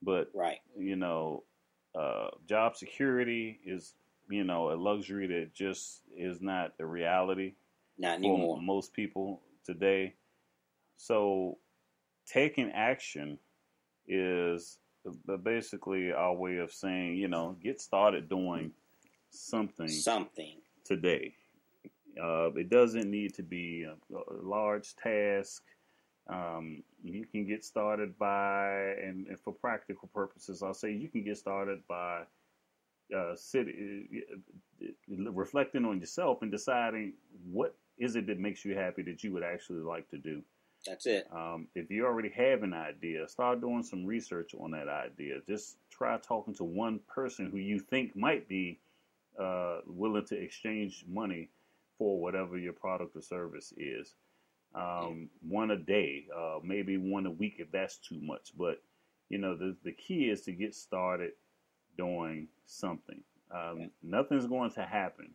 but 0.01 0.29
right, 0.33 0.59
you 0.77 0.95
know, 0.95 1.43
uh, 1.95 2.27
job 2.47 2.75
security 2.75 3.59
is 3.65 3.93
you 4.29 4.43
know, 4.43 4.71
a 4.71 4.75
luxury 4.75 5.27
that 5.27 5.53
just 5.53 6.01
is 6.15 6.41
not 6.41 6.73
a 6.79 6.85
reality 6.85 7.53
not 7.97 8.17
anymore. 8.17 8.57
for 8.57 8.61
most 8.61 8.93
people 8.93 9.41
today. 9.65 10.13
So 10.97 11.57
taking 12.25 12.71
action 12.71 13.39
is 14.07 14.79
basically 15.43 16.11
our 16.11 16.33
way 16.33 16.57
of 16.57 16.71
saying, 16.71 17.15
you 17.15 17.27
know, 17.27 17.55
get 17.61 17.79
started 17.79 18.29
doing 18.29 18.71
something 19.29 19.87
something 19.87 20.57
today. 20.83 21.33
Uh, 22.21 22.51
it 22.53 22.69
doesn't 22.69 23.09
need 23.09 23.33
to 23.35 23.43
be 23.43 23.83
a, 23.83 23.93
a 24.15 24.41
large 24.41 24.95
task. 24.95 25.63
Um, 26.29 26.83
you 27.03 27.25
can 27.25 27.45
get 27.45 27.63
started 27.63 28.17
by, 28.17 28.95
and, 29.01 29.27
and, 29.27 29.39
for 29.39 29.53
practical 29.53 30.09
purposes, 30.13 30.61
I'll 30.61 30.73
say 30.73 30.91
you 30.91 31.07
can 31.07 31.23
get 31.23 31.37
started 31.37 31.79
by 31.87 32.23
uh, 33.15 33.35
sit, 33.35 33.67
uh, 33.67 35.31
reflecting 35.31 35.85
on 35.85 35.99
yourself 35.99 36.41
and 36.41 36.51
deciding 36.51 37.13
what 37.51 37.75
is 37.97 38.15
it 38.15 38.27
that 38.27 38.39
makes 38.39 38.63
you 38.63 38.75
happy 38.75 39.01
that 39.03 39.23
you 39.23 39.31
would 39.33 39.43
actually 39.43 39.81
like 39.81 40.09
to 40.09 40.17
do. 40.17 40.41
That's 40.85 41.05
it. 41.05 41.27
Um, 41.33 41.67
if 41.75 41.89
you 41.89 42.05
already 42.05 42.29
have 42.29 42.63
an 42.63 42.73
idea, 42.73 43.27
start 43.27 43.61
doing 43.61 43.83
some 43.83 44.05
research 44.05 44.53
on 44.59 44.71
that 44.71 44.87
idea. 44.87 45.39
Just 45.47 45.77
try 45.89 46.17
talking 46.17 46.53
to 46.55 46.63
one 46.63 46.99
person 47.07 47.49
who 47.49 47.57
you 47.57 47.79
think 47.79 48.15
might 48.15 48.47
be 48.47 48.79
uh, 49.39 49.79
willing 49.85 50.25
to 50.25 50.35
exchange 50.35 51.03
money 51.07 51.49
for 51.97 52.19
whatever 52.19 52.57
your 52.57 52.73
product 52.73 53.15
or 53.15 53.21
service 53.21 53.73
is. 53.75 54.13
Um, 54.75 55.29
one 55.41 55.71
a 55.71 55.77
day, 55.77 56.27
uh, 56.35 56.59
maybe 56.63 56.97
one 56.97 57.25
a 57.25 57.31
week 57.31 57.55
if 57.57 57.71
that's 57.71 57.97
too 57.97 58.19
much. 58.21 58.51
But 58.57 58.81
you 59.29 59.39
know, 59.39 59.55
the 59.55 59.75
the 59.83 59.91
key 59.91 60.29
is 60.29 60.41
to 60.43 60.51
get 60.51 60.75
started 60.75 61.31
doing 61.97 62.47
something. 62.65 63.21
Um, 63.51 63.91
nothing's 64.03 64.45
going 64.47 64.71
to 64.71 64.83
happen 64.83 65.31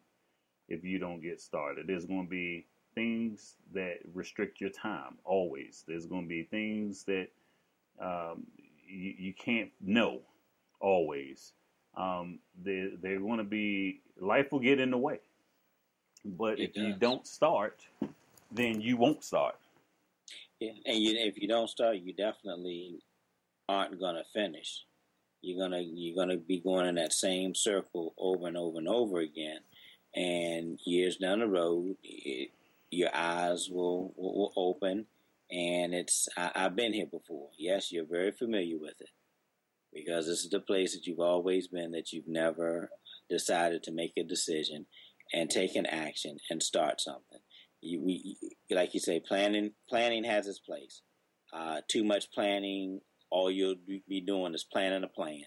if 0.69 0.85
you 0.85 0.99
don't 0.99 1.23
get 1.23 1.41
started. 1.41 1.87
There's 1.87 2.05
going 2.05 2.25
to 2.25 2.31
be 2.31 2.67
things 2.95 3.57
that 3.75 3.99
restrict 4.15 4.61
your 4.61 4.71
time 4.71 5.17
always. 5.25 5.85
There's 5.87 6.07
going 6.07 6.23
to 6.23 6.29
be 6.29 6.45
things 6.45 7.05
that 7.05 7.29
um, 8.01 8.47
you, 8.87 9.15
you 9.19 9.35
can't 9.35 9.71
know 9.81 10.21
always. 10.81 11.53
Um, 11.97 12.39
they, 12.63 12.91
they're 13.01 13.21
going 13.21 13.39
to 13.39 13.45
be, 13.45 14.01
life 14.21 14.53
will 14.53 14.61
get 14.61 14.81
in 14.81 14.91
the 14.91 14.99
way. 14.99 15.21
But 16.25 16.61
It 16.61 16.71
if 16.71 16.77
you 16.77 16.95
don't 16.95 17.27
start, 17.27 17.81
then 18.51 18.81
you 18.81 18.97
won't 18.97 19.25
start. 19.25 19.57
Yeah, 20.61 20.71
and 20.87 20.99
you, 20.99 21.15
if 21.17 21.37
you 21.41 21.49
don't 21.49 21.69
start, 21.69 21.97
you 21.97 22.13
definitely 22.13 23.01
aren't 23.69 23.99
gonna 23.99 24.23
finish. 24.33 24.85
You're 25.43 25.61
gonna 25.61 25.81
you're 25.81 26.17
gonna 26.17 26.39
be 26.39 26.61
going 26.61 26.87
in 26.89 26.95
that 26.95 27.13
same 27.13 27.55
circle 27.55 28.15
over 28.17 28.47
and 28.47 28.57
over 28.57 28.79
and 28.79 28.89
over 28.89 29.19
again, 29.19 29.59
and 30.15 30.79
years 30.85 31.17
down 31.17 31.41
the 31.41 31.49
road, 31.49 31.97
it, 32.05 32.51
your 32.91 33.11
eyes 33.15 33.69
will, 33.69 34.15
will 34.17 34.35
will 34.35 34.53
open, 34.57 35.07
and 35.51 35.95
it's 35.95 36.29
I, 36.37 36.53
I've 36.55 36.77
been 36.77 36.93
here 36.93 37.07
before. 37.07 37.49
Yes, 37.59 37.91
you're 37.91 38.05
very 38.05 38.31
familiar 38.31 38.79
with 38.79 39.01
it 39.01 39.11
because 39.93 40.27
this 40.27 40.45
is 40.45 40.51
the 40.51 40.61
place 40.61 40.95
that 40.95 41.07
you've 41.07 41.21
always 41.21 41.69
been 41.69 41.93
that 41.93 42.13
you've 42.13 42.29
never 42.29 42.91
decided 43.29 43.83
to 43.83 43.93
make 43.93 44.13
a 44.17 44.23
decision 44.23 44.87
and 45.33 45.51
take 45.51 45.75
an 45.75 45.87
action 45.87 46.39
and 46.51 46.63
start 46.63 47.01
something. 47.01 47.41
You, 47.81 48.01
we, 48.01 48.37
like 48.71 48.95
you 48.95 49.01
say, 49.01 49.21
planning 49.21 49.73
planning 49.89 50.25
has 50.25 50.47
its 50.47 50.61
place. 50.61 51.03
Uh, 51.53 51.81
too 51.89 52.05
much 52.05 52.31
planning, 52.31 53.01
all 53.33 53.51
you'll 53.51 53.77
be 54.07 54.21
doing 54.21 54.55
is 54.55 54.63
planning 54.63 55.05
a 55.05 55.09
plan 55.09 55.45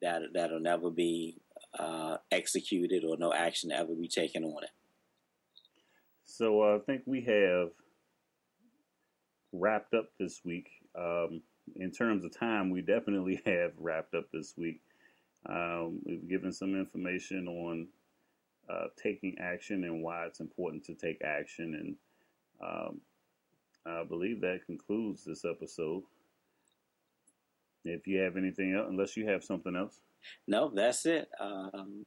that 0.00 0.22
that'll 0.32 0.60
never 0.60 0.90
be 0.90 1.36
uh, 1.78 2.16
executed 2.30 3.04
or 3.04 3.18
no 3.18 3.32
action 3.32 3.70
ever 3.70 3.94
be 3.94 4.08
taken 4.08 4.42
on 4.42 4.64
it. 4.64 4.70
So 6.24 6.62
uh, 6.62 6.76
I 6.76 6.78
think 6.86 7.02
we 7.04 7.20
have 7.22 7.68
wrapped 9.52 9.92
up 9.92 10.06
this 10.18 10.40
week. 10.42 10.70
Um, 10.98 11.42
in 11.76 11.90
terms 11.90 12.24
of 12.24 12.36
time, 12.36 12.70
we 12.70 12.80
definitely 12.80 13.42
have 13.46 13.72
wrapped 13.78 14.14
up 14.14 14.24
this 14.32 14.54
week. 14.56 14.80
Um, 15.46 16.00
we've 16.04 16.28
given 16.28 16.52
some 16.52 16.74
information 16.74 17.46
on 17.46 17.88
uh, 18.70 18.86
taking 19.00 19.36
action 19.38 19.84
and 19.84 20.02
why 20.02 20.24
it's 20.24 20.40
important 20.40 20.84
to 20.84 20.94
take 20.94 21.20
action. 21.22 21.74
And 21.74 22.66
um, 22.66 23.00
I 23.84 24.04
believe 24.04 24.40
that 24.40 24.64
concludes 24.64 25.24
this 25.24 25.44
episode. 25.44 26.04
If 27.84 28.06
you 28.06 28.20
have 28.20 28.36
anything 28.36 28.74
else, 28.74 28.86
unless 28.88 29.16
you 29.16 29.26
have 29.28 29.42
something 29.42 29.74
else, 29.74 29.98
No, 30.46 30.70
that's 30.74 31.04
it. 31.06 31.28
Um, 31.40 32.04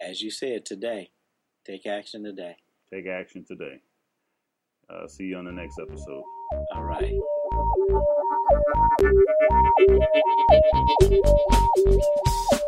as 0.00 0.20
you 0.22 0.30
said 0.30 0.64
today, 0.64 1.10
take 1.64 1.86
action 1.86 2.22
today. 2.24 2.56
take 2.92 3.06
action 3.06 3.44
today. 3.44 3.80
Uh, 4.88 5.08
see 5.08 5.24
you 5.24 5.36
on 5.36 5.44
the 5.46 5.52
next 5.52 5.78
episode. 5.80 6.22
All 6.74 6.84
right. 6.84 7.12